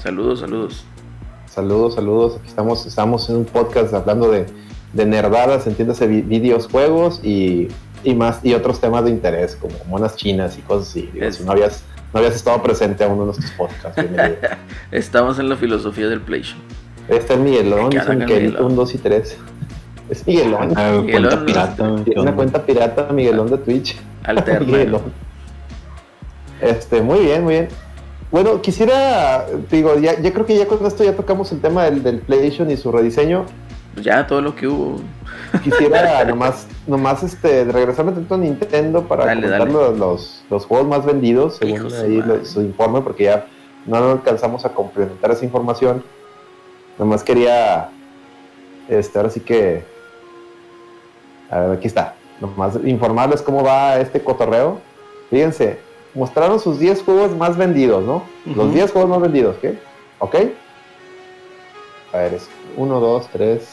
[0.00, 0.84] Saludos, saludos.
[1.54, 2.36] Saludos, saludos.
[2.38, 4.46] Aquí estamos, estamos en un podcast hablando de,
[4.92, 7.68] de nerdadas, entiéndase, vi- videos, juegos y,
[8.04, 11.10] y más, y otros temas de interés, como monas chinas y cosas así.
[11.12, 11.82] Digo, Es- si no habías,
[12.12, 14.36] no habías estado presente a uno de nuestros podcasts, bienvenido.
[14.92, 16.58] Estamos en la filosofía del Play Show.
[17.10, 18.64] Ahí está el Miguelón, Miguelón.
[18.66, 19.38] 1, 2 y 3.
[20.10, 20.72] Es Miguelón.
[20.76, 21.46] Ah, Miguelón, cuenta ¿no?
[22.04, 23.96] pirata, una cuenta pirata, Miguelón de Twitch.
[24.22, 24.66] Alterna.
[24.66, 25.02] Miguelón.
[26.60, 27.68] Este, muy bien, muy bien.
[28.30, 32.02] Bueno, quisiera, digo, ya, ya creo que ya con esto ya tocamos el tema del,
[32.02, 33.44] del PlayStation y su rediseño.
[33.94, 35.00] Pues ya todo lo que hubo.
[35.64, 39.72] Quisiera nomás, nomás este, regresarme tanto a Nintendo para Dale, comentar dale.
[39.72, 43.46] Los, los, los juegos más vendidos, según ahí lo- su informe, porque ya
[43.86, 46.04] no alcanzamos a complementar esa información.
[46.98, 47.88] Nomás quería,
[48.88, 49.82] este, ahora sí que,
[51.50, 54.78] a ver, aquí está, nomás informarles cómo va este cotorreo.
[55.30, 55.78] Fíjense,
[56.14, 58.24] mostraron sus 10 juegos más vendidos, ¿no?
[58.46, 58.74] Los Ujú.
[58.74, 59.78] 10 juegos más vendidos, ¿qué?
[60.18, 60.36] ¿Ok?
[62.12, 63.68] A ver, es 1, 2, 3,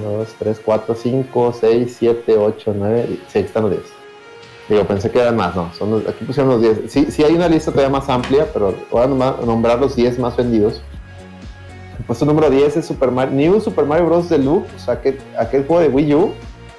[0.00, 3.82] 1, 2, 3, 4, 5, 6, 7, 8, 9, sí, están los 10.
[4.68, 6.90] Digo, pensé que eran más, no, son los- aquí pusieron los 10.
[6.92, 10.36] Sí, sí hay una lista todavía más amplia, pero voy a nombrar los 10 más
[10.36, 10.80] vendidos.
[11.98, 14.28] El puesto número 10 es Super Mario, New Super Mario Bros.
[14.28, 16.32] Deluxe, aquel, aquel juego de Wii U.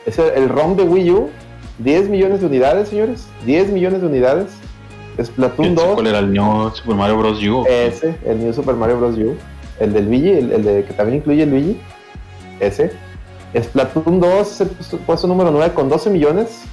[0.06, 1.30] Es el, el ROM de Wii U.
[1.80, 3.28] 10 millones de unidades, señores.
[3.46, 4.48] 10 millones de unidades.
[5.22, 5.86] Splatoon 2.
[5.96, 7.44] ¿Cuál era el New Super Mario Bros.
[7.44, 7.66] U?
[7.68, 9.18] Ese, el New Super Mario Bros.
[9.18, 9.36] U.
[9.80, 11.80] El del Luigi, el, el de, que también incluye el Luigi.
[12.60, 12.92] Ese.
[13.60, 16.64] Splatoon 2 es el puesto, número 9 con 12 millones.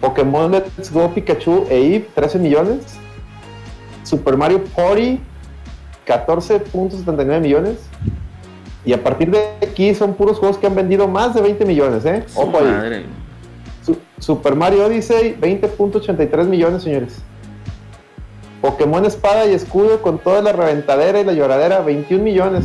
[0.00, 2.98] Pokémon Let's Go Pikachu e Eve, 13 millones.
[4.02, 5.20] Super Mario Party,
[6.06, 7.78] 14.79 millones.
[8.84, 12.04] Y a partir de aquí son puros juegos que han vendido más de 20 millones,
[12.04, 12.24] ¿eh?
[12.36, 13.06] Ojo ahí.
[14.18, 17.22] Super Mario Odyssey, 20.83 millones, señores.
[18.60, 22.64] Pokémon Espada y Escudo con toda la reventadera y la lloradera, 21 millones.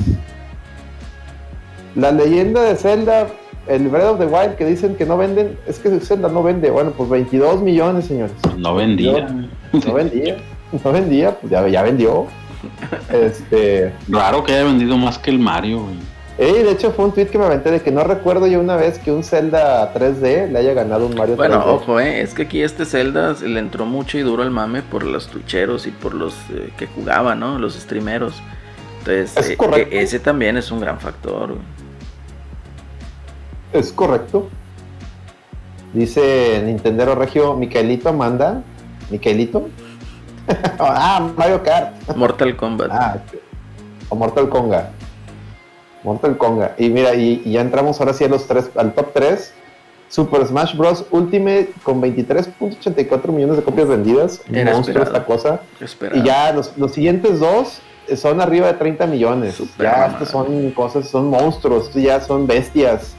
[1.95, 3.27] La leyenda de Zelda,
[3.68, 6.72] el Breath of the Wild, que dicen que no venden, es que Zelda no vende.
[6.72, 8.34] Bueno, pues 22 millones, señores.
[8.57, 9.27] No vendía.
[9.73, 10.38] No vendía,
[10.84, 12.27] no vendía, pues ya, ya vendió.
[13.11, 15.95] Este, Raro que haya vendido más que el Mario, güey.
[16.43, 18.76] Eh, de hecho fue un tweet que me aventé de que no recuerdo yo una
[18.76, 21.68] vez que un Zelda 3D le haya ganado un Mario Bueno, 3D.
[21.68, 25.03] ojo, eh, es que aquí este Zelda le entró mucho y duro al mame por
[25.03, 27.59] los tucheros y por los eh, que jugaban, ¿no?
[27.59, 28.41] Los streameros.
[28.99, 29.95] Entonces, Es eh, correcto.
[29.95, 31.49] eh, ese también es un gran factor.
[31.49, 31.61] güey.
[33.73, 34.49] Es correcto.
[35.93, 38.63] Dice Nintendero Regio, Micaelito manda.
[39.11, 39.69] ¿Micaelito?
[40.80, 41.93] ah, Mario Kart.
[42.15, 42.89] Mortal Kombat.
[42.91, 43.18] Ah,
[44.09, 44.89] o Mortal Konga.
[46.03, 46.76] Mortal Konga.
[46.78, 49.53] Y mira, y, y ya entramos ahora sí a los tres, al top 3.
[50.10, 51.06] Super Smash Bros.
[51.11, 54.41] Ultimate con 23.84 millones de copias vendidas.
[54.52, 55.15] Era Monstruo esperado.
[55.15, 55.61] esta cosa.
[56.14, 57.82] Y ya los, los siguientes dos
[58.15, 59.56] son arriba de 30 millones.
[59.56, 60.11] Super ya mamada.
[60.14, 63.15] estos son cosas, son monstruos, estos ya son bestias.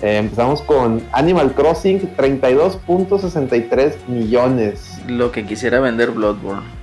[0.00, 5.00] Eh, empezamos con Animal Crossing, 32.63 millones.
[5.06, 6.81] Lo que quisiera vender Bloodborne.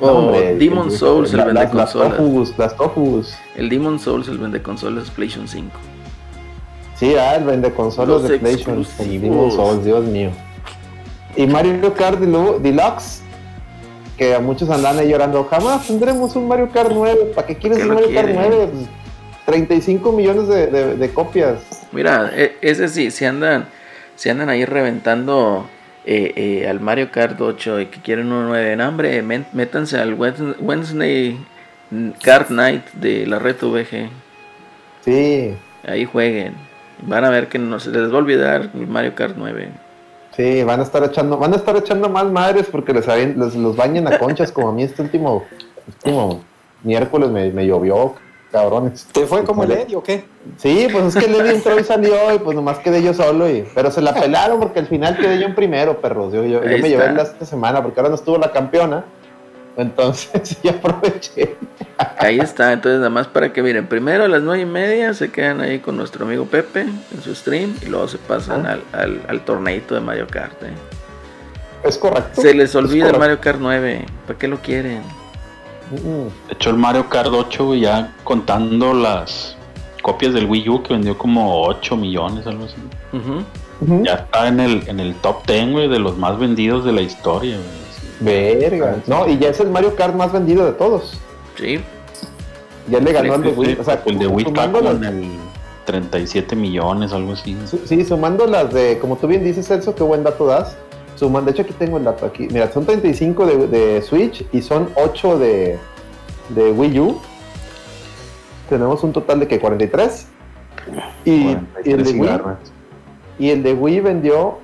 [0.00, 2.16] No, hombre, Demon el- Souls, el la- vende las, las consolas.
[2.18, 3.34] Tofus, las Tofus.
[3.56, 5.70] El Demon Souls, el vende consolas PlayStation 5.
[6.96, 8.86] Sí, ah, el vende consolas Los de PlayStation.
[9.08, 10.30] Y Demon Souls, Dios mío.
[11.36, 13.22] Y Mario Kart Delu- Deluxe,
[14.16, 15.44] que a muchos andan ahí llorando.
[15.44, 17.32] Jamás tendremos un Mario Kart 9.
[17.34, 18.36] ¿Para qué quieres ¿Qué un Mario Kart quieren?
[18.50, 18.68] 9?
[18.72, 18.86] Pues,
[19.44, 21.58] 35 millones de, de- de copias.
[21.92, 23.66] Mira, e- ese sí, si andan,
[24.14, 25.66] si andan ahí reventando
[26.06, 30.16] eh, eh, al Mario Kart 8 y que quieren un 9 en hambre, métanse al
[30.16, 31.36] Wednes- Wednesday
[32.22, 34.08] Kart Night de la Red VG.
[35.04, 35.54] Sí,
[35.86, 36.54] Ahí jueguen.
[37.02, 39.68] Van a ver que no se les va a olvidar el Mario Kart 9.
[40.36, 43.76] sí, van a estar echando, van a estar echando más madres porque les, les- los
[43.76, 45.44] bañen a conchas como a mí este último,
[45.86, 46.42] último
[46.82, 48.14] miércoles me, me llovió,
[48.60, 49.06] cabrones.
[49.12, 49.84] ¿Te fue como el Híjole.
[49.84, 50.24] Eddie o qué?
[50.56, 53.66] Sí, pues es que Levi entró y salió y pues nomás quedé yo solo y
[53.74, 56.32] pero se la pelaron porque al final quedé yo en primero, perros.
[56.32, 59.04] Yo, yo, yo me llevé la esta semana porque ahora no estuvo la campeona.
[59.76, 61.54] Entonces ya aproveché.
[62.18, 65.30] Ahí está, entonces nada más para que miren, primero a las 9 y media se
[65.30, 68.72] quedan ahí con nuestro amigo Pepe en su stream y luego se pasan Ah.
[68.72, 70.62] al, al, al torneito de Mario Kart.
[70.62, 70.70] eh.
[71.84, 72.40] Es correcto.
[72.40, 73.18] Se les Es olvida el.
[73.18, 75.02] Mario Kart 9, ¿para qué lo quieren?
[75.90, 79.56] De hecho, el Mario Kart 8, güey, ya contando las
[80.02, 82.74] copias del Wii U que vendió como 8 millones, algo así.
[84.04, 87.02] Ya está en el, en el top 10, güey, de los más vendidos de la
[87.02, 87.86] historia, güey.
[88.18, 88.96] Verga.
[89.06, 91.18] No, y ya es el Mario Kart más vendido de todos.
[91.58, 91.80] Sí,
[92.88, 93.76] Ya le ganó al de Wii.
[93.80, 95.28] O sea, el de Wii sumando las- el
[95.84, 97.56] 37 millones, algo así.
[97.84, 100.76] Sí, sumando las de, como tú bien dices, Celso, qué buen dato das.
[101.16, 102.46] Suman, de hecho, aquí tengo el dato aquí.
[102.50, 105.78] Mira, son 35 de, de Switch y son 8 de,
[106.50, 107.20] de Wii U.
[108.68, 110.28] Tenemos un total de que 43.
[111.24, 111.58] Y, y el
[112.04, 112.30] 43 de Wii,
[113.38, 114.58] y el de Wii vendió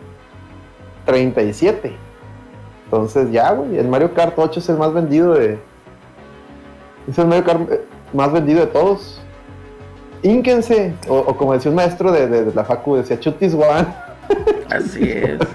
[1.07, 1.93] 37.
[2.85, 5.59] Entonces ya, güey, el Mario Kart 8 es el más vendido de...
[7.09, 7.81] Es el Mario Kart eh,
[8.13, 9.21] más vendido de todos.
[10.23, 13.87] Ínquense, o, o como decía un maestro de, de- de la facu, decía Chutis One.
[14.71, 15.39] así es.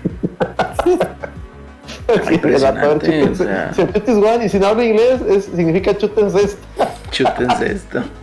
[2.32, 3.72] Impresionante, vato, o sea.
[3.76, 6.60] Chutis One y si no habla inglés, es- significa chútense esto.
[7.12, 8.04] Chútense esto.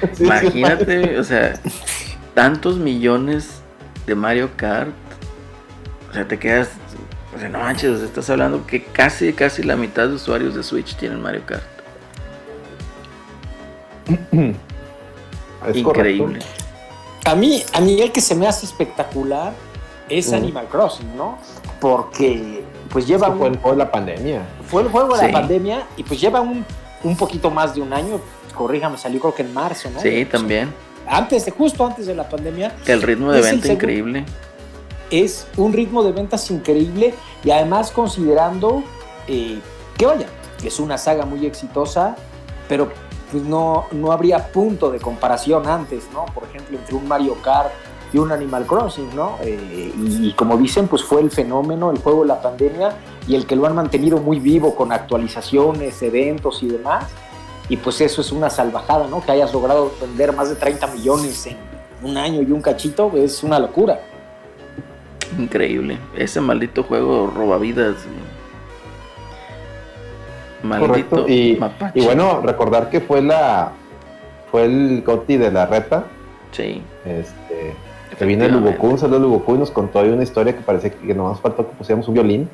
[0.00, 1.52] Sí, sí, Imagínate, o sea,
[2.34, 3.60] tantos millones
[4.06, 4.88] de Mario Kart.
[6.08, 6.70] O sea, te quedas.
[7.36, 10.96] O sea, no manches, estás hablando que casi, casi la mitad de usuarios de Switch
[10.96, 11.62] tienen Mario Kart.
[15.68, 16.38] es Increíble.
[16.38, 16.46] correcto.
[17.26, 19.52] A mí, a mí el que se me hace espectacular
[20.08, 20.34] es Mm.
[20.34, 21.38] Animal Crossing, ¿no?
[21.80, 22.59] Porque
[22.90, 24.42] pues lleva fue un, el juego de la pandemia.
[24.66, 25.26] fue el juego de Sí.
[25.26, 26.64] la pandemia y pues lleva un,
[27.04, 28.20] un poquito más de un año,
[28.54, 30.00] corríjame, salió creo que en marzo, ¿no?
[30.00, 30.72] Sí, también.
[31.06, 34.24] Antes de, justo antes de la pandemia, el ritmo de venta increíble.
[35.10, 38.84] es un ritmo de ventas increíble y además considerando
[39.26, 39.58] eh,
[39.96, 40.26] que vaya,
[40.62, 42.16] es una saga muy exitosa,
[42.68, 42.92] pero
[43.30, 46.26] pues no, no habría punto de comparación antes, ¿no?
[46.26, 47.70] Por ejemplo, entre un Mario Kart
[48.12, 49.36] y un Animal Crossing, ¿no?
[49.42, 52.96] Eh, y, y como dicen, pues fue el fenómeno, el juego de la pandemia
[53.26, 57.06] y el que lo han mantenido muy vivo con actualizaciones, eventos y demás.
[57.68, 59.24] Y pues eso es una salvajada, ¿no?
[59.24, 61.56] Que hayas logrado vender más de 30 millones en
[62.02, 64.00] un año y un cachito, es una locura.
[65.38, 65.98] Increíble.
[66.16, 67.94] Ese maldito juego robavidas.
[70.64, 71.28] Maldito Correcto.
[71.28, 72.00] Y, mapache.
[72.00, 73.72] y bueno, recordar que fue la
[74.50, 76.04] fue el Goti de la reta.
[76.50, 76.82] Sí.
[77.04, 77.74] Este,
[78.20, 78.52] que vino el.
[78.52, 81.40] Lugoku, un saludo al Lugoku y nos contó ahí una historia que parece que nomás
[81.40, 82.48] faltó que pusiéramos un violín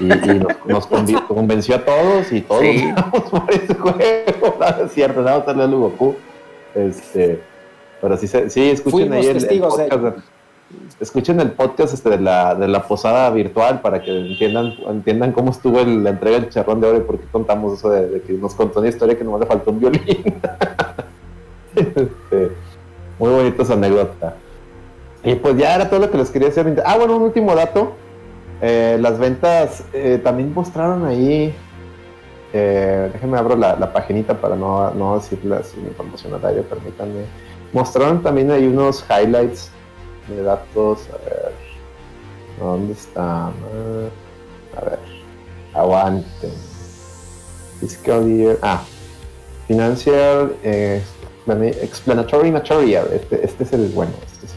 [0.00, 0.86] y, y nos, nos
[1.28, 2.92] convenció a todos y todos Sí.
[2.94, 3.98] vamos por ese juego.
[4.58, 5.92] No, es cierto, nada más saludo.
[6.74, 7.40] Este,
[8.00, 10.00] pero sí, sí escuchen Fuimos ahí el, podcast.
[10.02, 10.12] de-
[11.00, 15.50] escuchen el podcast este de la, de la posada virtual para que entiendan, entiendan cómo
[15.50, 18.22] estuvo el- la entrega del charrón de oro y por qué contamos eso de, de
[18.22, 20.02] que nos contó una historia que nomás le faltó un violín.
[21.74, 22.52] Este,
[23.18, 24.36] muy bonita esa anécdota.
[25.24, 26.82] Y pues ya era todo lo que les quería hacer.
[26.84, 27.94] Ah, bueno, un último dato.
[28.60, 31.54] Eh, las ventas eh, también mostraron ahí.
[32.52, 37.24] Eh, déjenme abro la, la paginita para no, no decirles información al aire, permítanme.
[37.72, 39.70] Mostraron también ahí unos highlights
[40.28, 41.08] de datos.
[41.10, 41.52] A ver.
[42.60, 43.46] ¿Dónde está?
[43.46, 43.50] A
[44.84, 44.98] ver.
[45.74, 46.52] Aguanten.
[47.80, 48.58] Fiscal year.
[48.62, 48.82] Ah.
[49.66, 51.02] Financial eh,
[51.46, 53.08] Explanatory Material.
[53.12, 54.12] Este, este es el bueno.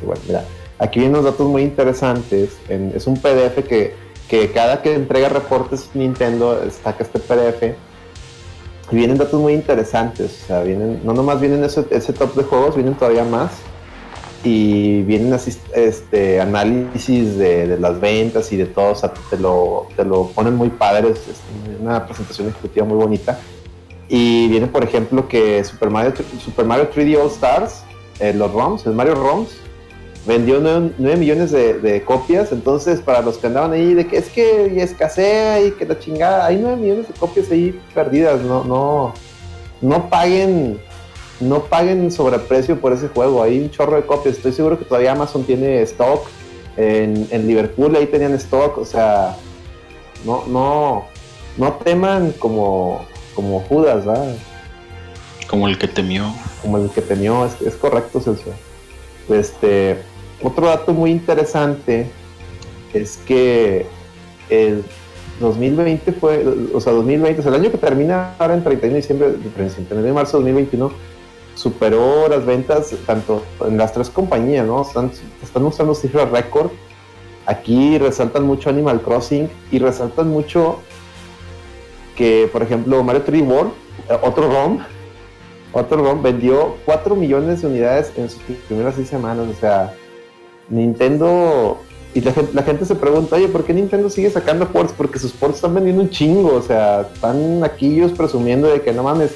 [0.06, 0.22] Bueno.
[0.28, 0.46] Mira.
[0.78, 2.58] Aquí vienen unos datos muy interesantes.
[2.70, 3.94] Es un PDF que,
[4.54, 7.76] cada que entrega reportes Nintendo saca este PDF.
[8.92, 10.42] Y vienen datos muy interesantes.
[10.44, 11.84] O sea, vienen, no nomás vienen ese,
[12.14, 13.52] top de juegos, vienen todavía más.
[14.44, 18.92] Y vienen así, este, análisis de, las ventas y de todo.
[18.92, 21.12] O sea, te lo, te lo ponen muy padre.
[21.12, 21.42] Es, es
[21.80, 23.40] una presentación ejecutiva muy bonita.
[24.10, 26.14] Y viene, por ejemplo, que Super Mario,
[26.44, 27.84] Super Mario 3D All Stars,
[28.20, 29.58] eh, los ROMs, el Mario ROMs,
[30.26, 32.52] vendió 9, millones de, de copias.
[32.52, 36.00] Entonces, para los que andaban ahí, de que es que y escasea y que la
[36.00, 38.42] chingada, hay 9 millones de copias ahí perdidas.
[38.42, 39.14] No, no,
[39.82, 40.80] no paguen,
[41.40, 43.44] no paguen sobreprecio por ese juego.
[43.44, 44.38] Hay un chorro de copias.
[44.38, 46.28] Estoy seguro que todavía Amazon tiene stock.
[46.78, 48.78] En, en Liverpool ahí tenían stock.
[48.78, 49.38] O sea,
[50.26, 51.06] no, no,
[51.58, 54.36] no teman como, como Judas, ¿verdad?
[55.48, 56.34] Como el que temió.
[56.62, 58.52] como el que tenía, es, es correcto, Celso.
[59.30, 60.02] Este,
[60.42, 62.08] otro dato muy interesante
[62.94, 63.86] es que
[64.50, 64.84] el
[65.40, 69.30] 2020 fue, o sea, 2020, o el año que termina ahora en 31 de diciembre,
[69.56, 70.92] 31 de marzo de 2021,
[71.56, 74.82] superó las ventas tanto en las tres compañías, ¿no?
[74.82, 76.70] Están, están mostrando cifras récord.
[77.46, 80.80] Aquí resaltan mucho Animal Crossing y resaltan mucho
[82.16, 83.72] que, por ejemplo, Mario 3D World,
[84.10, 84.80] eh, otro ROM,
[85.74, 89.46] otro ROM vendió 4 millones de unidades en sus primeras 6 semanas.
[89.50, 89.94] O sea,
[90.70, 91.82] Nintendo.
[92.14, 94.94] Y la gente, se pregunta, oye, ¿por qué Nintendo sigue sacando ports?
[94.96, 96.56] Porque sus ports están vendiendo un chingo.
[96.56, 99.32] O sea, están aquí ellos presumiendo de que no mames.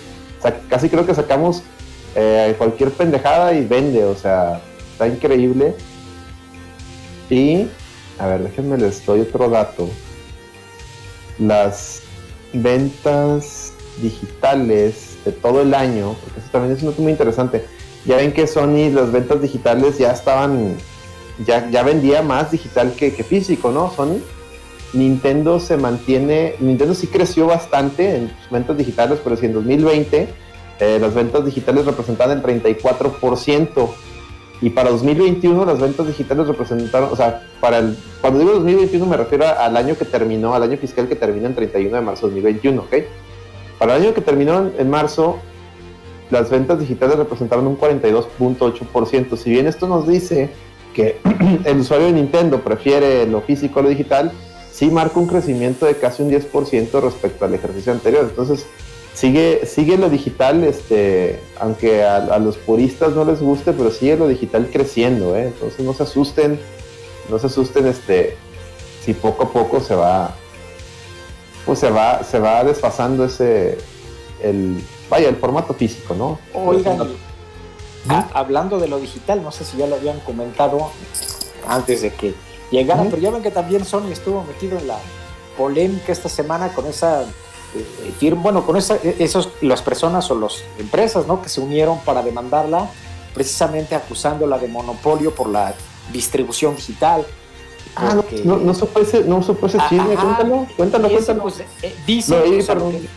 [0.69, 1.61] casi creo que sacamos
[2.15, 4.05] eh, cualquier pendejada y vende.
[4.05, 4.61] O sea,
[4.93, 5.75] está increíble.
[7.29, 7.67] Y,
[8.17, 9.89] a ver, déjenme les doy otro dato.
[11.37, 12.03] Las
[12.53, 17.65] ventas digitales de todo el año, porque eso también es un dato muy interesante.
[18.05, 20.77] Ya ven que Sony, las ventas digitales ya estaban,
[21.45, 23.91] ya, ya vendía más digital que, que físico, ¿no?
[23.91, 24.19] Sony.
[24.93, 30.27] Nintendo se mantiene, Nintendo sí creció bastante en sus ventas digitales, pero si en 2020
[30.79, 33.89] eh, las ventas digitales representaban el 34%.
[34.61, 39.15] Y para 2021 las ventas digitales representaron, o sea, para el, cuando digo 2021 me
[39.15, 42.33] refiero al año que terminó, al año fiscal que termina en 31 de marzo de
[42.33, 42.95] 2021, ¿ok?
[43.77, 45.39] Para el año que terminó en, en marzo,
[46.29, 49.37] las ventas digitales representaron un 42.8%.
[49.37, 50.49] Si bien esto nos dice
[50.99, 51.17] que
[51.63, 54.33] el usuario de Nintendo prefiere lo físico a lo digital,
[54.71, 58.25] sí marca un crecimiento de casi un 10% respecto al ejercicio anterior.
[58.29, 58.65] Entonces,
[59.13, 64.17] sigue, sigue lo digital, este, aunque a, a los puristas no les guste, pero sigue
[64.17, 65.47] lo digital creciendo, ¿eh?
[65.47, 66.59] Entonces no se asusten,
[67.29, 68.35] no se asusten, este,
[69.05, 70.35] si poco a poco se va,
[71.65, 73.77] pues se va, se va desfasando ese,
[74.43, 76.39] el, vaya, el formato físico, ¿no?
[76.53, 76.99] Oigan,
[78.07, 80.91] ah, hablando de lo digital, no sé si ya lo habían comentado
[81.67, 82.33] antes de que
[82.71, 84.97] llegara, pero ya ven que también Sony estuvo metido en la
[85.57, 90.39] polémica esta semana con esa eh, firma, bueno, con esa, eh, esos, las personas o
[90.39, 91.41] las empresas, ¿no?
[91.41, 92.89] Que se unieron para demandarla,
[93.33, 95.73] precisamente acusándola de monopolio por la
[96.11, 97.25] distribución digital.
[97.95, 100.21] Ah, no, porque- no, no supo ese, no chisme, Ajá.
[100.23, 101.41] cuéntalo, cuéntalo, ese, cuéntalo.
[101.41, 103.01] pues, eh, dicen, Lo oí, o sea, lo perdón.
[103.01, 103.09] que,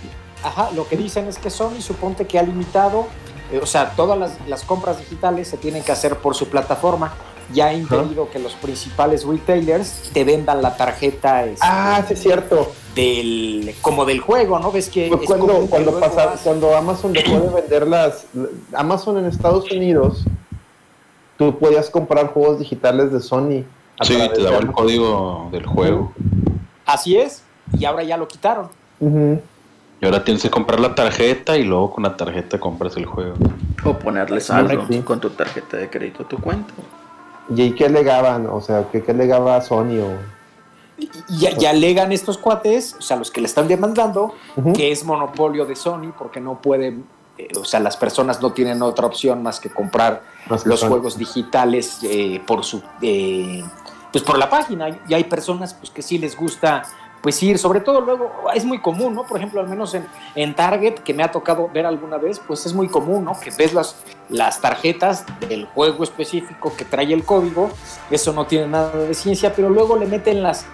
[0.46, 4.18] ajá, lo que dicen es que Sony suponte que ha limitado, eh, o sea, todas
[4.18, 7.12] las, las compras digitales se tienen que hacer por su plataforma.
[7.52, 12.22] Ya ha impedido que los principales retailers te vendan la tarjeta este, ah, sí, es
[12.22, 12.72] cierto.
[12.94, 14.72] del, como del juego, ¿no?
[14.72, 18.24] Ves que Fue es cuando, que cuando, pasa- vas- cuando Amazon dejó de vender las.
[18.72, 20.24] Amazon en Estados Unidos,
[21.36, 23.64] tú podías comprar juegos digitales de Sony.
[23.98, 26.12] a Sí, te daba el código del juego.
[26.86, 27.42] Así es,
[27.78, 28.68] y ahora ya lo quitaron.
[29.00, 29.40] Ujú.
[30.02, 33.34] Y ahora tienes que comprar la tarjeta y luego con la tarjeta compras el juego.
[33.84, 36.74] O ponerle saldo con tu tarjeta de crédito a tu cuenta.
[37.48, 38.48] ¿Y qué alegaban?
[38.48, 40.00] O sea, ¿qué, qué alegaba Sony?
[40.00, 40.18] O...
[40.98, 44.34] Y y ya, ya alegan estos cuates, o sea, los que le están demandando,
[44.74, 47.04] que es monopolio de Sony porque no pueden,
[47.38, 50.80] eh, o sea, las personas no tienen otra opción más que comprar Más que los
[50.80, 50.88] Sony.
[50.88, 53.62] juegos digitales eh, por su, eh,
[54.10, 54.88] pues por la página.
[55.08, 56.82] Y hay personas pues que sí les gusta
[57.22, 59.22] pues ir, sobre todo luego, es muy común, ¿no?
[59.24, 62.66] Por ejemplo, al menos en, en Target, que me ha tocado ver alguna vez, pues
[62.66, 63.38] es muy común, ¿no?
[63.38, 63.96] Que ves las,
[64.28, 67.70] las tarjetas del juego específico que trae el código,
[68.10, 70.66] eso no tiene nada de ciencia, pero luego le meten las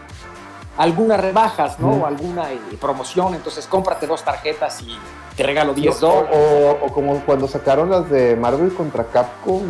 [0.79, 1.91] algunas rebajas, ¿no?
[1.91, 4.97] O alguna eh, promoción, entonces cómprate dos tarjetas y
[5.37, 6.37] te regalo 10 o, dólares.
[6.81, 9.63] o- o como cuando sacaron las de Marvel contra Capcom,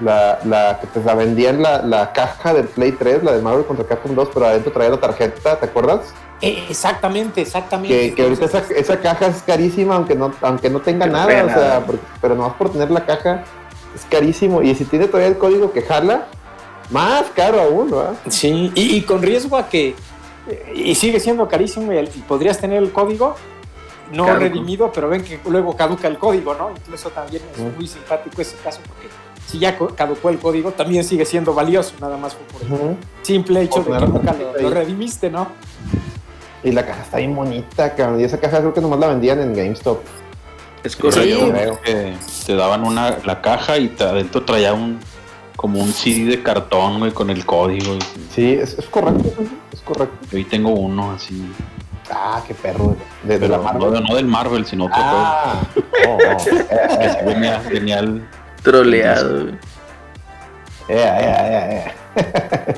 [0.00, 3.64] la, la que te la vendían la, la caja del Play 3, la de Marvel
[3.66, 6.12] contra Capcom 2, pero adentro traía la tarjeta, ¿te acuerdas?
[6.40, 8.08] Eh, exactamente, exactamente.
[8.10, 11.26] Que, que ahorita esa, esa caja es carísima, aunque no, aunque no tenga no nada,
[11.26, 11.80] o sea, nada.
[11.86, 13.44] por- pero nomás por tener la caja
[13.94, 14.62] es carísimo.
[14.62, 16.26] Y si tiene todavía el código que jala,
[16.90, 18.14] más caro aún, ¿verdad?
[18.28, 19.94] Sí, y, y con riesgo a que,
[20.74, 23.36] y sigue siendo carísimo y, el- y podrías tener el código
[24.12, 24.40] no Caduco.
[24.40, 26.70] redimido, pero ven que luego caduca el código, ¿no?
[26.70, 29.08] Incluso también es muy simpático ese caso porque
[29.46, 33.62] si ya caducó el código, también sigue siendo valioso, nada más fue por el simple
[33.62, 35.48] hecho de que nunca lo, redimiste, ¿no?
[36.62, 38.20] Y la caja está bien bonita, cabrón.
[38.20, 40.00] Y esa caja creo que nomás la vendían en GameStop.
[40.84, 41.52] Es correcto.
[41.84, 42.14] que
[42.46, 44.98] te daban una la caja y te- adentro traía un
[45.56, 47.94] como un CD de cartón, güey, con el código.
[47.94, 47.98] y-
[48.34, 50.16] Sí, es, es correcto, güey, es correcto.
[50.34, 51.50] Hoy tengo uno así.
[52.10, 52.96] Ah, qué perro.
[53.22, 54.04] De, de Pero la no, Marvel.
[54.08, 55.60] no del Marvel, sino otro Ah,
[56.08, 56.18] oh, oh.
[56.20, 56.36] Eh,
[57.24, 57.30] juego.
[57.30, 58.22] eh,
[58.62, 59.48] Troleado.
[59.48, 59.54] eh,
[60.88, 62.74] eh, eh.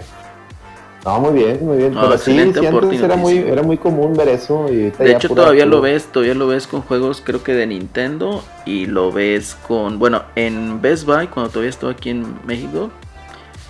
[1.04, 1.94] No, muy bien, muy bien.
[1.94, 2.62] No, Pero sí, antes
[3.02, 4.68] era muy, era muy común ver eso.
[4.70, 7.66] Y De ya hecho, todavía lo ves, todavía lo ves con juegos, creo que de
[7.66, 12.90] Nintendo, y lo ves con, bueno, en Best Buy, cuando todavía estaba aquí en México,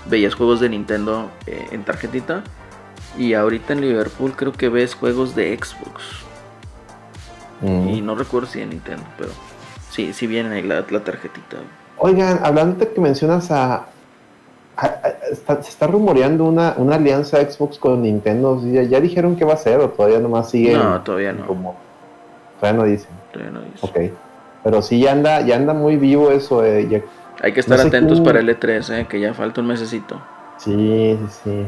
[0.07, 2.45] veías juegos de Nintendo eh, en tarjetita,
[3.17, 6.03] y ahorita en Liverpool creo que ves juegos de Xbox,
[7.63, 7.89] Mm.
[7.91, 9.31] y no recuerdo si de Nintendo, pero
[9.89, 11.59] sí, sí viene la, la tarjetita.
[12.05, 13.74] Oigan, hablando de que mencionas a.
[14.77, 18.61] a- a- está- se está rumoreando una, una alianza Xbox con Nintendo.
[18.65, 20.74] ¿Ya, ya dijeron qué va a ser o todavía nomás sigue?
[20.77, 21.77] No, todavía no, Como,
[22.59, 23.11] todavía no dicen.
[23.33, 23.87] todavía no dice.
[23.87, 24.19] Ok.
[24.65, 26.65] Pero sí ya anda, ya anda muy vivo eso.
[26.65, 27.03] eh, ya-
[27.43, 30.20] Hay que estar No sé atentos para el E3, eh, que ya falta un mesecito.
[30.59, 31.66] sí, sí, sí.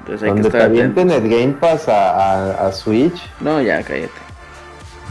[0.00, 1.30] Entonces hay Donde que te estar avienten atentos.
[1.32, 2.10] el Game Pass a,
[2.54, 3.20] a- a Switch.
[3.40, 4.10] No, ya, cállate.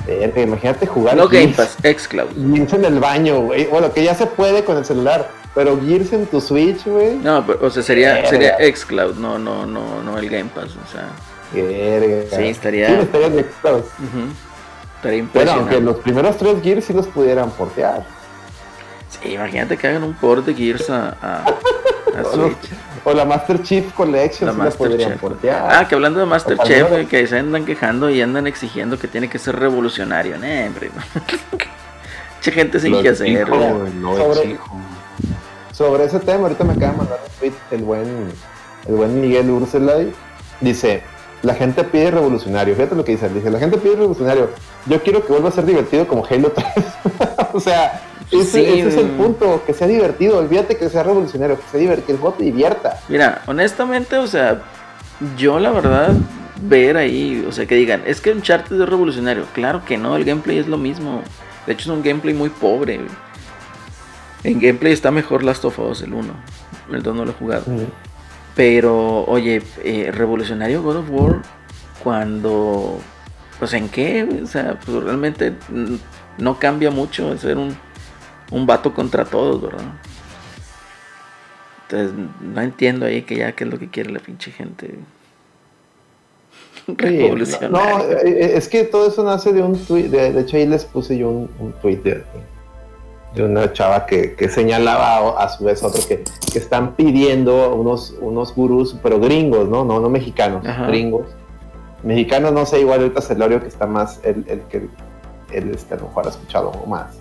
[0.07, 2.29] Verga, imagínate jugar No Game Gears- Pass, Xcloud.
[2.55, 3.65] Gears en el baño, güey.
[3.67, 5.29] Bueno, que ya se puede con el celular.
[5.53, 7.15] Pero Gears en tu Switch, güey.
[7.17, 8.29] No, pero, o sea, sería, Verga.
[8.29, 11.09] sería Xcloud, no, no, no, no el Game Pass, o sea,
[11.53, 12.23] Verga.
[12.37, 13.41] Sí, estaría- Sí, estaría ujú.
[13.41, 13.43] estaría
[13.73, 13.81] Bueno,
[15.03, 15.81] aunque impresionante.
[15.81, 18.05] los primeros tres Gears sí los pudieran portear.
[19.09, 21.17] Sí, imagínate que hagan un port de Gears a.
[23.03, 25.21] O la Master Chief Collection La sí la podrían Masterchef.
[25.21, 25.67] portear.
[25.71, 27.01] Ah, que hablando de Masterchef, Ojalá.
[27.01, 30.37] eh, que se andan quejando y andan exigiendo que tiene que ser revolucionario.
[30.37, 30.45] No.
[30.45, 31.71] Mucha
[32.51, 33.47] gente sin que hacer.
[33.47, 34.59] Sobre-.
[35.71, 38.27] Sobre ese tema, ahorita me acaba de mandar un tweet el buen,
[38.87, 40.13] el buen Miguel Urselay.
[40.59, 41.01] Dice,
[41.41, 42.75] la gente pide revolucionario.
[42.75, 43.29] Fíjate lo que dice.
[43.29, 44.51] Dice, la gente pide revolucionario.
[44.85, 46.67] Yo quiero que vuelva a ser divertido como Halo 3.
[47.53, 47.99] o sea,
[48.31, 49.63] ese, Sí, ese es el punto.
[49.65, 50.37] Que sea divertido.
[50.39, 51.57] Olvídate que sea revolucionario.
[51.59, 52.99] Que, sea divert- que el juego te divierta.
[53.09, 54.61] Mira, honestamente, o sea,
[55.37, 56.13] yo la verdad,
[56.63, 59.45] ver ahí, o sea, que digan, es que Uncharted es revolucionario.
[59.53, 61.21] Claro que no, el gameplay es lo mismo.
[61.67, 62.97] De hecho, es un gameplay muy pobre.
[62.97, 63.09] güey.
[64.43, 66.33] En gameplay está mejor Last of Us, el 1.
[66.91, 67.63] El 2 no lo he jugado.
[68.55, 71.41] Pero, oye, eh, revolucionario God of War,
[72.03, 72.99] cuando.
[73.59, 75.95] Pues en qué, o sea, pues realmente mm,
[76.39, 77.77] no cambia mucho ser un,
[78.51, 79.85] un vato contra todos, ¿verdad?
[81.83, 82.11] Entonces,
[82.41, 84.95] no entiendo ahí que ya qué es lo que quiere la pinche gente.
[86.87, 87.29] Sí.
[87.69, 90.09] No, eh, eh, es que todo eso nace de un tweet.
[90.09, 92.23] De, de hecho, ahí les puse yo un, un tweet de,
[93.35, 97.75] de una chava que, que señalaba a, a su vez otro que, que están pidiendo
[97.75, 99.85] unos, unos gurús, pero gringos, ¿no?
[99.85, 100.87] No, no mexicanos, Ajá.
[100.87, 101.27] gringos.
[102.03, 104.89] Mexicanos no sé, igual ahorita Celorio que está más, el, el que
[105.53, 107.20] él este, a lo mejor ha escuchado más.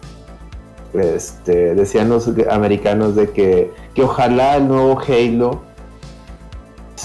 [0.94, 5.70] Este, decían los americanos de que, que ojalá el nuevo Halo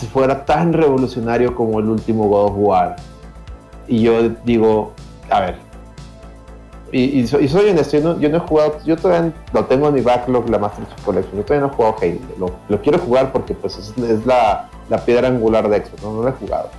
[0.05, 2.95] fuera tan revolucionario como el último God of War.
[3.87, 4.93] Y yo digo,
[5.29, 5.55] a ver,
[6.91, 10.01] y, soy, y soy honesto, yo no, he jugado, yo todavía lo tengo en mi
[10.01, 13.53] backlog, la Master Chief Collection, yo todavía no he jugado Halo, lo, quiero jugar porque
[13.53, 16.69] pues es, la, la piedra angular de Xbox, no, no lo he jugado.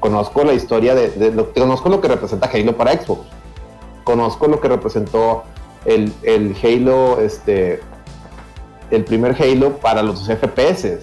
[0.00, 3.26] Conozco la historia de, de lo, conozco lo que representa Halo para Xbox,
[4.04, 5.44] conozco lo que representó
[5.84, 7.80] el, el Halo, este,
[8.90, 11.00] el primer Halo para los FPS.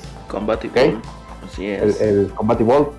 [1.46, 2.02] Así el, es.
[2.02, 2.94] el Combat Evolved.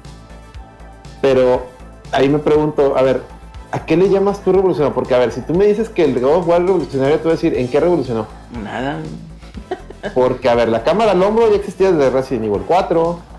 [1.20, 1.66] Pero
[2.10, 3.22] ahí me pregunto, a ver,
[3.70, 4.94] ¿a qué le llamas tú revolucionario?
[4.94, 7.32] Porque, a ver, si tú me dices que el God of War revolucionario, te voy
[7.32, 8.26] a decir, ¿en qué revolucionó?
[8.62, 9.00] Nada.
[10.14, 13.31] Porque, a ver, la cámara al hombro ya existía desde Resident Evil 4.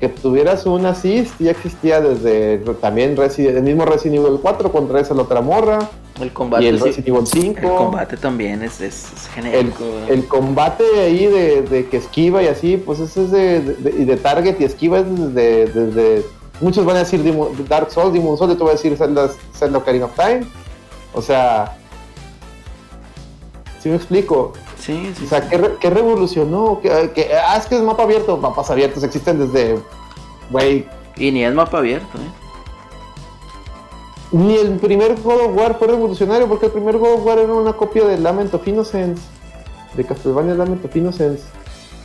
[0.00, 5.00] Que tuvieras un assist ya existía desde también Resident, el mismo Resident Evil 4 contra
[5.00, 5.88] esa la otra morra.
[6.20, 6.84] El combate, y el sí.
[6.84, 7.60] Resident Evil 5.
[7.60, 9.84] El combate también es, es, genérico.
[10.08, 14.04] el combate ahí de, de que esquiva y así, pues ese es de, de, y
[14.04, 16.26] de target y esquiva es desde, desde
[16.60, 19.28] muchos van a decir Demon- Dark Souls, Demon Souls, yo te voy a decir Zelda,
[19.54, 20.44] Zelda Ocarina of Time.
[21.14, 21.76] O sea,
[23.80, 24.52] si me explico,
[24.84, 25.48] sí, sí, o sea.
[25.48, 26.80] ¿qué, re- qué revolucionó?
[26.82, 29.78] ¿Qué, qué- ah, es que es mapa abierto, mapas abiertos existen desde,
[30.50, 30.86] güey,
[31.16, 32.30] Y ni es mapa abierto, ¿eh?
[34.32, 37.52] ni el primer God of War fue revolucionario porque el primer God of War era
[37.52, 39.22] una copia de Lament of Innocence,
[39.94, 41.44] de Castlevania Lament of Innocence.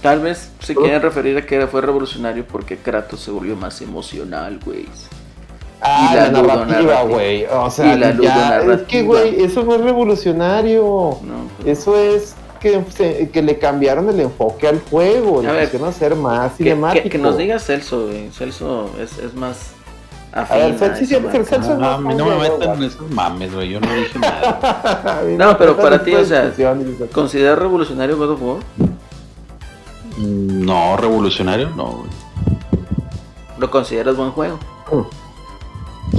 [0.04, 4.60] Tal vez se quieren referir a que fue revolucionario porque Kratos se volvió más emocional,
[4.64, 4.86] güey.
[5.82, 7.46] Ah, Y la, la narrativa, güey.
[7.46, 10.84] O sea, Y la ya, es que, güey, eso no es revolucionario.
[11.24, 15.42] No, pues, Eso es que, se- que le cambiaron el enfoque al juego.
[15.42, 17.04] Le A ver, pusieron a hacer más que, cinemático.
[17.04, 18.30] que- que nos diga Celso, güey.
[18.32, 19.72] Celso es, es más
[20.32, 21.44] A afín ver, a Celso, esa sí, marca.
[21.44, 23.70] Celso Ah, a mí no me metan en esos mames, güey.
[23.70, 25.22] Yo no dije nada.
[25.38, 27.08] No, pero para ti, o sea, Discusión, dice.
[27.08, 28.58] ¿Considera revolucionario God of War?
[30.18, 32.10] No, revolucionario, no, güey.
[33.58, 34.58] ¿Lo consideras buen juego?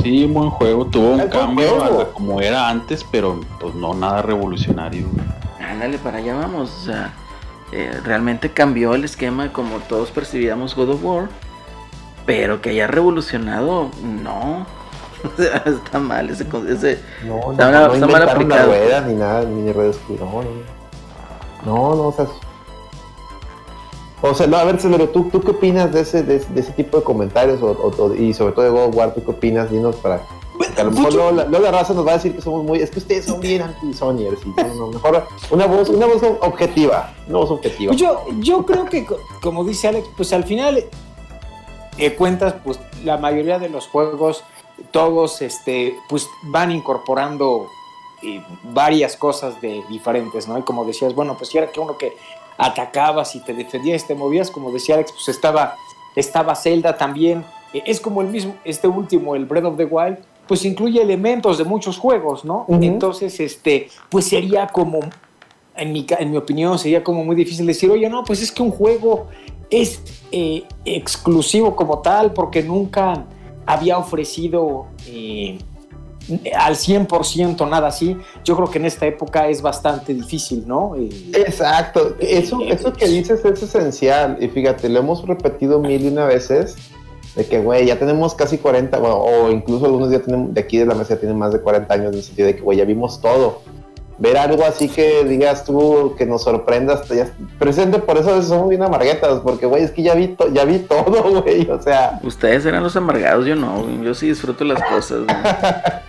[0.03, 0.87] Sí, un buen juego.
[0.87, 5.07] Tuvo un cambio a como era antes, pero pues no nada revolucionario.
[5.13, 5.27] güey.
[5.71, 6.71] Ándale, para allá vamos.
[6.83, 7.13] O sea,
[7.73, 11.29] eh, realmente cambió el esquema como todos percibíamos God of War.
[12.27, 14.67] Pero que haya revolucionado, no.
[15.23, 16.45] O sea, está mal ese.
[16.69, 18.67] ese No, no, Está no, mal- no está mal inventaron la aplicado.
[18.69, 19.63] rueda ni nada, ni.
[21.67, 22.27] No, no, o sea.
[24.23, 26.61] O sea, no, a ver, Celero, ¿tú, ¿tú qué opinas de ese, de, ese- de
[26.61, 27.61] ese tipo de comentarios?
[27.63, 29.71] O- y sobre todo de God of War, ¿tú qué opinas?
[29.71, 30.23] Dinos para.
[30.69, 32.79] Que a lo mejor luego, la- raza nos va a decir que somos muy.
[32.81, 34.45] Es que ustedes son bien anti-Sonyers.
[34.47, 37.13] No, no, mejor una voz, una voz objetiva.
[37.29, 37.91] Una voz objetiva.
[37.91, 40.85] Pues yo, yo creo que, co- como dice Alex, pues al final
[41.97, 44.43] de cuentas, pues la mayoría de los juegos,
[44.93, 47.67] todos este, pues van incorporando
[48.23, 50.59] eh, varias cosas de diferentes, ¿no?
[50.59, 52.13] Y como decías, bueno, pues si era que uno que
[52.59, 55.75] atacabas y te defendías y te movías, como decía Alex, pues estaba,
[56.17, 57.45] estaba Zelda también.
[57.73, 60.19] Eh, es como el mismo, este último, el Breath of the Wild,
[60.51, 62.67] pues incluye elementos de muchos juegos, ¿no?
[62.69, 64.99] Entonces, este, pues sería como
[65.77, 68.61] en mi, en mi opinión, sería como muy difícil decir, oye, no, pues es que
[68.61, 69.29] un juego
[69.71, 70.03] es
[70.33, 73.27] eh, exclusivo como tal porque nunca
[73.65, 75.57] había ofrecido eh,
[76.59, 78.17] al 100% nada así.
[78.43, 80.97] Yo creo que en esta época es bastante difícil, ¿no?
[80.97, 86.09] Eh, Exacto, eso, eso que dices es esencial y fíjate, lo hemos repetido mil y
[86.09, 86.75] una veces
[87.37, 90.79] de que, güey, ya tenemos casi 40, bueno, o incluso algunos ya tienen, de aquí
[90.79, 92.79] de la mesa ya tienen más de 40 años en el sentido de que, güey,
[92.79, 93.63] ya vimos todo.
[94.19, 98.69] Ver algo así que digas tú, que nos sorprenda, hasta ya presente, por eso somos
[98.69, 102.21] bien amarguetas, porque, güey, es que ya vi, to- ya vi todo, güey, o sea,
[102.23, 103.83] Ustedes eran los amargados, yo no.
[104.03, 105.21] Yo sí disfruto las cosas.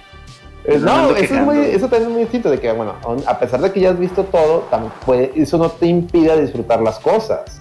[0.79, 2.93] No eso, es muy, eso también es muy distinto, de que, bueno,
[3.25, 6.81] a pesar de que ya has visto todo, tam- puede- eso no te impide disfrutar
[6.81, 7.60] las cosas,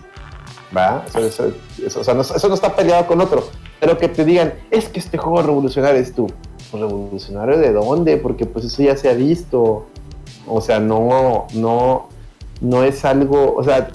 [0.76, 1.04] ¿va?
[1.08, 1.52] Eso, eso-
[1.84, 3.44] eso- o sea, no, eso no está peleado con otro,
[3.80, 6.26] pero que te digan, es que este juego revolucionario, es tú,
[6.70, 8.16] pues, ¿revolucionario de dónde?
[8.16, 9.86] Porque pues eso ya se ha visto,
[10.46, 12.08] o sea, no, no,
[12.60, 13.88] no es algo, o sea,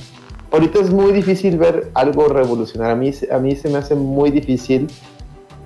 [0.51, 4.31] ahorita es muy difícil ver algo revolucionario, a mí, a mí se me hace muy
[4.31, 4.87] difícil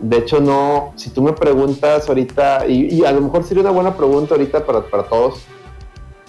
[0.01, 3.71] de hecho, no, si tú me preguntas ahorita, y, y a lo mejor sería una
[3.71, 5.41] buena pregunta ahorita para, para todos,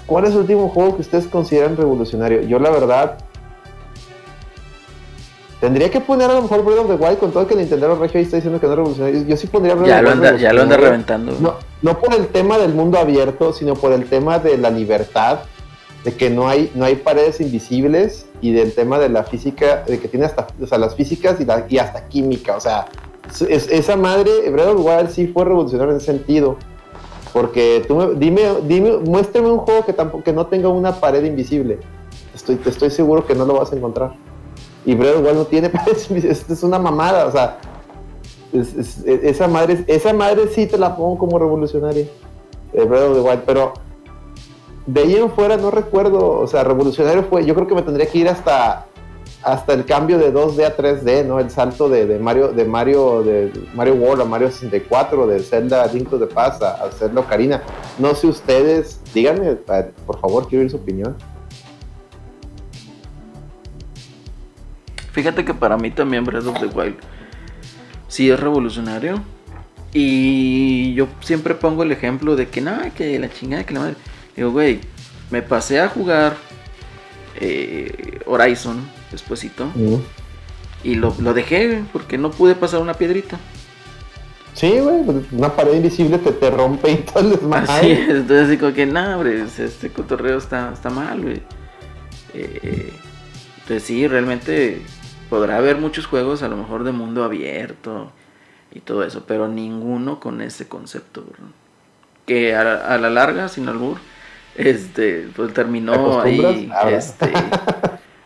[0.06, 2.40] ¿cuál es el último juego que ustedes consideran revolucionario?
[2.42, 3.18] Yo la verdad,
[5.60, 7.94] tendría que poner a lo mejor Breath of the Wild con todo que el Nintendo
[7.96, 9.22] Regio ahí está diciendo que no es revolucionario.
[9.26, 11.32] Yo sí pondría Breath Ya of lo the Wild anda, ya lo anda reventando.
[11.40, 15.40] No, no por el tema del mundo abierto, sino por el tema de la libertad,
[16.04, 19.98] de que no hay, no hay paredes invisibles y del tema de la física, de
[20.00, 22.56] que tiene hasta, o sea, las físicas y, la- y hasta química.
[22.56, 22.86] O sea,
[23.28, 26.56] es- es- esa madre, Breath of the Wild sí fue revolucionario en ese sentido.
[27.32, 31.22] Porque tú me- dime, dime, muéstrame un juego que tampoco que no tenga una pared
[31.24, 31.78] invisible.
[32.34, 34.14] Estoy, te estoy seguro que no lo vas a encontrar.
[34.86, 36.48] Y the Wild no tiene paredes invisibles.
[36.50, 37.58] Es una mamada, o sea.
[38.52, 42.04] es- es- esa madre, esa madre sí te la pongo como revolucionaria.
[42.72, 42.86] eh,
[43.46, 43.72] pero
[44.86, 48.06] de ahí en fuera no recuerdo, o sea, revolucionario fue, yo creo que me tendría
[48.06, 48.86] que ir hasta
[49.42, 51.38] hasta el cambio de 2D a 3D, ¿no?
[51.40, 55.86] El salto de, de Mario de Mario de Mario World a Mario 64, de Zelda
[55.86, 57.62] Link the Past a, a Zelda Ocarina.
[57.98, 59.54] No sé ustedes, díganme,
[60.06, 61.16] por favor, quiero oír su opinión.
[65.20, 66.96] Fíjate que para mí también Breath of the Wild
[68.08, 69.22] sí es revolucionario.
[69.92, 73.96] Y yo siempre pongo el ejemplo de que no, que la chingada, que la madre.
[74.34, 74.80] Digo, güey,
[75.30, 76.38] me pasé a jugar
[77.38, 78.80] eh, Horizon
[79.10, 79.66] despuesito.
[80.82, 83.38] Y lo, lo dejé, güey, porque no pude pasar una piedrita.
[84.54, 87.70] Sí, güey, pues, una pared invisible te, te rompe y todo el desmadre.
[87.70, 91.42] Así es, entonces como que, nah, hombre, este cotorreo está, está mal, güey.
[92.32, 92.90] Eh,
[93.58, 94.80] entonces sí, realmente
[95.30, 98.10] podrá haber muchos juegos a lo mejor de mundo abierto
[98.72, 101.46] y todo eso, pero ninguno con ese concepto, bro.
[102.26, 103.96] Que a, la- a la larga, sin albur,
[104.56, 107.32] este, pues ¿Te terminó ahí, Ah, este,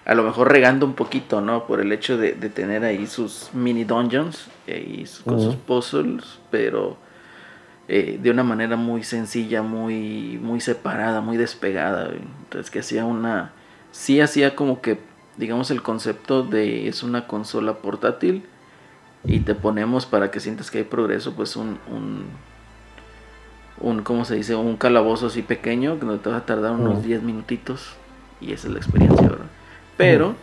[0.04, 1.66] a lo mejor regando un poquito, ¿no?
[1.66, 6.38] Por el hecho de, de tener ahí sus mini dungeons y su- con sus puzzles,
[6.50, 6.96] pero
[7.88, 12.06] eh, de una manera muy sencilla, muy, muy separada, muy despegada.
[12.06, 12.20] güey.
[12.44, 13.52] Entonces que hacía una...
[13.92, 14.98] Sí hacía como que,
[15.36, 18.44] digamos, el concepto de es una consola portátil
[19.26, 21.78] y te ponemos para que sientas que hay progreso, pues un...
[21.90, 22.26] un
[23.80, 24.54] un, ¿cómo se dice?
[24.54, 27.08] Un calabozo así pequeño que no te va a tardar unos Ujú.
[27.08, 27.96] 10 minutitos
[28.40, 29.46] y esa es la experiencia, ¿verdad?
[29.96, 30.36] Pero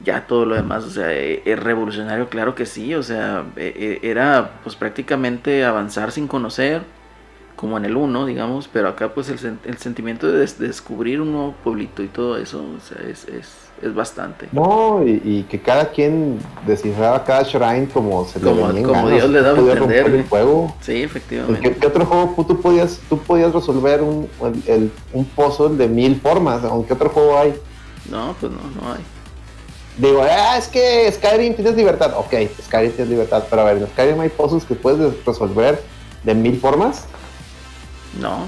[0.00, 3.72] ya todo lo demás, o sea, eh, es revolucionario, claro que sí, o sea, eh,
[3.76, 6.82] eh, era pues prácticamente avanzar sin conocer,
[7.54, 11.20] como en el 1, digamos, pero acá pues el, el sentimiento de, des- de descubrir
[11.20, 14.48] un nuevo pueblito y todo eso, o sea, es, es, es bastante.
[14.52, 18.86] No, y, y que cada quien descifraba cada shrine como se Como- le venía en
[18.86, 20.74] como ganas, Dios le daba a entender, el juego.
[20.80, 21.60] Sí, ¿En efectivamente.
[21.60, 25.88] ¿Qué, qué otro juego tú podías, tú podías resolver un, el- el- un puzzle de
[25.88, 26.62] mil formas?
[26.64, 27.54] ¿Aunque otro juego hay?
[28.10, 29.00] No, pues no, no hay.
[29.98, 32.14] Digo, ah, es que Skyrim tienes libertad.
[32.16, 32.32] Ok,
[32.64, 35.82] Skyrim tienes libertad, pero a ver, en Skyrim hay puzzles que puedes resolver
[36.24, 37.04] de mil formas.
[38.20, 38.46] No,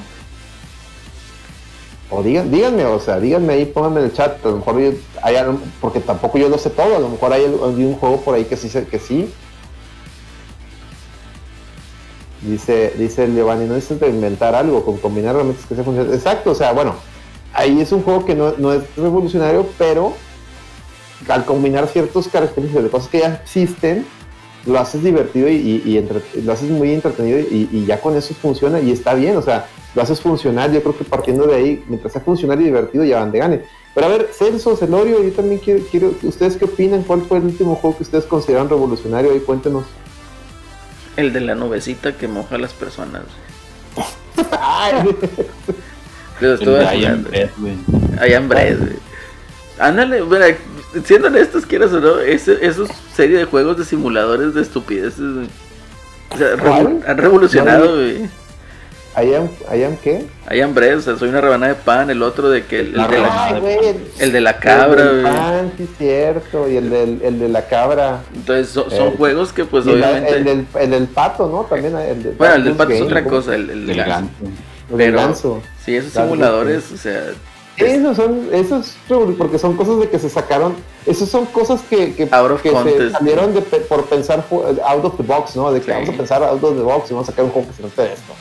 [2.11, 4.45] O digan, díganme, o sea, díganme ahí, pónganme en el chat.
[4.45, 4.91] A lo mejor yo,
[5.23, 5.37] hay
[5.81, 6.97] porque tampoco yo lo sé todo.
[6.97, 9.33] A lo mejor hay, hay un juego por ahí que sí, que sí.
[12.43, 16.13] Dice, dice Giovanni, no necesitas inventar algo, con combinar herramientas que se funcionen.
[16.13, 16.95] Exacto, o sea, bueno,
[17.55, 20.13] ahí es un juego que no, no es revolucionario, pero
[21.27, 24.05] al combinar ciertas características de cosas que ya existen,
[24.67, 28.91] lo haces divertido y, entre- lo haces muy entretenido y ya con eso funciona y
[28.91, 32.23] está bien, o sea, lo haces funcionar, yo creo que partiendo de ahí, mientras sea
[32.23, 33.63] funcional y divertido, ya van de gane.
[33.95, 37.03] Pero a ver, Celso, Celorio, yo también quiero, quiero, ¿ustedes qué opinan?
[37.05, 39.31] ¿Cuál fue el último juego que ustedes consideran revolucionario?
[39.33, 39.85] Ahí cuéntenos.
[41.17, 43.23] el de la nubecita que moja a las personas.
[46.41, 47.31] El estuve jugando.
[49.79, 50.45] Ándale, bueno,
[51.05, 55.49] siendo honestos, quieras o no, ese, esos serie de juegos de simuladores de estupideces, güey.
[56.31, 58.29] O sea, revo- han revolucionado, güey.
[59.17, 60.27] ¿I am, I am qué?
[60.51, 62.87] I am Bread, o sea, soy una rebanada de pan, el otro de que el,
[62.89, 63.45] el La de, la.
[63.45, 67.21] Ay, güey, el, el de la el cabra, del pan, sí, cierto, y el, del,
[67.23, 68.23] el de la cabra.
[68.35, 70.31] Entonces son, son Eh, juegos que pues obviamente...
[70.37, 71.63] el, del, el del pato, ¿no?
[71.63, 73.37] También el del bueno, el del pato es otra ¿cómo?
[73.37, 74.11] cosa, el, el de ganso.
[74.11, 74.29] ganso.
[74.91, 75.63] El del Pero- ganso.
[75.85, 77.23] Sí, esos Ganso, simuladores, o sea,
[77.77, 78.95] Esos son, esos,
[79.37, 80.75] porque son cosas de que se sacaron,
[81.07, 84.45] esos son cosas que, que, que se salieron de pe- por pensar
[84.87, 85.71] out of the box, ¿no?
[85.73, 85.91] De que Sí.
[85.93, 87.83] vamos a pensar out of the box y vamos a sacar un juego que se
[87.83, 88.33] trate de esto.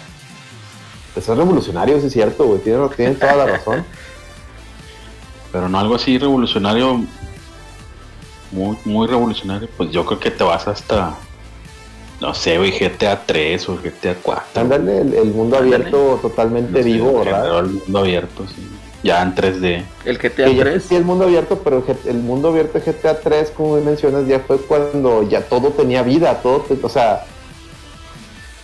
[1.16, 3.86] Eso es revolucionario, sí es cierto, güey, tienen, tienen toda la razón.
[5.52, 7.02] Pero no algo así revolucionario.
[8.52, 9.68] Muy, muy revolucionario.
[9.78, 11.16] Pues yo creo que te vas hasta.
[12.22, 14.62] No sé, güey, GTA 3 o GTA 4.
[14.62, 15.76] Ándale, el, el mundo Ándale.
[15.76, 17.60] abierto totalmente No sé, vivo, pero ¿verdad?
[17.60, 18.68] El mundo abierto, sí.
[19.04, 19.84] Ya en 3D.
[20.06, 20.84] el GTA Que ya 3.
[20.84, 24.58] sí el mundo abierto, pero el mundo abierto de GTA 3, como mencionas, ya fue
[24.60, 27.26] cuando ya todo tenía vida, todo, te- o sea,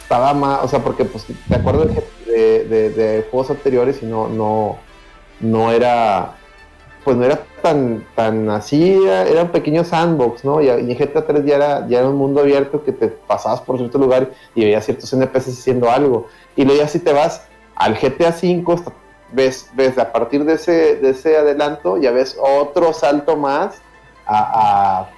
[0.09, 1.89] estaba más, o sea, porque pues te acuerdas
[2.25, 4.79] de, de, de- juegos anteriores y no, no,
[5.39, 6.33] no era,
[7.03, 10.61] pues no era tan, tan así, era, un pequeño sandbox, ¿no?
[10.61, 13.77] Y, en GTA 3 ya era, ya era un mundo abierto que te pasabas por
[13.77, 16.25] cierto lugar y veías ciertos NPCs haciendo algo.
[16.55, 17.45] Y luego ya si te vas
[17.75, 18.93] al GTA 5, hasta-
[19.31, 23.79] ves, ves a partir de ese, de ese adelanto, ya ves otro salto más
[24.25, 25.09] a, a,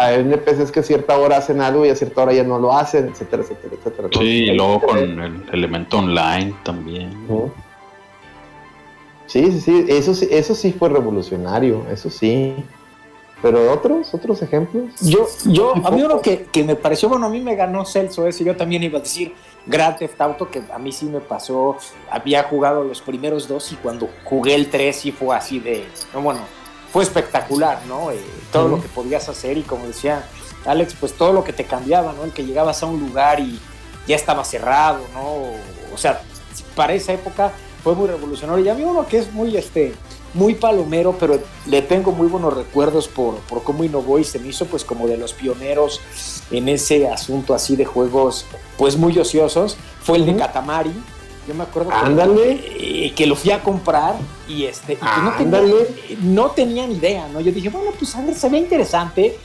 [0.00, 2.76] a NPCs que a cierta hora hacen algo y a cierta hora ya no lo
[2.76, 4.08] hacen, etcétera, etcétera, etcétera.
[4.12, 7.12] Sí, y luego con el elemento online también.
[9.26, 12.54] Sí, sí, sí, eso sí, eso sí fue revolucionario, eso sí.
[13.42, 15.00] Pero otros, otros ejemplos.
[15.00, 18.26] Yo, yo, a mí uno que, que me pareció, bueno, a mí me ganó Celso
[18.26, 19.32] ese, yo también iba a decir
[19.66, 21.76] Grand Theft Auto, que a mí sí me pasó,
[22.10, 26.20] había jugado los primeros dos y cuando jugué el 3 sí fue así de, no,
[26.20, 26.40] bueno,
[26.92, 28.10] fue espectacular, ¿no?
[28.10, 28.20] Eh,
[28.52, 30.26] todo lo que podías hacer y como decía
[30.66, 32.24] Alex, pues todo lo que te cambiaba, ¿no?
[32.24, 33.58] El que llegabas a un lugar y
[34.06, 35.94] ya estaba cerrado, ¿no?
[35.94, 36.22] O, sea,
[36.74, 37.52] para esa época
[37.82, 38.64] fue muy revolucionario.
[38.64, 39.94] Y a mí uno que es muy, este,
[40.34, 44.48] muy palomero, pero le tengo muy buenos recuerdos por, por cómo innovó y se me
[44.48, 46.00] hizo pues como de los pioneros
[46.50, 48.46] en ese asunto así de juegos
[48.76, 50.36] pues muy ociosos, fue el de.
[50.36, 50.92] Katamari.
[51.50, 52.60] Yo me acuerdo que, Ándale.
[52.78, 54.14] eh, que lo fui a comprar
[54.46, 55.74] y este y no, tenía, Ándale.
[56.22, 57.40] no tenía ni idea, ¿no?
[57.40, 59.36] Yo dije, bueno, pues a ver, se ve interesante,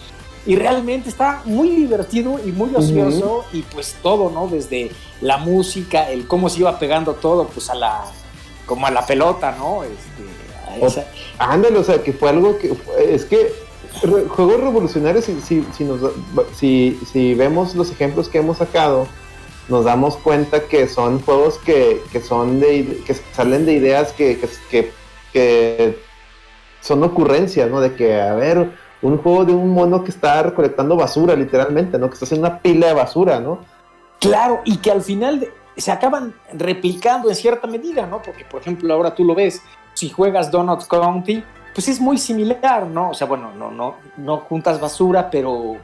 [0.46, 4.46] y realmente está muy divertido y muy ocioso y pues todo, ¿no?
[4.48, 8.04] Desde la música, el cómo se iba pegando todo, pues a la,
[8.68, 9.82] como a la pelota, ¿no?
[9.84, 11.08] Este, a esa-
[11.40, 12.72] Ándale, o sea, que fue algo que.
[13.10, 13.52] Es que
[14.04, 16.00] re- juegos revolucionarios, si, si, si, nos,
[16.56, 19.08] si, si vemos los ejemplos que hemos sacado,
[19.68, 24.40] nos damos cuenta que son juegos que, que son de que salen de ideas que,
[24.70, 24.92] que,
[25.34, 26.00] que-
[26.82, 27.82] son ocurrencias, ¿no?
[27.82, 28.70] De que, a ver,
[29.02, 32.08] un juego de un mono que está recolectando basura, literalmente, ¿no?
[32.10, 33.60] Que está haciendo una pila de basura, ¿no?
[34.20, 38.22] Claro, y que al final se acaban replicando en cierta medida, ¿no?
[38.22, 39.64] Porque, por ejemplo, ahora tú lo ves,
[39.96, 41.44] si juegas Donut County,
[41.74, 43.10] pues es muy similar, ¿no?
[43.10, 45.78] O sea, bueno, no, no, no juntas basura, pero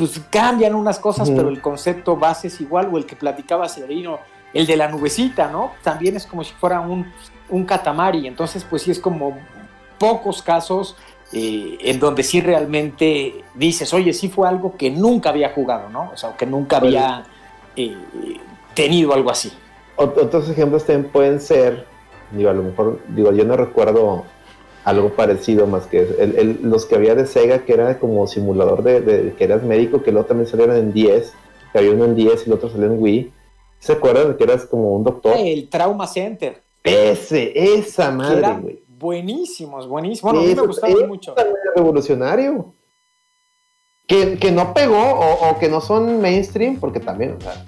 [0.00, 4.18] pues cambian unas cosas, pero el concepto base es igual, o el que platicaba Severino,
[4.52, 5.72] el de la nubecita, ¿no?
[5.82, 7.06] También es como si fuera un,
[7.50, 9.38] un catamari, entonces pues sí es como
[9.98, 10.96] pocos casos
[11.32, 16.10] eh, en donde sí realmente dices, oye, sí fue algo que nunca había jugado, ¿no?
[16.12, 17.24] O sea, que nunca había
[17.76, 17.96] eh,
[18.74, 19.52] tenido algo así.
[19.96, 21.86] Ot- Otros ejemplos también pueden ser,
[22.32, 24.24] digo, a lo mejor, digo, yo no recuerdo
[24.90, 28.82] algo parecido más que el- el- los que había de Sega, que era como simulador
[28.82, 31.32] de, de- que eras médico, que luego también salieron en 10,
[31.72, 33.32] que había uno en 10 y el otro salió en Wii.
[33.78, 35.34] ¿Se acuerdan de que eras como un doctor?
[35.38, 38.82] El Trauma Center, Ese, esa madre, güey.
[38.88, 40.32] buenísimos, buenísimos.
[40.32, 41.34] Bueno, a mí me gustaba mucho.
[41.74, 42.74] revolucionario.
[44.06, 47.64] Que, que no pegó o, o que no son mainstream, porque también, o sea,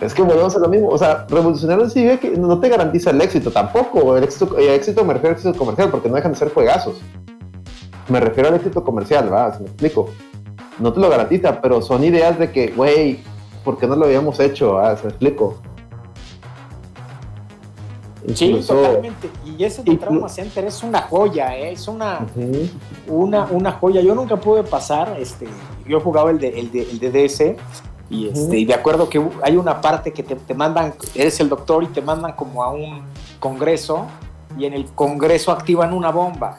[0.00, 0.88] es que volvemos a lo mismo.
[0.88, 4.16] O sea, revolucionario significa que no te garantiza el éxito tampoco.
[4.16, 6.96] El éxito, el éxito me refiero al éxito comercial, porque no dejan de ser juegazos.
[8.08, 9.52] Me refiero al éxito comercial, ¿va?
[9.56, 10.10] Si me explico.
[10.78, 13.20] No te lo garantiza, pero son ideas de que, güey,
[13.64, 14.78] ¿por qué no lo habíamos hecho?
[14.78, 15.56] Ah, ¿Se me explico?
[18.34, 19.30] Sí, Incluso- totalmente.
[19.46, 21.72] Y ese de Trauma Center es una joya, ¿eh?
[21.72, 22.26] es una,
[23.06, 24.00] una, una joya.
[24.00, 25.46] Yo nunca pude pasar, este,
[25.88, 27.54] yo jugaba el de, el de, el de DS
[28.08, 31.48] y, este, y de acuerdo que hay una parte que te, te mandan, eres el
[31.48, 33.02] doctor y te mandan como a un
[33.40, 34.06] congreso
[34.58, 36.58] y en el congreso activan una bomba.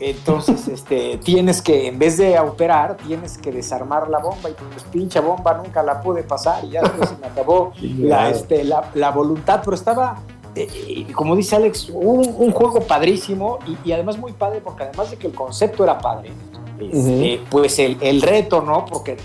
[0.00, 4.84] Entonces, este, tienes que, en vez de operar, tienes que desarmar la bomba y pues
[4.90, 8.90] pinche bomba nunca la pude pasar y ya después se me acabó la, este, la,
[8.94, 10.20] la voluntad, pero estaba,
[10.54, 14.84] eh, eh, como dice Alex, un, un juego padrísimo y, y además muy padre porque
[14.84, 16.32] además de que el concepto era padre,
[16.80, 18.86] este, pues el, el reto, ¿no?
[18.86, 19.16] Porque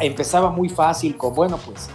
[0.00, 1.88] empezaba muy fácil con, bueno, pues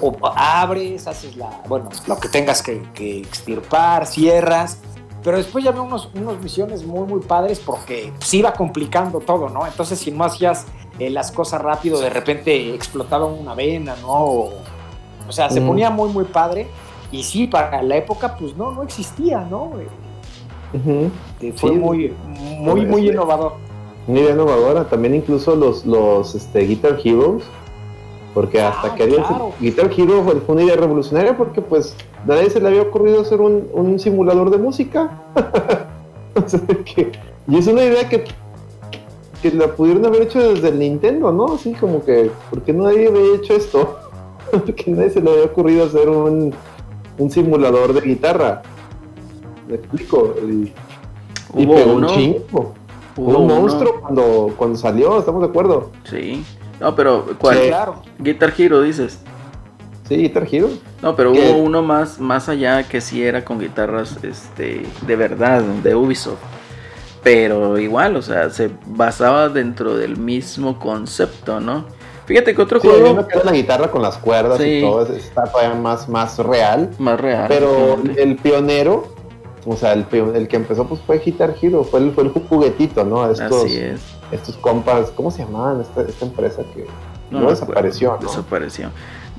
[0.00, 4.78] o abres, haces la, bueno, lo que tengas que, que extirpar, cierras,
[5.24, 9.48] pero después ya había unos, unos misiones muy, muy padres porque se iba complicando todo,
[9.48, 9.66] ¿no?
[9.66, 10.66] Entonces, si no hacías
[10.98, 14.08] eh, las cosas rápido, de repente explotaba una vena, ¿no?
[14.12, 14.52] O,
[15.28, 15.66] o sea, se Mm.
[15.66, 16.68] ponía muy, muy padre.
[17.12, 19.72] Y sí, para la época, pues no, no existía, ¿no?
[19.80, 21.12] Eh,
[21.56, 22.14] Fue Sí, muy,
[22.60, 23.54] muy, muy este, innovador.
[24.10, 27.44] Una idea innovadora, también incluso los, los este, Guitar Heroes,
[28.34, 29.52] porque hasta Ah, que había claro.
[29.60, 31.94] Guitar Hero fue, una idea revolucionaria porque pues
[32.26, 35.10] nadie se le había ocurrido hacer un, un simulador de música.
[36.34, 37.10] O sea, que-
[37.48, 38.22] y es una idea que,
[39.42, 41.54] que la pudieron haber hecho desde el Nintendo, ¿no?
[41.54, 43.96] Así como que, ¿por qué nadie había hecho esto?
[44.52, 46.54] Porque nadie se le había ocurrido hacer un,
[47.18, 48.62] un simulador de guitarra.
[49.68, 50.34] Me explico.
[51.56, 52.06] Y, pegó uno.
[52.08, 52.74] un chingo.
[53.16, 53.60] Hubo Fue un uno.
[53.60, 55.90] monstruo cuando, cuando salió, estamos de acuerdo.
[56.04, 56.44] Sí.
[56.80, 57.58] No, pero ¿cuál?
[57.58, 57.68] Sí.
[57.68, 58.02] Claro.
[58.18, 59.18] Guitar Hero dices.
[60.08, 60.68] Sí, Guitar Hero.
[61.02, 61.50] No, pero ¿Qué?
[61.52, 66.38] hubo uno más, más allá que sí era con guitarras este, de verdad, de Ubisoft.
[67.22, 71.84] Pero igual, o sea, se basaba dentro del mismo concepto, ¿no?
[72.24, 74.78] Fíjate que otro Sí, juego era la guitarra con las cuerdas Sí.
[74.78, 76.90] y todo, está todavía más, más real.
[76.98, 77.46] más real.
[77.48, 79.08] Pero el pionero,
[79.66, 83.04] o sea, el, el que empezó pues fue Guitar Hero, fue el, fue el juguetito,
[83.04, 83.30] ¿no?
[83.30, 84.00] Estos, Así es.
[84.32, 86.86] estos compas, ¿cómo se llamaban esta, esta empresa que
[87.30, 88.30] No no, desapareció, acuerdo, ¿no?
[88.36, 88.90] Desapareció.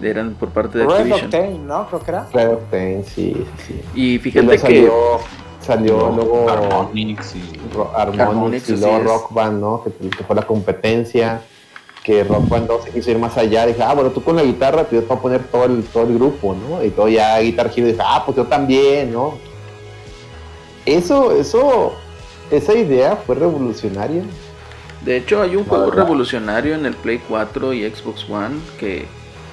[0.01, 1.25] Eran por parte de Red Activision.
[1.25, 1.87] Octane, ¿no?
[1.87, 2.27] Creo que era.
[2.33, 3.81] Red Octane, sí, sí.
[3.93, 4.93] Y Y fíjate luego que salió,
[5.61, 8.99] salió luego Harmonix y Ro- Harmonix, Harmonix, y luego.
[9.03, 9.83] Rock Band, ¿no?
[9.83, 11.41] Que, que fue la competencia.
[12.03, 13.67] Que Rock Band 2 se quiso ir más allá.
[13.67, 16.01] Dije, ah, bueno, tú con la guitarra, pues te voy a poner todo el, todo
[16.03, 16.83] el grupo, ¿no?
[16.83, 19.35] Y todo ya Guitar Hero dije, ah, pues yo también, ¿no?
[20.85, 21.93] Eso, eso,
[22.49, 24.23] esa idea fue revolucionaria.
[25.05, 29.05] De hecho, hay un juego revolucionario en el Play 4 y Xbox One que,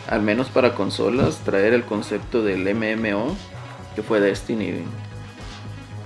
[0.08, 3.34] al menos para consolas, traer el concepto del MMO,
[3.94, 4.82] que fue Destiny.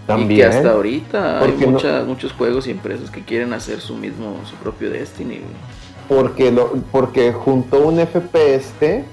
[0.07, 0.31] También.
[0.32, 3.94] Y que hasta ahorita hay no- muchas, muchos juegos y empresas que quieren hacer su
[3.97, 5.40] mismo, su propio Destiny.
[6.09, 9.05] Porque, lo, porque juntó un FPS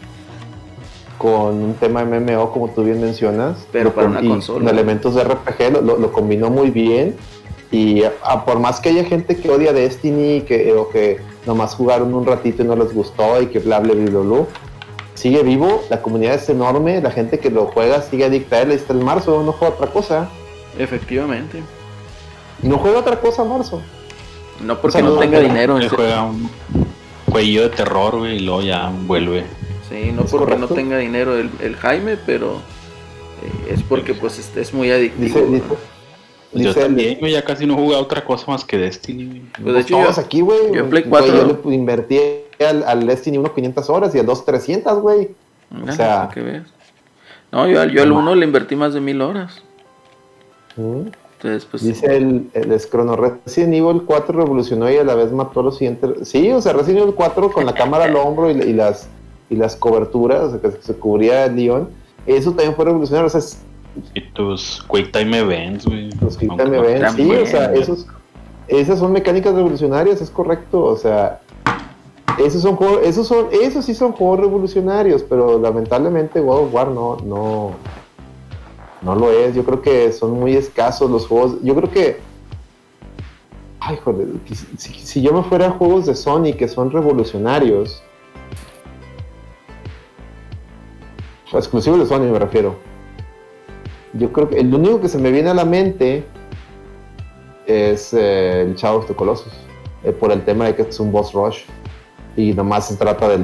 [1.19, 3.67] con un tema MMO, como tú bien mencionas.
[3.71, 4.59] Pero para con- una y consola.
[4.65, 7.15] Con elementos de RPG, lo, lo- lo combinó muy bien.
[7.71, 12.11] Y ah, por más que haya gente que odia Destiny que, o que nomás jugaron
[12.15, 14.19] un ratito y no les gustó y que bla bla bla bla.
[14.21, 14.45] bla.
[15.13, 18.69] Sigue vivo, la comunidad es enorme, la gente que lo juega sigue adicta a él,
[18.71, 20.29] ahí está el marzo, no juega otra cosa.
[20.79, 21.61] Efectivamente.
[22.63, 23.81] No juega otra cosa marzo.
[24.63, 25.77] No porque O sea, no, no, tenga dinero.
[25.77, 26.49] Él en juega un
[27.29, 29.43] cuello de terror, güey, y luego ya vuelve.
[29.89, 30.67] Sí, no ¿Es porque correcto?
[30.69, 32.57] no tenga dinero el, el Jaime, pero
[33.43, 35.23] eh, es porque pues es, es muy adictivo.
[35.23, 35.51] Dice, ¿no?
[35.51, 35.65] dice,
[36.53, 39.49] yo dice también, güey, ya casi no he jugado otra cosa más que Destiny.
[39.61, 40.59] Pues de hecho todos yo, aquí, güey.
[40.73, 42.19] yo en Play Güey, 4 Yo le invertí
[42.59, 45.29] al, al Destiny 1 500 horas y al 2 300, güey.
[45.71, 46.29] Mira, o sea-.
[47.51, 49.63] No, yo, al- yo al 1 le invertí más de mil horas.
[50.75, 51.07] Mm.
[51.37, 55.61] Entonces, pues Dice el, el Escrono, Resident Evil 4 revolucionó y a la vez mató
[55.61, 56.27] a los siguientes.
[56.27, 59.07] Sí, o sea, Resident Evil 4 con la cámara al hombro y, y las
[59.49, 61.55] y las coberturas, o sea, que se cubría el
[62.25, 63.27] eso también fue revolucionario.
[63.27, 63.59] O sea, es-
[64.13, 66.09] Y tus Quick Time Events, güey.
[66.21, 68.05] los Quick Time Events, sí, o sea, esos,
[68.67, 71.41] esas son mecánicas revolucionarias, es correcto, o sea,
[72.37, 76.87] esos son juegos, esos son, esos sí son juegos revolucionarios, pero lamentablemente God of War
[76.89, 77.71] no, no,
[79.01, 79.55] no lo es.
[79.55, 81.55] Yo creo que son muy escasos los juegos.
[81.63, 82.19] Yo creo que,
[83.79, 84.27] ay, joder,
[84.77, 88.01] si yo me fuera a juegos de Sony que son revolucionarios,
[91.53, 92.75] exclusivos de Sony me refiero.
[94.13, 96.23] Yo creo que el único que se me viene a la mente
[97.67, 99.53] es eh, el Shadow of the Colossus,
[100.03, 101.59] eh, por el tema de que es un boss rush
[102.35, 103.43] y nomás se trata del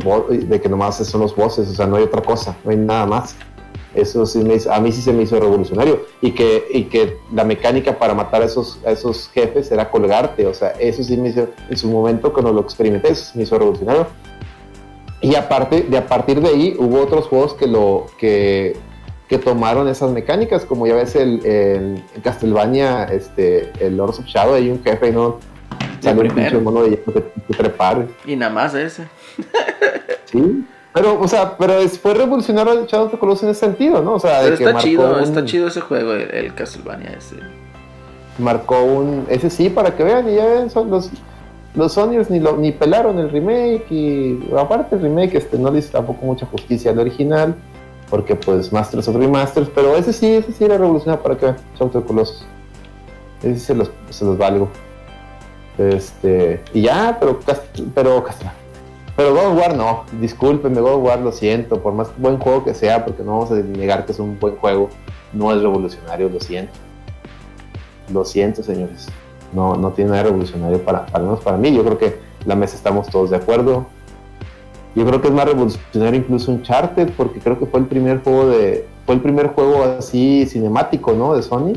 [0.50, 3.06] de que nomás son los bosses, o sea, no hay otra cosa, no hay nada
[3.06, 3.36] más.
[3.94, 7.18] Eso sí me hizo- a mí sí se me hizo revolucionario y que, y que
[7.34, 11.16] la mecánica para matar a esos, a esos jefes era colgarte, o sea, eso sí
[11.16, 14.08] me hizo, en su momento cuando lo experimenté, eso sí me hizo revolucionario.
[15.26, 18.76] Y aparte, de a partir de ahí hubo otros juegos que lo que,
[19.28, 24.26] que tomaron esas mecánicas, como ya ves el, el- en Castlevania, este, el Lords of
[24.26, 25.40] Shadow, hay un jefe, ¿no?
[26.00, 27.12] Sale un pinche mono de que,
[27.48, 29.08] que trepar, Y nada más ese.
[30.26, 30.64] sí.
[30.94, 34.14] Pero, o sea, pero fue revolucionario el Shadow of the Colossus en ese sentido, ¿no?
[34.14, 37.16] O sea, de Pero que está chido, un- está chido ese juego, el, el Castlevania
[37.18, 37.38] ese.
[38.38, 41.10] marcó un ese sí para que vean y ya ven son los
[41.76, 45.80] los Sonyers ni lo, ni pelaron el remake y aparte el remake este no le
[45.80, 47.56] hizo tampoco mucha justicia al original
[48.10, 51.48] porque pues Masters of Remasters pero ese sí ese sí era revolucionario para que
[51.80, 52.46] of the Colossus
[53.44, 54.70] ese se los se los valgo.
[55.78, 57.40] Este y ya pero
[57.94, 58.24] pero
[59.16, 62.64] pero God of War no discúlpenme God of War lo siento por más buen juego
[62.64, 64.90] que sea porque no vamos a negar que es un buen juego
[65.34, 66.74] no es revolucionario lo siento.
[68.12, 69.08] Lo siento, señores.
[69.56, 71.74] No, no tiene nada revolucionario para, al menos para mí.
[71.74, 73.86] Yo creo que la mesa estamos todos de acuerdo.
[74.96, 78.50] Yo creo que es más revolucionario incluso Uncharted, porque creo que fue el primer juego
[78.50, 78.86] de.
[79.06, 81.36] Fue el primer juego así cinemático, ¿no?
[81.36, 81.74] De Sony.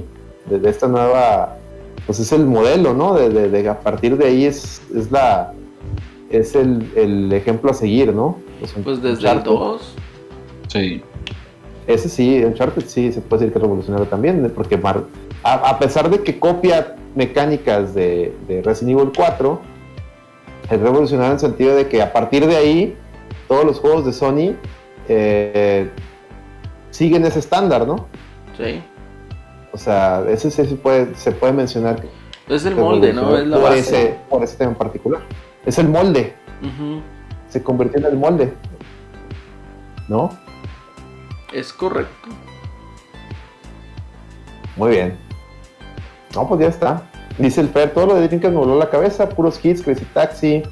[0.50, 1.56] De, de esta nueva.
[2.06, 3.14] Pues es el modelo, ¿no?
[3.14, 5.52] De, de- de- a partir de ahí es, es la.
[6.30, 8.36] Es el, el ejemplo a seguir, ¿no?
[8.60, 9.50] Pues, Pues desde el Uncharted.
[9.50, 9.94] 2.
[10.68, 11.02] Sí.
[11.86, 15.04] Ese sí, Uncharted sí se puede decir que es revolucionario también, porque mar-
[15.42, 19.60] a, a pesar de que copia mecánicas de, de Resident Evil 4,
[20.70, 22.96] es revolucionario en el sentido de que a partir de ahí
[23.46, 24.54] todos los juegos de Sony
[25.08, 25.90] eh,
[26.90, 28.06] siguen ese estándar, ¿no?
[28.56, 28.82] Sí.
[29.72, 32.02] O sea, ese sí se puede, se puede mencionar
[32.48, 33.36] Es el molde, ¿no?
[33.36, 33.78] Es la por, base.
[33.78, 35.22] ese, por ese tema en particular.
[35.64, 36.34] Es el molde,
[37.48, 38.52] se convirtió en el molde,
[40.08, 40.30] ¿no?
[41.52, 42.28] Es correcto.
[44.76, 45.27] Muy bien.
[46.38, 47.02] No, pues ya está.
[47.36, 50.62] Dice el Fer, todo lo de Dreamcast me voló la cabeza, puros hits, Crazy Taxi,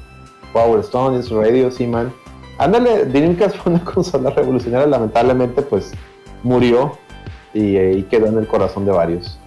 [0.53, 2.13] Power Stone, Radio, Seaman.
[2.57, 5.91] Ándale, Dreamcast fue una consola revolucionaria, lamentablemente pues
[6.41, 6.93] murió
[7.53, 9.37] y ahí quedó en el corazón de varios.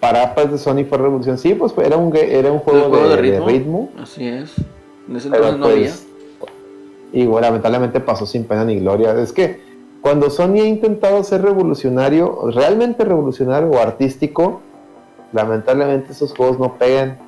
[0.00, 3.08] Para pues de Sony fue revolución, sí, pues era un, era un juego, ¿El juego
[3.10, 3.90] de, de de ritmo?
[4.02, 4.54] Así es.
[5.08, 5.90] En ese entonces no había.
[6.38, 6.52] pues,
[7.12, 9.12] Y bueno, lamentablemente pasó sin pena ni gloria.
[9.20, 9.60] Es que
[10.02, 14.60] cuando Sony ha intentado ser revolucionario, realmente revolucionario o artístico,
[15.32, 17.18] lamentablemente esos juegos no pegan.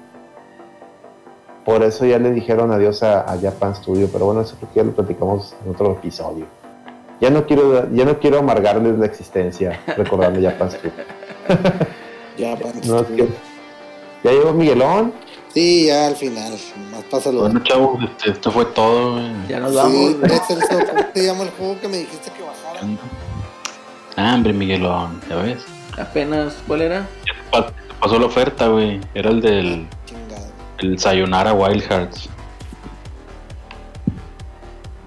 [1.65, 4.77] Por eso ya le dijeron adiós a, a Japan Studio, pero bueno, eso creo que
[4.81, 6.47] ya lo platicamos en otro episodio.
[7.20, 10.93] Ya no quiero, ya no quiero amargarles la existencia recordando Japan Studio.
[12.39, 13.28] Ya, para No, es que-
[14.24, 15.12] ya llegó Miguelón.
[15.53, 16.53] Sí, ya al final.
[16.90, 17.40] Más pásalo.
[17.40, 19.49] Bueno, chavos, este, esto fue todo, güey.
[19.49, 20.15] Ya nos Sí, vamos.
[20.27, 20.86] ¿qué es?
[20.89, 22.41] ¿Cómo te llama el juego que me dijiste que
[22.86, 23.10] bajara?
[24.16, 25.59] Ah, hombre, Miguelón, ya ves.
[25.98, 27.09] Apenas, ¿cuál era?
[27.26, 29.00] Ya te pa- te pasó la oferta, güey.
[29.14, 30.46] Era el del Chingado.
[30.78, 32.28] el Sayonara Wild Hearts.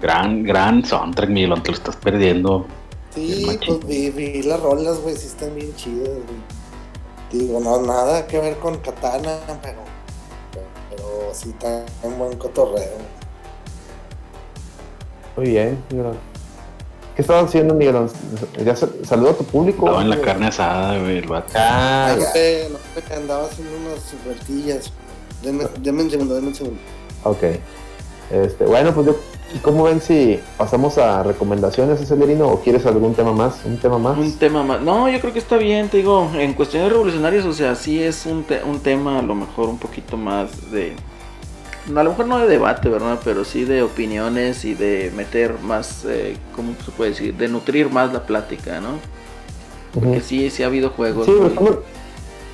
[0.00, 2.66] Gran, gran soundtrack, Miguelón, te lo estás perdiendo.
[3.14, 6.56] Sí, pues vi, vi las rolas, güey, sí están bien chidas, güey.
[7.32, 9.78] Digo, no, nada que ver con Katana, pero,
[10.90, 12.98] pero sí está un buen cotorreo.
[15.36, 16.18] Muy bien, Miguelón.
[17.16, 18.10] ¿Qué estabas haciendo, Miguelón?
[18.62, 19.86] Ya sa- saludo a tu público.
[19.86, 21.50] Estaba en la carne asada, güey, el vato.
[21.56, 22.30] Ah, Ay, ya.
[22.30, 24.92] güey, lo que andaba haciendo unas suertillas.
[25.42, 26.78] Denme, denme un segundo, denme un segundo.
[27.24, 27.42] Ok.
[28.30, 29.16] Este, bueno, pues yo,
[29.62, 32.48] ¿cómo ven si pasamos a recomendaciones, Celerino?
[32.48, 33.64] ¿O quieres algún tema más?
[33.64, 34.18] ¿Un tema más?
[34.18, 34.80] Un tema más.
[34.82, 38.26] No, yo creo que está bien, te digo, en cuestiones revolucionarias, o sea, sí es
[38.26, 40.94] un, te- un tema a lo mejor un poquito más de...
[41.88, 43.18] no, A lo mejor no de debate, ¿verdad?
[43.24, 47.34] Pero sí de opiniones y de meter más, eh, ¿cómo se puede decir?
[47.34, 48.98] De nutrir más la plática, ¿no?
[49.94, 50.12] Ujú.
[50.14, 51.26] Que sí, sí ha habido juegos.
[51.26, 51.78] Sí, muy-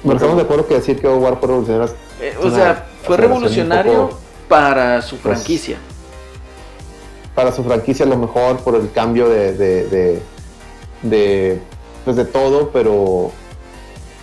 [0.03, 1.95] pero estamos, de acuerdo que decir que War fue revolucionario.
[2.21, 4.19] Eh, o sea, fue revolucionario poco,
[4.49, 5.77] para su pues, franquicia.
[7.35, 10.23] para su franquicia a lo mejor por el cambio de, de, de,
[11.03, 11.61] de,
[12.05, 13.33] pues de todo, pero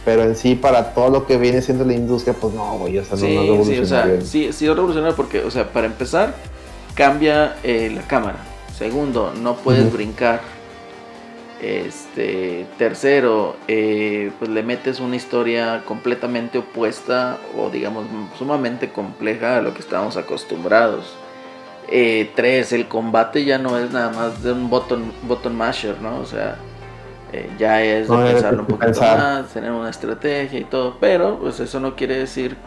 [0.10, 3.06] pero en sí para todo lo que viene siendo la industria, pues no, güey, o
[3.06, 5.72] sea, no, Sí, no es sí, o sea, sí, sí es revolucionario porque, o sea,
[5.72, 6.34] para empezar,
[6.96, 8.40] cambia eh, la cámara.
[8.76, 9.98] Segundo, no puedes Ujú.
[9.98, 10.42] brincar.
[11.62, 19.62] Este, tercero, eh, pues le metes una historia completamente opuesta o digamos sumamente compleja a
[19.62, 21.14] lo que estábamos acostumbrados.
[21.88, 26.20] Eh, tres, el combate ya no es nada más de un button, button masher, ¿no?
[26.20, 26.58] O sea,
[27.34, 29.18] eh, ya es de No, pensarlo un poquito pensar.
[29.18, 32.58] más, tener una estrategia y todo, pero pues eso no quiere decir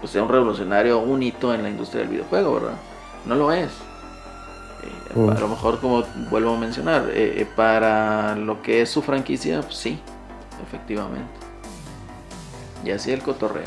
[0.00, 2.74] que sea un revolucionario, un hito en la industria del videojuego, ¿verdad?
[3.26, 3.70] No lo es.
[4.82, 5.30] Eh, Mm.
[5.30, 9.60] A lo mejor, como vuelvo a mencionar, eh, eh, para lo que es su franquicia,
[9.60, 9.98] pues, sí,
[10.62, 11.28] efectivamente.
[12.84, 13.64] Y así el cotorreo.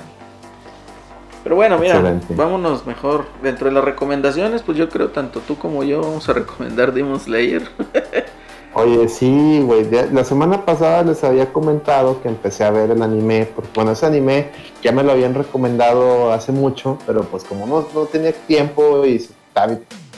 [1.43, 2.33] Pero bueno, mira, Excelente.
[2.35, 3.25] vámonos mejor.
[3.41, 7.19] Dentro de las recomendaciones, pues yo creo tanto tú como yo vamos a recomendar Demon
[7.19, 7.67] Slayer.
[8.75, 9.87] Oye, sí, güey.
[10.11, 13.47] La semana pasada les había comentado que empecé a ver el anime.
[13.55, 14.49] Porque, bueno, ese anime
[14.81, 19.27] ya me lo habían recomendado hace mucho, pero pues como no, no tenía tiempo y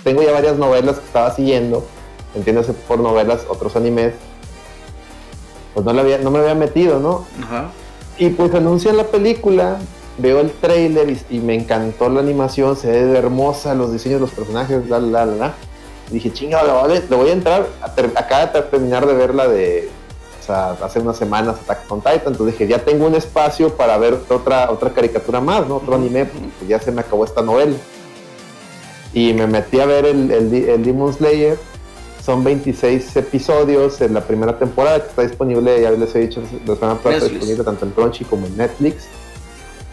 [0.03, 1.84] tengo ya varias novelas que estaba siguiendo,
[2.36, 4.14] entiéndase por novelas, otros animes,
[5.73, 7.26] pues no, le había, no me había metido, ¿no?
[7.44, 7.72] Ajá.
[8.18, 9.80] Y pues anuncian la película,
[10.18, 14.27] veo el trailer y, y me encantó la animación, se ve hermosa, los diseños de
[14.27, 15.53] los personajes, la, la, la, la.
[16.10, 18.69] Y dije, chingado, le voy a- le voy a entrar, a ter- acaba de ter-
[18.69, 19.90] terminar de ver la de,
[20.41, 23.98] o sea, hace unas semanas Attack on Titan, entonces dije, ya tengo un espacio para
[23.98, 25.77] ver otra, otra caricatura más, ¿no?
[25.77, 27.76] Otro anime, porque pues ya se me acabó esta novela.
[29.14, 31.57] Y me metí a ver el, el, el Demon Slayer,
[32.23, 36.76] son 26 episodios en la primera temporada que está disponible, ya les he dicho, la
[36.76, 39.06] semana pasada está disponible tanto en Crunchy como en Netflix.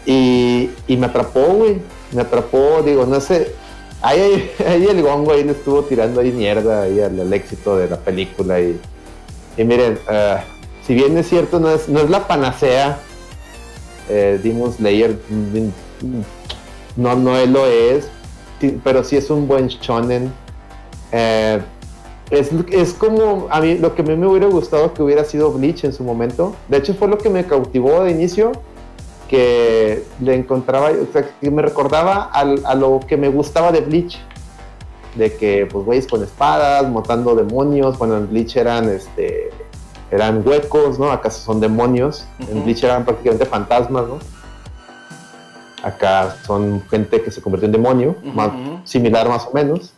[0.05, 1.77] Y, y me atrapó, güey.
[2.11, 3.53] Me atrapó, digo, no sé.
[4.03, 7.97] Ahí, ahí, el gongo ahí le estuvo tirando ahí mierda ahí al, éxito de la
[7.97, 8.59] película.
[8.59, 8.77] Y,
[9.57, 10.43] miren, ah,
[10.85, 12.99] si bien es cierto, no es, no es la panacea,
[14.09, 15.57] eh, Demon Slayer, mm,
[16.05, 16.23] mm,
[16.97, 18.09] no, no lo es,
[18.83, 20.31] pero sí es un buen shonen.
[21.13, 21.61] Eh,
[22.29, 25.51] es, es como a mí lo que a mí me hubiera gustado que hubiera sido
[25.51, 26.55] Bleach en su momento.
[26.67, 28.51] De hecho, fue lo que me cautivó de inicio,
[29.33, 33.81] que le encontraba, o sea, que me recordaba al- a lo que me gustaba de
[33.81, 34.19] Bleach.
[35.15, 37.97] De que, pues, güeyes con espadas, matando demonios.
[37.97, 39.49] Bueno, en Bleach eran, este,
[40.11, 41.11] eran huecos, ¿no?
[41.11, 42.27] Acá son demonios.
[42.47, 42.63] En.
[42.63, 44.19] Bleach eran prácticamente fantasmas, ¿no?
[45.81, 48.51] Acá son gente que se convirtió en demonio, más-
[48.83, 49.93] similar más o menos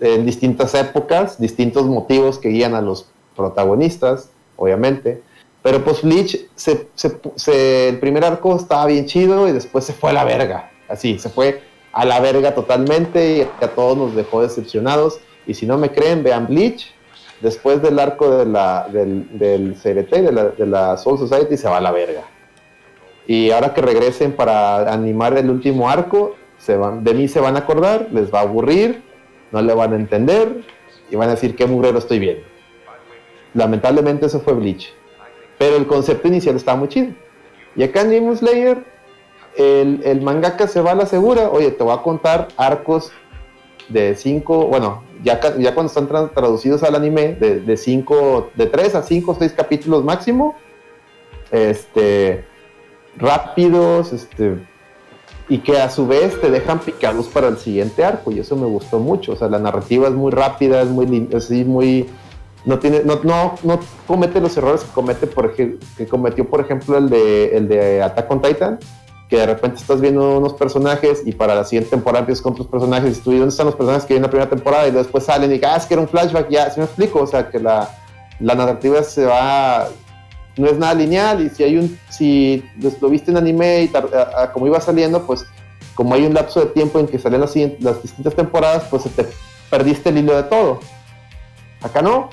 [0.00, 5.22] en distintas épocas, distintos motivos que guían a los protagonistas, obviamente.
[5.62, 10.12] Pero pues Bleach, se, el primer arco estaba bien chido y después se fue a
[10.12, 10.70] la verga.
[10.88, 11.62] Así, se fue
[11.92, 15.20] a la verga totalmente y a todos nos dejó decepcionados.
[15.46, 16.92] Y si no me creen, vean Bleach.
[17.40, 18.52] Después del arco del,
[19.38, 20.12] del CRT,
[20.56, 22.22] de la, Soul Society, se va a la verga.
[23.26, 27.56] Y ahora que regresen para animar el último arco, se van, de mí se van
[27.56, 29.02] a acordar, les va a aburrir,
[29.50, 30.62] no le van a entender
[31.10, 32.44] y van a decir qué mugrero estoy viendo.
[33.54, 34.92] Lamentablemente eso fue Bleach.
[35.62, 37.12] Pero el concepto inicial está muy chido.
[37.76, 38.36] Y acá en Demon
[39.56, 41.50] el, mangaka se va a la segura.
[41.50, 43.12] Oye, te voy a contar arcos
[43.88, 49.02] de 5, bueno, ya, cuando están tra- traducidos al anime, de 5, de 3 a
[49.04, 50.56] 5 o 6 capítulos máximo.
[51.52, 52.44] Este,
[53.16, 54.56] rápidos, este,
[55.48, 58.66] y que a su vez te dejan picados para el siguiente arco y eso me
[58.66, 62.08] gustó mucho o sea la narrativa es muy rápida es muy así muy
[62.64, 66.60] no tiene no, no, no comete los errores que comete por ej- que cometió por
[66.60, 68.78] ejemplo el de el de Attack on Titan
[69.28, 72.66] que de repente estás viendo unos personajes y para la siguiente temporada empiezas con otros
[72.68, 74.86] personajes y tú, ¿y dónde están los personajes que vi en la primera temporada?
[74.86, 77.20] Y después salen y ah, es que era un flashback, ya, ¿sí me explico?
[77.22, 77.88] O sea, que la,
[78.40, 79.88] la narrativa se va,
[80.58, 82.62] no es nada lineal y si hay un, si
[83.00, 85.46] lo viste en anime y a- como iba saliendo, pues
[85.94, 89.08] como hay un lapso de tiempo en que salen las, las distintas temporadas, pues se
[89.08, 89.26] te
[89.70, 90.80] perdiste el hilo de todo.
[91.80, 92.28] Acá no,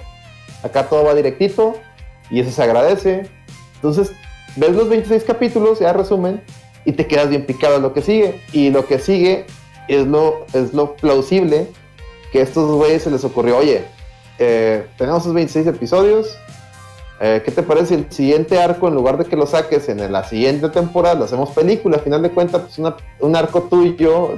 [0.64, 1.76] acá todo va directito
[2.30, 3.30] y eso se agradece.
[3.76, 4.12] Entonces,
[4.56, 6.42] ves los 26 capítulos, ya resumen,
[6.86, 8.42] y te quedas bien picado en lo que sigue.
[8.52, 9.46] Y lo que sigue
[9.88, 11.68] es lo, es lo plausible
[12.32, 13.84] que a estos güeyes se les ocurrió, oye,
[14.38, 16.38] eh, tenemos esos 26 episodios,
[17.22, 20.24] eh, ¿qué te parece el siguiente arco, en lugar de que lo saques en la
[20.24, 21.98] siguiente temporada, lo hacemos película?
[21.98, 24.36] A final de cuentas, pues una- un arco tuyo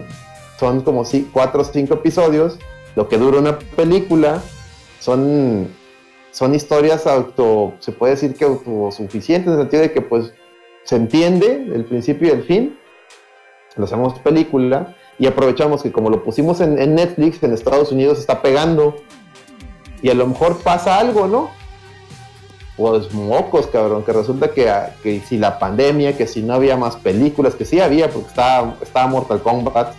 [0.60, 1.04] son como
[1.34, 2.58] 4 o 5 episodios,
[2.96, 4.42] lo que dura una película
[5.00, 5.68] son,
[6.32, 10.34] son historias auto, se puede decir que autosuficientes, en el sentido de que pues
[10.84, 12.78] se entiende el principio y el fin,
[13.76, 18.42] lo hacemos película y aprovechamos que como lo pusimos en, Netflix, en Estados Unidos está
[18.42, 18.96] pegando.
[20.02, 21.52] Y a lo mejor pasa algo, ¿no?
[22.76, 26.76] Pues mocos, cabrón, que resulta que, ah, que si la pandemia, que si no había
[26.76, 29.94] más películas, que sí había, porque estaba, estaba Mortal Kombat,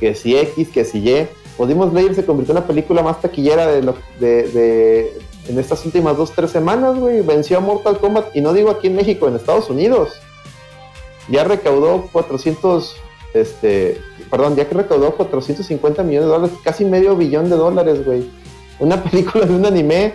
[0.00, 3.66] que si X, que si Y, pues Demon se convirtió en la película más taquillera
[3.66, 5.18] de, lo, de-
[5.48, 8.88] en estas últimas dos, tres semanas, güey, venció a Mortal Kombat, y no digo aquí
[8.88, 10.20] en México, en Estados Unidos.
[11.28, 12.96] Ya recaudó 400,
[13.34, 14.00] este,
[14.30, 18.30] perdón, ya que recaudó 450 millones de dólares, casi medio billón de dólares, güey.
[18.78, 20.14] Una película de un anime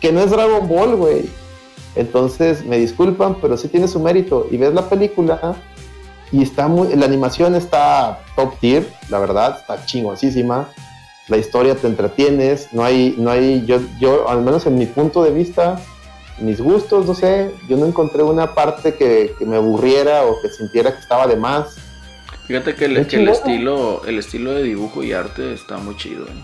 [0.00, 1.28] que no es Dragon Ball, güey.
[1.96, 4.46] Entonces, me disculpan, pero sí tiene su mérito.
[4.50, 5.56] Y ves la película
[6.30, 10.68] y está muy, la animación está top tier, la verdad, está chingoncísima.
[11.28, 15.22] La historia te entretienes, no hay, no hay, yo, yo, al menos en mi punto
[15.22, 15.78] de vista,
[16.40, 20.48] mis gustos, no sé, yo no encontré una parte que, que me aburriera o que
[20.48, 21.76] sintiera que estaba de más.
[22.46, 26.24] Fíjate que el, que el estilo, el estilo de dibujo y arte está muy chido.
[26.24, 26.42] ¿eh?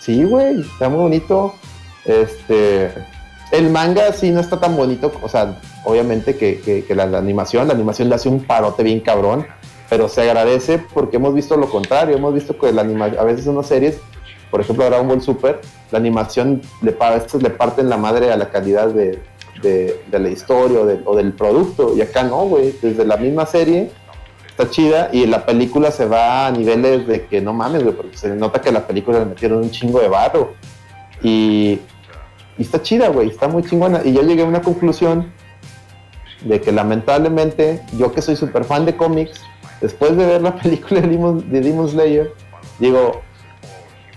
[0.00, 1.54] Sí, güey, está muy bonito.
[2.04, 2.92] Este,
[3.50, 7.18] el manga sí no está tan bonito, o sea, obviamente que, que- que la, la
[7.18, 9.46] animación, la animación le hace un parote bien cabrón,
[9.94, 13.46] pero se agradece porque hemos visto lo contrario, hemos visto que la anima, a veces
[13.46, 14.00] unas series,
[14.50, 15.60] por ejemplo Dragon Ball Super,
[15.92, 19.20] la animación le, a veces le parten la madre a la calidad de,
[19.62, 23.46] de- la historia o, de- o del producto, y acá no, güey, desde la misma
[23.46, 23.92] serie
[24.48, 28.16] está chida y la película se va a niveles de que no mames, güey, porque
[28.16, 30.54] se nota que la película le metieron un chingo de barro.
[31.22, 31.78] Y,
[32.58, 34.00] y está chida, güey, está muy chingona.
[34.04, 35.32] Y yo llegué a una conclusión
[36.44, 39.40] de que lamentablemente, yo que soy súper fan de cómics,
[39.80, 42.32] después de ver la película de Demon, de Slayer,
[42.78, 43.20] digo,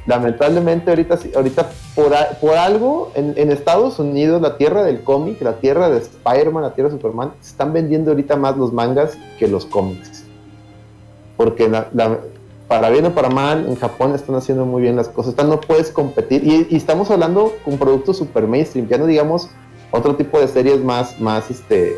[0.05, 5.97] lamentablemente ahorita, ahorita por, algo en, Estados Unidos, la tierra del cómic, la tierra de
[5.97, 10.23] Spider-Man, la tierra de Superman, están vendiendo ahorita más los mangas que los cómics.
[11.35, 11.69] Porque
[12.67, 15.35] para bien o para mal, en Japón están haciendo muy bien las cosas.
[15.45, 16.43] No puedes competir.
[16.43, 19.49] Y, estamos hablando con productos super mainstream, ya no digamos
[19.91, 21.97] otro tipo de series más, más este,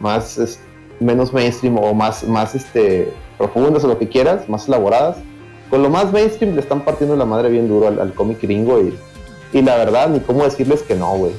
[0.00, 0.60] más es-
[1.00, 5.16] menos mainstream o más, más este, profundas o lo que quieras, más elaboradas.
[5.70, 8.80] Con lo más mainstream le están partiendo la madre bien duro al, al cómic gringo
[8.80, 8.96] y,
[9.52, 11.32] y la verdad, ni cómo decirles que no, güey.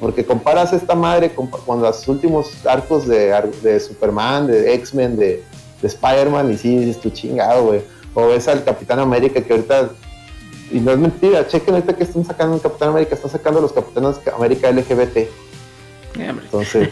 [0.00, 3.32] Porque comparas esta madre con, con los últimos arcos de,
[3.62, 5.42] de Superman, de X-Men, de,
[5.80, 7.82] de Spider-Man, y sí, dices tú chingado, güey.
[8.12, 9.90] O ves al Capitán América que ahorita,
[10.70, 13.72] y no es mentira, chequen ahorita que están sacando un Capitán América, están sacando los
[13.72, 15.16] Capitanes América LGBT.
[15.16, 15.28] Eh,
[16.18, 16.90] Entonces,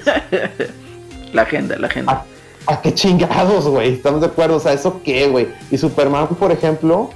[1.32, 2.24] La agenda, la agenda.
[2.66, 3.94] ¿a, a qué chingados, güey?
[3.94, 5.48] Estamos de acuerdo, o sea, ¿eso qué, güey?
[5.70, 7.10] Y Superman, por ejemplo,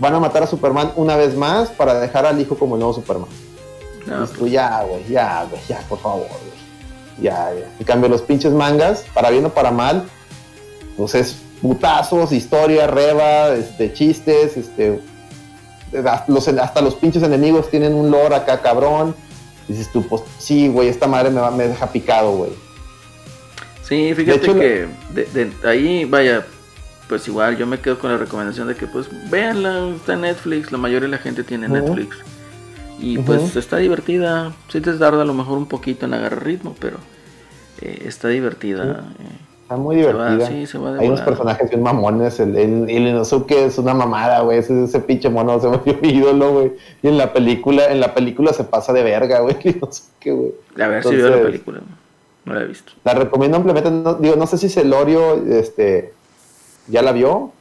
[0.00, 2.94] van a matar a Superman una vez más para dejar al hijo como el nuevo
[2.94, 3.28] Superman.
[4.06, 6.52] No, Dices tú, ya, güey, ya, güey, ya, por favor, güey.
[7.20, 7.66] Ya, ya.
[7.78, 10.04] En cambio, los pinches mangas, para bien o para mal,
[10.96, 15.00] pues es putazos, historia, reba, este, chistes, este.
[16.04, 19.14] hasta Los, hasta los pinches enemigos tienen un lore acá, cabrón.
[19.68, 22.50] Dices tú, pues sí, güey, esta madre me, va- me deja picado, güey.
[23.92, 26.44] Sí, fíjate hecho, que de, de ahí, vaya,
[27.08, 30.72] pues igual yo me quedo con la recomendación de que pues véanla, está en Netflix,
[30.72, 31.68] la mayoría de la gente tiene.
[31.68, 32.16] Netflix.
[32.98, 36.74] Y pues está divertida, sí te tarda a lo mejor un poquito en agarrar ritmo,
[36.78, 36.98] pero
[37.80, 39.12] eh, está divertida.
[39.18, 39.24] eh.
[39.62, 40.48] Está muy Se va- divertida.
[40.48, 42.38] sí, se va de Hay unos personajes bien mamones.
[42.40, 44.58] El, el, el Inosuke es una mamada, güey.
[44.58, 46.72] Ese, ese pinche mono se volvió mi ídolo, güey.
[47.02, 49.56] Y en la película, en la película se pasa de verga, güey.
[49.64, 50.52] Inosuke, güey.
[50.80, 51.80] A ver si veo la Entonces- película,
[52.44, 52.92] no la he visto.
[53.04, 53.90] La recomiendo ampliamente.
[53.90, 56.12] No, digo, no sé si Celorio, este,
[56.88, 57.52] ya la vio.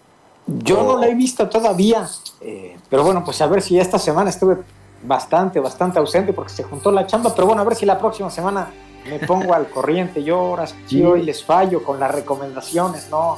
[0.48, 2.08] Yo no la he visto todavía,
[2.42, 4.58] eh, pero bueno, pues a ver si esta semana estuve
[5.04, 8.30] bastante, bastante ausente porque se juntó la chamba, pero bueno, a ver si la próxima
[8.32, 8.70] semana
[9.08, 10.24] me pongo al corriente.
[10.24, 13.38] Yo ahora sí hoy les fallo con las recomendaciones, no.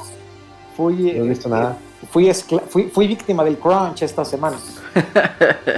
[0.77, 1.77] Fui, No he visto eh, nada.
[2.09, 4.57] Fui, escla- fui, fui víctima del crunch esta semana.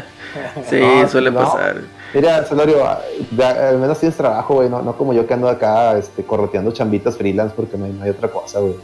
[0.69, 1.39] Sí, No, suele no.
[1.39, 1.81] pasar.
[2.15, 4.69] Mira, Celorio, al menos tienes trabajo, güey.
[4.69, 8.05] No, no como yo que ando acá este, correteando chambitas freelance porque no hay, no
[8.05, 8.75] hay otra cosa, güey.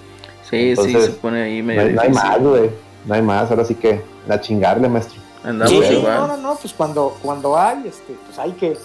[0.50, 2.70] Sí, sí, se pone ahí No medio hay, no hay más, güey.
[3.06, 3.50] No hay más.
[3.50, 5.22] Ahora sí que a chingarle, maestro.
[5.46, 6.18] Andamos Sí, igual.
[6.18, 8.78] no, no, no, pues cuando, cuando hay, este, pues hay que,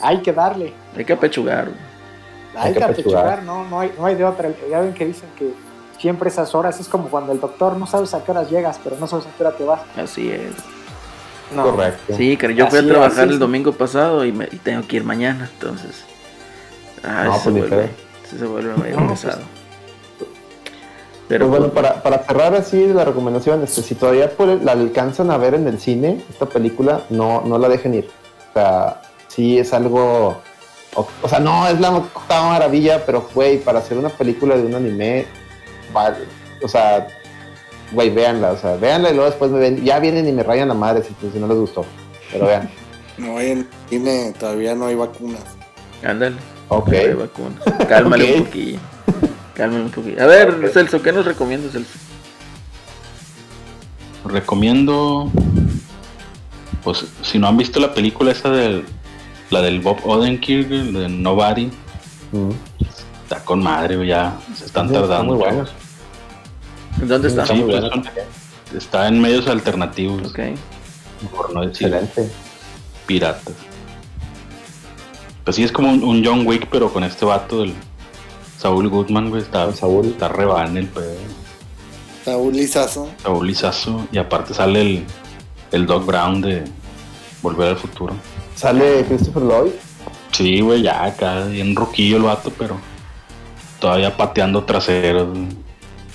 [0.00, 1.66] hay que darle, Hay que apechugar.
[1.66, 1.76] güey.
[2.56, 3.34] hay, que apechugar.
[3.34, 4.50] apechugar, no, no hay, no hay de otra.
[4.70, 5.52] Ya ven que dicen que
[5.98, 8.96] siempre esas horas es como cuando el doctor no sabes a qué horas llegas, pero
[8.98, 9.82] no sabes a qué hora te vas.
[9.96, 10.54] Así es.
[11.54, 11.64] No.
[11.64, 12.14] Correcto.
[12.16, 14.96] Sí, pero yo fui a trabajar así el domingo pasado y, me, y tengo que
[14.96, 16.04] ir mañana, entonces.
[17.02, 17.90] Ah, No, se pues, ni vuelve,
[18.38, 19.42] se vuelve medio No, pues, pesado.
[21.28, 25.30] Pero bueno, pues, para, para cerrar así la recomendación, este, si todavía por- la alcanzan
[25.30, 28.08] a ver en el cine, esta película, no, no la dejen ir.
[28.50, 30.40] O sea, sí es algo...
[30.96, 34.66] O, o sea, no es la octava maravilla, pero, güey, para hacer una película de
[34.66, 35.24] un anime,
[35.92, 36.16] vale,
[36.64, 37.06] o sea,
[37.92, 40.68] güey, véanla, o sea, véanla y luego después me ven, ya vienen y me rayan
[40.68, 41.84] la madre si, si no les gustó.
[42.32, 42.70] Pero vean.
[43.18, 45.42] No hay en cine, todavía no hay vacunas.
[46.02, 46.36] ándale.
[46.68, 46.88] Ok.
[46.88, 47.62] no hay vacunas.
[47.86, 48.36] Cálmale Ok.
[48.38, 48.78] un poquillo.
[49.54, 50.22] Cálmale un poquillo.
[50.22, 51.98] A ver, Celso, ¿qué nos recomiendas, Celso?
[54.24, 55.30] Recomiendo.
[56.84, 58.84] Pues si no han visto la película esa del.
[59.50, 61.66] La del Bob Odenkirk, de Nobody.
[62.32, 62.50] Mm.
[63.24, 64.38] Está con madre, ya.
[64.56, 65.34] Se están Sí, está tardando.
[65.34, 65.44] muy.
[66.98, 67.46] ¿Dónde está?
[67.46, 67.84] Sí, pues,
[68.76, 70.28] está en medios alternativos.
[70.30, 70.40] Ok.
[71.34, 72.30] Por no decir Excelente.
[73.06, 73.54] piratas.
[75.44, 77.74] Pues sí, es como un, un John Wick, pero con este vato del
[78.58, 79.42] Saúl Goodman, güey.
[79.42, 80.06] Está, Saúl.
[80.06, 81.14] está rebane el pedo.
[82.24, 83.08] Saúl Lizazo.
[83.22, 84.06] Saúl Lizazo.
[84.12, 85.04] Y aparte sale el,
[85.72, 86.64] el Doc Brown de
[87.42, 88.14] Volver al Futuro.
[88.54, 89.72] Sale Christopher Lloyd.
[90.32, 92.76] Sí, güey, ya acá, bien roquillo el vato, pero
[93.80, 95.28] todavía pateando traseros.
[95.30, 95.48] güey.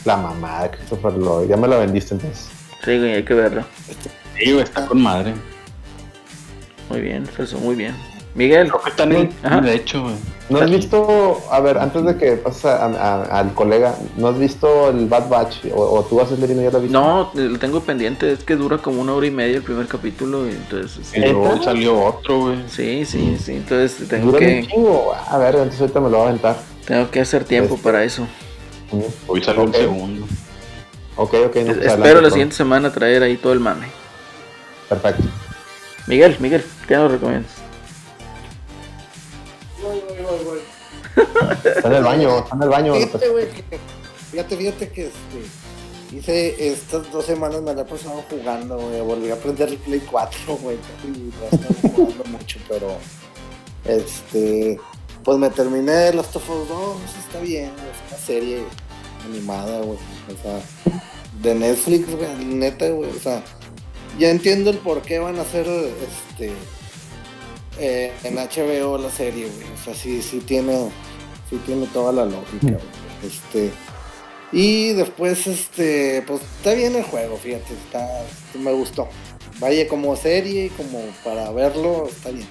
[0.06, 1.50] La mamá de Christopher Lloyd.
[1.50, 2.48] Ya me la vendiste entonces.
[2.84, 3.64] Sí, güey, hay que verlo.
[4.38, 5.34] Sí, güey, está con madre.
[6.90, 7.96] Muy bien, Celso, muy bien.
[8.36, 9.62] Miguel, Creo que está en el, Ajá.
[9.62, 10.16] de hecho, güey.
[10.50, 14.38] ¿No has visto, a ver, antes de que pases a- a- al colega, ¿no has
[14.38, 15.66] visto el Bad Batch?
[15.74, 16.94] ¿O, o tú haces Lerino ya lo viste?
[16.94, 20.46] no, lo tengo pendiente, es que dura como una hora y media el primer capítulo,
[20.46, 21.12] y entonces...
[21.16, 22.58] Y luego salió otro, güey.
[22.68, 25.14] Sí, sí, sí, entonces tengo Dura un que, chingo.
[25.28, 26.58] A ver, entonces ahorita me lo voy a aventar.
[26.86, 28.28] tengo que hacer tiempo para eso.
[29.00, 29.04] Mm.
[29.28, 29.76] Hoy salió Ok.
[29.76, 30.26] el segundo.
[31.18, 31.38] Ok, ok.
[31.38, 33.88] no, pues Espero adelante, la siguiente semana traer ahí todo el mame.
[34.90, 35.24] Perfecto.
[36.08, 37.52] Miguel, Miguel, ¿qué nos recomiendas?
[39.82, 40.60] Voy, voy, voy, voy.
[41.76, 42.94] Está en el baño, está en el baño.
[42.96, 43.80] Fíjate, güey, que-
[44.32, 49.02] fíjate, fíjate que este, hice estas dos semanas me la he pasado jugando, güey.
[49.02, 50.78] Volví a aprender el Play 4, güey.
[51.06, 52.98] Y no estado jugando mucho, pero
[53.86, 54.80] este,
[55.24, 58.64] pues me terminé Last of Us 2, está bien, es una serie
[59.26, 59.82] animada.
[59.82, 59.98] O
[60.42, 60.62] sea,
[61.42, 63.10] de Netflix, güey, neta, güey.
[63.10, 63.44] O sea,
[64.20, 66.54] ya entiendo el por qué van a hacer este
[67.80, 69.68] eh, en HBO la serie, güey.
[69.74, 70.90] O sea, sí, sí tiene,
[71.50, 72.78] sí tiene toda la lógica.
[73.24, 73.72] Este.
[74.52, 78.08] Y después, este, pues está bien el juego, fíjate, está,
[78.58, 79.10] me gustó.
[79.60, 82.48] Vaya como serie, como para verlo, está bien.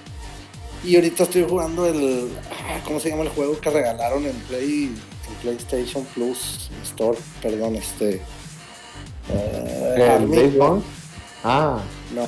[0.83, 4.91] Y ahorita estoy jugando el, ah, ¿cómo se llama el juego que regalaron en Play,
[5.27, 7.17] en PlayStation Plus Store?
[7.41, 8.21] Perdón, este.
[9.95, 10.81] ¿El Army- Gone?
[11.43, 11.79] Ah,
[12.13, 12.27] no,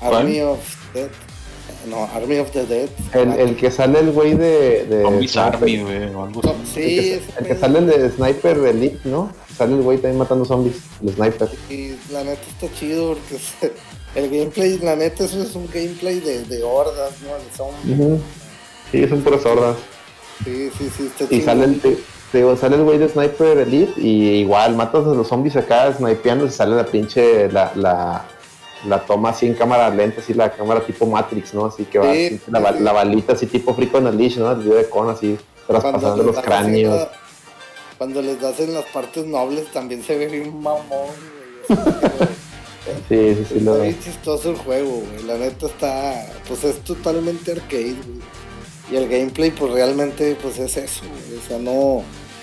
[0.00, 0.14] ¿Cuál?
[0.14, 0.58] Army of
[0.94, 1.08] Dead.
[1.88, 2.88] No, Army of the Dead.
[3.12, 4.84] el, el que sale el güey de...
[4.84, 5.36] de Zombies.
[5.36, 6.72] Army, güey, o algo así.
[6.74, 9.32] sí, El que, el que sale el de Sniper Elite, ¿no?
[9.56, 11.48] Sale el güey también matando zombies, el Sniper.
[11.70, 13.72] Y la neta está chido porque es-
[14.14, 17.34] el gameplay, la neta, eso es un gameplay de, de hordas, ¿no?
[17.34, 17.98] De zombies.
[17.98, 18.20] Ujú.
[18.92, 19.76] Sí, son puras hordas.
[20.44, 21.44] Sí, sí, sí, está Y chido.
[21.46, 21.80] sale el,
[22.38, 26.46] digo, sale el güey de Sniper Elite y igual matas a los zombies acá snipeando
[26.46, 28.24] y sale la pinche, la, la,
[28.88, 31.66] la toma así en cámara lenta, así la cámara tipo Matrix, ¿no?
[31.66, 32.50] Así que va, Sí, así,
[32.80, 34.50] la, balita así tipo Freak on a Leash, ¿no?
[34.52, 35.36] El video de con así,
[35.66, 36.92] traspasando los cráneos.
[36.94, 37.12] en la-
[37.98, 40.88] cuando les das en las partes nobles también se ve bien mamón,
[41.68, 41.78] güey.
[43.08, 45.22] Sí, sí, sí, Está lo bien chistoso el juego, güey.
[45.24, 48.20] La neta está, pues es totalmente arcade, güey.
[48.90, 51.38] Y el gameplay, pues realmente, pues es eso, güey.
[51.38, 52.02] O sea, no,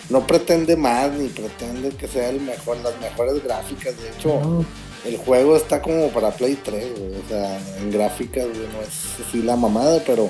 [0.09, 3.93] no pretende más ni pretende que sea el mejor, las mejores gráficas.
[4.01, 4.65] De hecho,
[5.05, 7.11] el juego está como para Play 3, güey.
[7.23, 10.29] O sea, en gráficas, güey, no es así la mamada, pero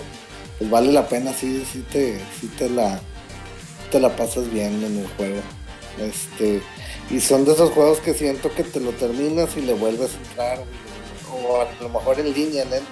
[0.57, 2.99] pues vale la pena, sí, sí te, sí te la,
[3.91, 5.41] te la pasas bien en el juego.
[5.99, 6.61] Este,
[7.09, 10.29] y son de esos juegos que siento que te lo terminas y le vuelves a
[10.29, 12.85] entrar, güey, o a lo mejor en línea lento.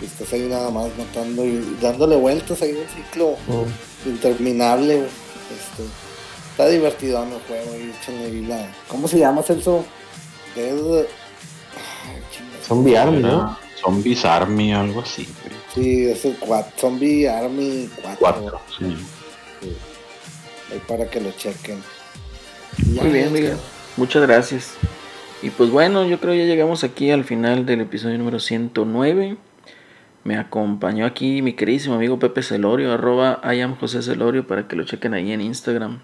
[0.00, 4.08] Y estás ahí nada más matando y dándole vueltas ahí un ciclo Mm.
[4.08, 5.08] interminable, güey.
[5.52, 5.84] Este,
[6.50, 7.76] está divertido en el juego
[8.30, 8.70] y la.
[8.88, 9.84] ¿Cómo se llama Celso?
[10.56, 11.06] Es.
[12.62, 13.58] Zombie Army, ¿no?
[13.80, 15.56] Zombies Army, algo así, güey.
[15.74, 18.16] Sí, es el 4, Zombie Army 4.
[18.18, 18.96] Cuatro, sí.
[20.70, 21.82] Ahí para que lo chequen.
[22.86, 23.56] Muy bien, Miguel.
[23.96, 24.74] Muchas gracias.
[25.42, 29.36] Y pues bueno, yo creo ya llegamos aquí al final del episodio número 109.
[30.24, 34.76] Me acompañó aquí mi queridísimo amigo Pepe Celorio, arroba I am José Celorio, para que
[34.76, 36.00] lo chequen ahí en Instagram.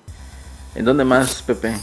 [0.74, 1.74] ¿En dónde más, Pepe?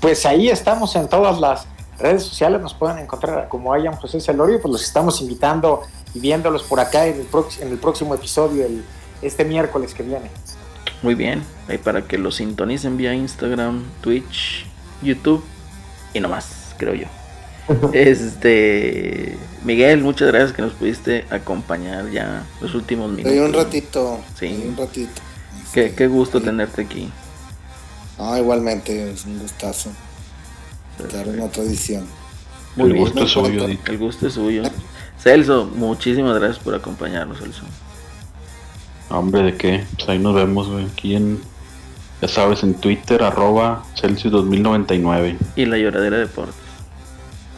[0.00, 1.66] Pues ahí estamos en todas las
[1.98, 5.82] redes sociales, nos pueden encontrar como I am José Celorio, pues los estamos invitando
[6.14, 7.26] y viéndolos por acá en el,
[7.60, 8.84] en el próximo episodio, el,
[9.22, 10.30] este miércoles que viene.
[11.02, 14.66] Muy bien, ahí para que lo sintonicen vía Instagram, Twitch,
[15.00, 15.44] YouTube
[16.12, 17.06] y no más, creo yo.
[17.92, 23.38] Este Miguel, muchas gracias que nos pudiste acompañar ya los últimos minutos.
[23.38, 24.20] un ratito.
[24.38, 24.64] Sí.
[24.68, 25.22] Un ratito.
[25.72, 27.08] Qué, qué gusto tenerte aquí.
[28.18, 29.90] Ah, igualmente, es un gustazo.
[30.98, 32.04] Estar en otra edición.
[32.76, 33.04] Muy el bien.
[33.04, 33.66] gusto es suyo.
[33.66, 34.62] El gusto es suyo.
[35.18, 37.62] Celso, muchísimas gracias por acompañarnos, Celso.
[39.08, 39.84] Hombre, ¿de qué?
[39.96, 40.86] Pues ahí nos vemos, güey.
[40.86, 41.40] Aquí en,
[42.20, 45.36] ya sabes, en Twitter, arroba Celsius 2099.
[45.56, 46.61] Y la lloradera de deportes.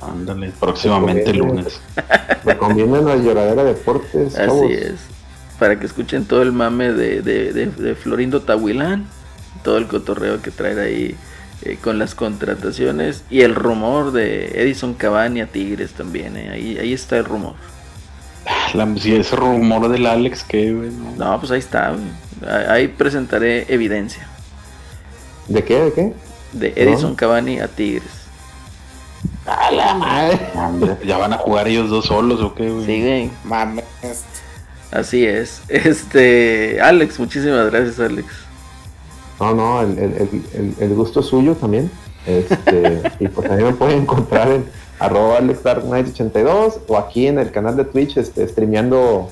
[0.04, 1.80] Ándale, próximamente lunes.
[2.44, 4.38] Recomiendan la lloradera deportes.
[4.38, 4.70] Así chavos.
[4.70, 5.14] es.
[5.58, 9.14] Para que escuchen todo el mame de, de, de, de Florindo Tahuilán,
[9.62, 11.20] todo el cotorreo que trae ahí
[11.62, 16.36] eh, con las contrataciones y el rumor de Edison Cavani a Tigres también.
[16.36, 17.56] eh, Ahí, ahí está el rumor.
[18.74, 21.16] La, si ese rumor del Alex, que, no.
[21.16, 21.90] No, pues ahí está.
[21.92, 22.02] güey.
[22.46, 24.28] Ahí ahí presentaré evidencia
[25.48, 25.80] ¿De qué?
[25.80, 26.12] ¿De qué?
[26.52, 28.23] de Edison Cavani a Tigres.
[29.46, 30.40] ¡A la madre!
[31.06, 32.86] ¿Ya van a jugar ellos dos solos o qué, güey?
[32.86, 33.30] Sí, güey.
[33.44, 33.84] Mames.
[34.90, 35.62] Así es.
[35.68, 38.26] Este, Alex, muchísimas gracias, Alex.
[39.40, 41.90] No, no, el, el, el, el- gusto es suyo también.
[42.26, 44.64] Este, y pues también me pueden encontrar en
[44.98, 49.28] arroba AlexDarkKnight82 o aquí en el canal de Twitch este, streameando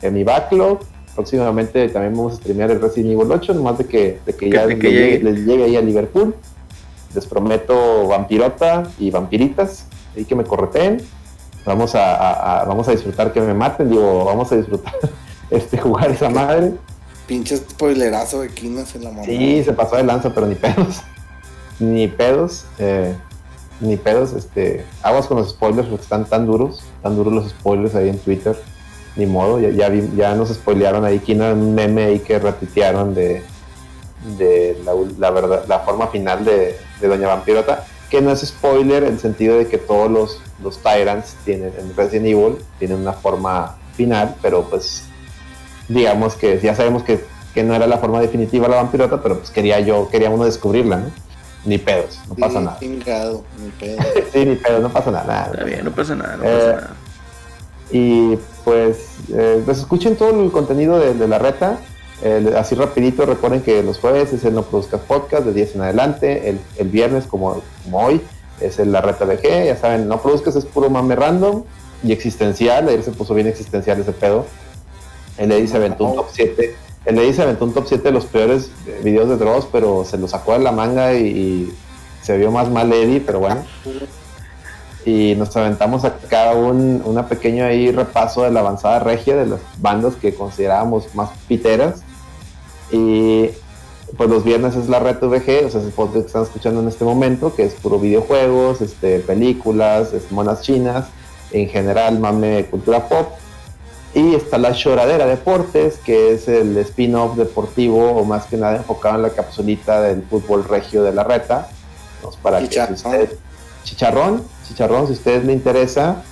[0.00, 0.80] en mi backlog.
[1.14, 4.66] Próximamente también vamos a streamear el Resident Evil 8, nomás de que, de que ya
[4.66, 5.18] Que- les, llegue.
[5.22, 6.34] les llegue ahí a Liverpool.
[7.14, 9.86] Les prometo vampirota y vampiritas,
[10.16, 11.02] ahí que me correteen.
[11.64, 14.94] Vamos a, a- a- vamos a disfrutar que me maten, digo, vamos a disfrutar
[15.50, 16.72] este jugar esa madre.
[17.26, 19.24] Pinche spoilerazo de Kinas en la mamá.
[19.24, 21.02] Sí, se pasó de lanza, pero ni pedos.
[21.78, 22.64] Ni pedos.
[22.78, 23.14] eh,
[23.80, 24.32] ni pedos.
[24.34, 26.82] Este, aguas con los spoilers porque están tan duros.
[27.02, 28.56] Tan duros los spoilers ahí en Twitter.
[29.16, 31.18] Ni modo, ya, ya, vi- ya nos spoilearon ahí.
[31.18, 33.42] Aquí un meme ahí que retuitearon de,
[34.38, 37.84] de la, la verdad, la forma final de, de Doña Vampirota.
[38.08, 41.94] Que no es spoiler en el sentido de que todos los, los Tyrants tienen, en
[41.96, 45.04] Resident Evil tienen una forma final, pero pues
[45.88, 47.24] digamos que ya sabemos que,
[47.54, 50.96] que no era la forma definitiva la vampirota, pero pues quería yo, quería uno descubrirla,
[50.98, 51.06] ¿no?
[51.64, 52.78] Ni pedos, no pasa nada.
[52.80, 53.98] Chingado, ni pedo.
[54.32, 55.50] Sí, ni pedos, no pasa nada.
[55.52, 56.96] Está bien, no pasa nada, no Eh, pasa nada.
[57.92, 58.96] Y pues,
[59.34, 61.78] eh, pues escuchen todo el contenido de, de la reta.
[62.56, 66.48] Así rapidito, recuerden que los jueves es el No Produzcas Podcast de 10 en adelante.
[66.48, 68.20] El, el viernes, como, como hoy,
[68.60, 69.66] es el La Reta BG.
[69.66, 71.64] Ya saben, No Produzcas es puro mame random
[72.04, 72.88] y existencial.
[72.88, 74.46] Ayer se puso bien existencial ese pedo.
[75.36, 76.76] El Eddie se aventó un top 7.
[77.06, 80.04] El Eddie se aventó un top 7 de los peores eh, videos de Dross, pero
[80.04, 81.74] se lo sacó de la manga y, y
[82.22, 83.64] se vio más mal Eddie, pero bueno
[85.04, 89.60] y nos aventamos acá un una pequeño ahí repaso de la avanzada regia de las
[89.78, 92.02] bandas que considerábamos más piteras
[92.92, 93.50] y
[94.16, 96.80] pues los viernes es la red VG, o sea, es el podcast que están escuchando
[96.82, 101.06] en este momento, que es puro videojuegos, este, películas, es monas chinas,
[101.50, 103.28] en general mame cultura pop.
[104.14, 109.16] Y está la Lloradera Deportes, que es el spin-off deportivo, o más que nada enfocado
[109.16, 111.68] en la capsulita del fútbol regio de la reta.
[112.20, 112.94] Pues para que si Chicharrón.
[112.94, 113.32] usted-
[113.84, 116.22] chicharrón, chicharrón, si a ustedes le interesa,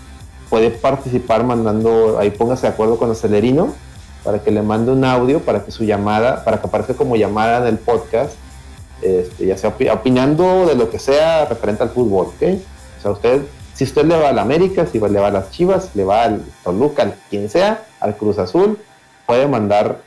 [0.51, 3.73] puede participar mandando, ahí póngase de acuerdo con Acelerino,
[4.25, 7.59] para que le mande un audio, para que su llamada, para que aparezca como llamada
[7.59, 8.35] en el podcast,
[9.03, 12.59] este, ya sea opi- opinando de lo que sea referente al fútbol, ¿ok?
[12.99, 13.43] O sea, usted,
[13.75, 16.43] si usted le va al América, si le va a las Chivas, le va al
[16.63, 18.77] Toluca, al quien sea, al Cruz Azul,
[19.27, 19.99] puede mandar,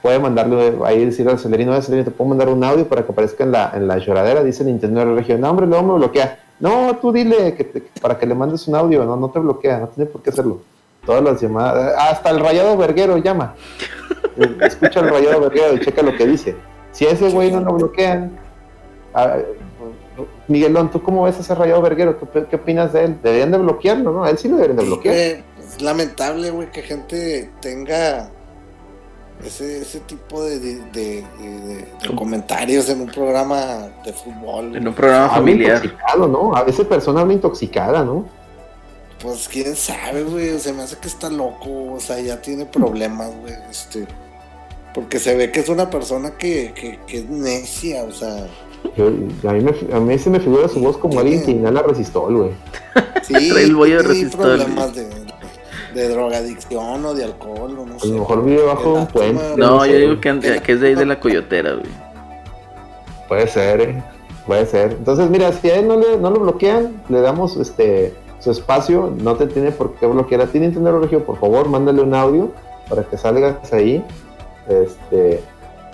[0.00, 3.12] puede mandarle ahí decirle al Celerino, "Oye, Celerino, te puedo mandar un audio para que
[3.12, 5.94] aparezca en la, en la lloradera, dice Nintendo de la región, no hombre, luego me
[5.98, 6.38] bloquea.
[6.60, 9.78] No, tú dile que te- para que le mandes un audio, no, no te bloquea,
[9.80, 10.62] no tiene por qué hacerlo.
[11.04, 13.54] Todas las llamadas, hasta el rayado verguero llama.
[14.36, 16.54] Eh, Escucha el rayado verguero y checa lo que dice.
[16.92, 18.38] Si a ese güey no lo bloquean,
[19.12, 19.36] ah,
[20.46, 22.14] Miguelón, ¿tú cómo ves a ese rayado verguero?
[22.14, 23.18] ¿Tú qué, qué opinas de él?
[23.22, 24.24] Deberían de bloquearlo, ¿no?
[24.24, 25.14] A él sí lo deberían de bloquear.
[25.14, 28.28] güey, es lamentable, güey, que gente tenga
[29.44, 34.76] ese, ese tipo de, de, de- de- de comentarios en un programa de fútbol.
[34.76, 35.84] En un programa familiar.
[35.84, 36.54] intoxicado, ¿no?
[36.54, 38.26] A veces persona habla intoxicada, ¿no?
[39.22, 40.58] Pues quién sabe, güey.
[40.58, 41.92] Se me hace que está loco.
[41.94, 43.54] O sea, ya tiene problemas, güey.
[43.70, 44.06] Este.
[44.94, 48.46] Porque se ve que es una persona que, que, que es necia, o sea.
[48.96, 49.08] Yo-
[49.48, 52.36] a, mí me, a mí se me figura su voz como alguien que inhala resistol,
[52.36, 52.50] güey.
[53.22, 55.08] Sí, Trae el bollo de tiene resistol, problemas de,
[55.94, 58.08] de drogadicción o de alcohol, o no A sé.
[58.08, 59.42] lo mejor vive bajo un puente.
[59.56, 61.86] No, sé, yo digo que es de ahí de la coyotera, güey.
[63.28, 64.02] Puede ser, eh.
[64.46, 64.92] Puede ser.
[64.92, 69.12] Entonces, mira, si a él no, le, no lo bloquean, le damos este su espacio.
[69.22, 71.24] No te tiene por qué bloquear a ti, Nintendo Regio.
[71.24, 72.50] Por favor, mándale un audio
[72.88, 74.04] para que salgas ahí.
[74.68, 75.40] Este.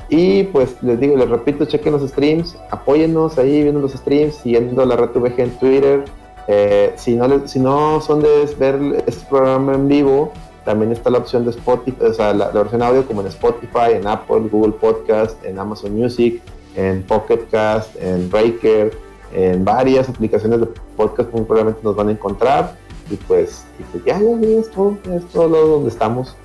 [0.09, 4.85] Y pues les digo, les repito, chequen los streams, apóyennos ahí viendo los streams, siguiendo
[4.87, 6.05] la red VG en Twitter.
[6.49, 10.31] Eh, si, no les- si no son de ver este programa en vivo,
[10.65, 13.95] también está la opción de Spotify, o sea, la, la versión audio como en Spotify,
[13.95, 16.41] en Apple, Google Podcast, en Amazon Music,
[16.77, 18.97] en Pocket Cast, en Breaker,
[19.33, 20.67] en varias aplicaciones de
[20.97, 22.77] podcast, muy probablemente nos van a encontrar.
[23.11, 26.37] Y pues, y pues ya, ya, ya, es todo, ya es todo lo donde estamos.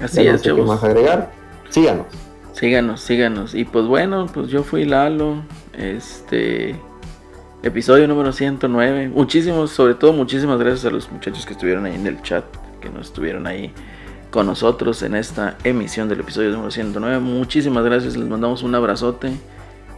[0.00, 1.30] Así Ya no es, sé qué más agregar.
[1.70, 2.06] Síganos.
[2.52, 3.54] Síganos, síganos.
[3.54, 5.42] Y pues bueno, pues yo fui Lalo.
[5.76, 6.76] Este.
[7.62, 9.08] Episodio número 109.
[9.08, 12.44] Muchísimos, sobre todo, muchísimas gracias a los muchachos que estuvieron ahí en el chat.
[12.80, 13.72] Que nos estuvieron ahí
[14.30, 17.18] con nosotros en esta emisión del episodio número 109.
[17.20, 19.32] Muchísimas gracias, les mandamos un abrazote.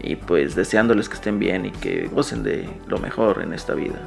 [0.01, 3.99] Y pues deseándoles que estén bien y que gocen de lo mejor en esta vida.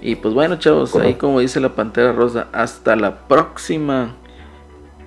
[0.00, 4.14] Y pues bueno, chavos, ahí como dice la pantera rosa, hasta la próxima.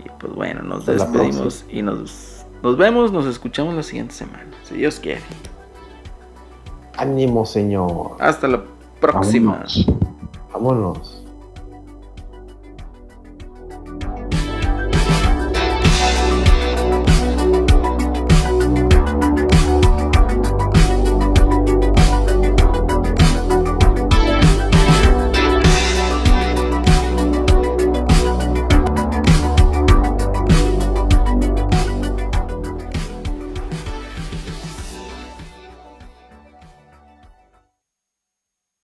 [0.06, 4.50] Y pues bueno, nos Hasta despedimos y nos, nos vemos, nos escuchamos la siguiente semana,
[4.64, 5.22] si Dios quiere.
[6.98, 8.18] Ánimo, señor.
[8.20, 8.64] Hasta la
[9.00, 9.54] próxima.
[9.54, 9.86] Vámonos.
[10.54, 11.21] Vámonos.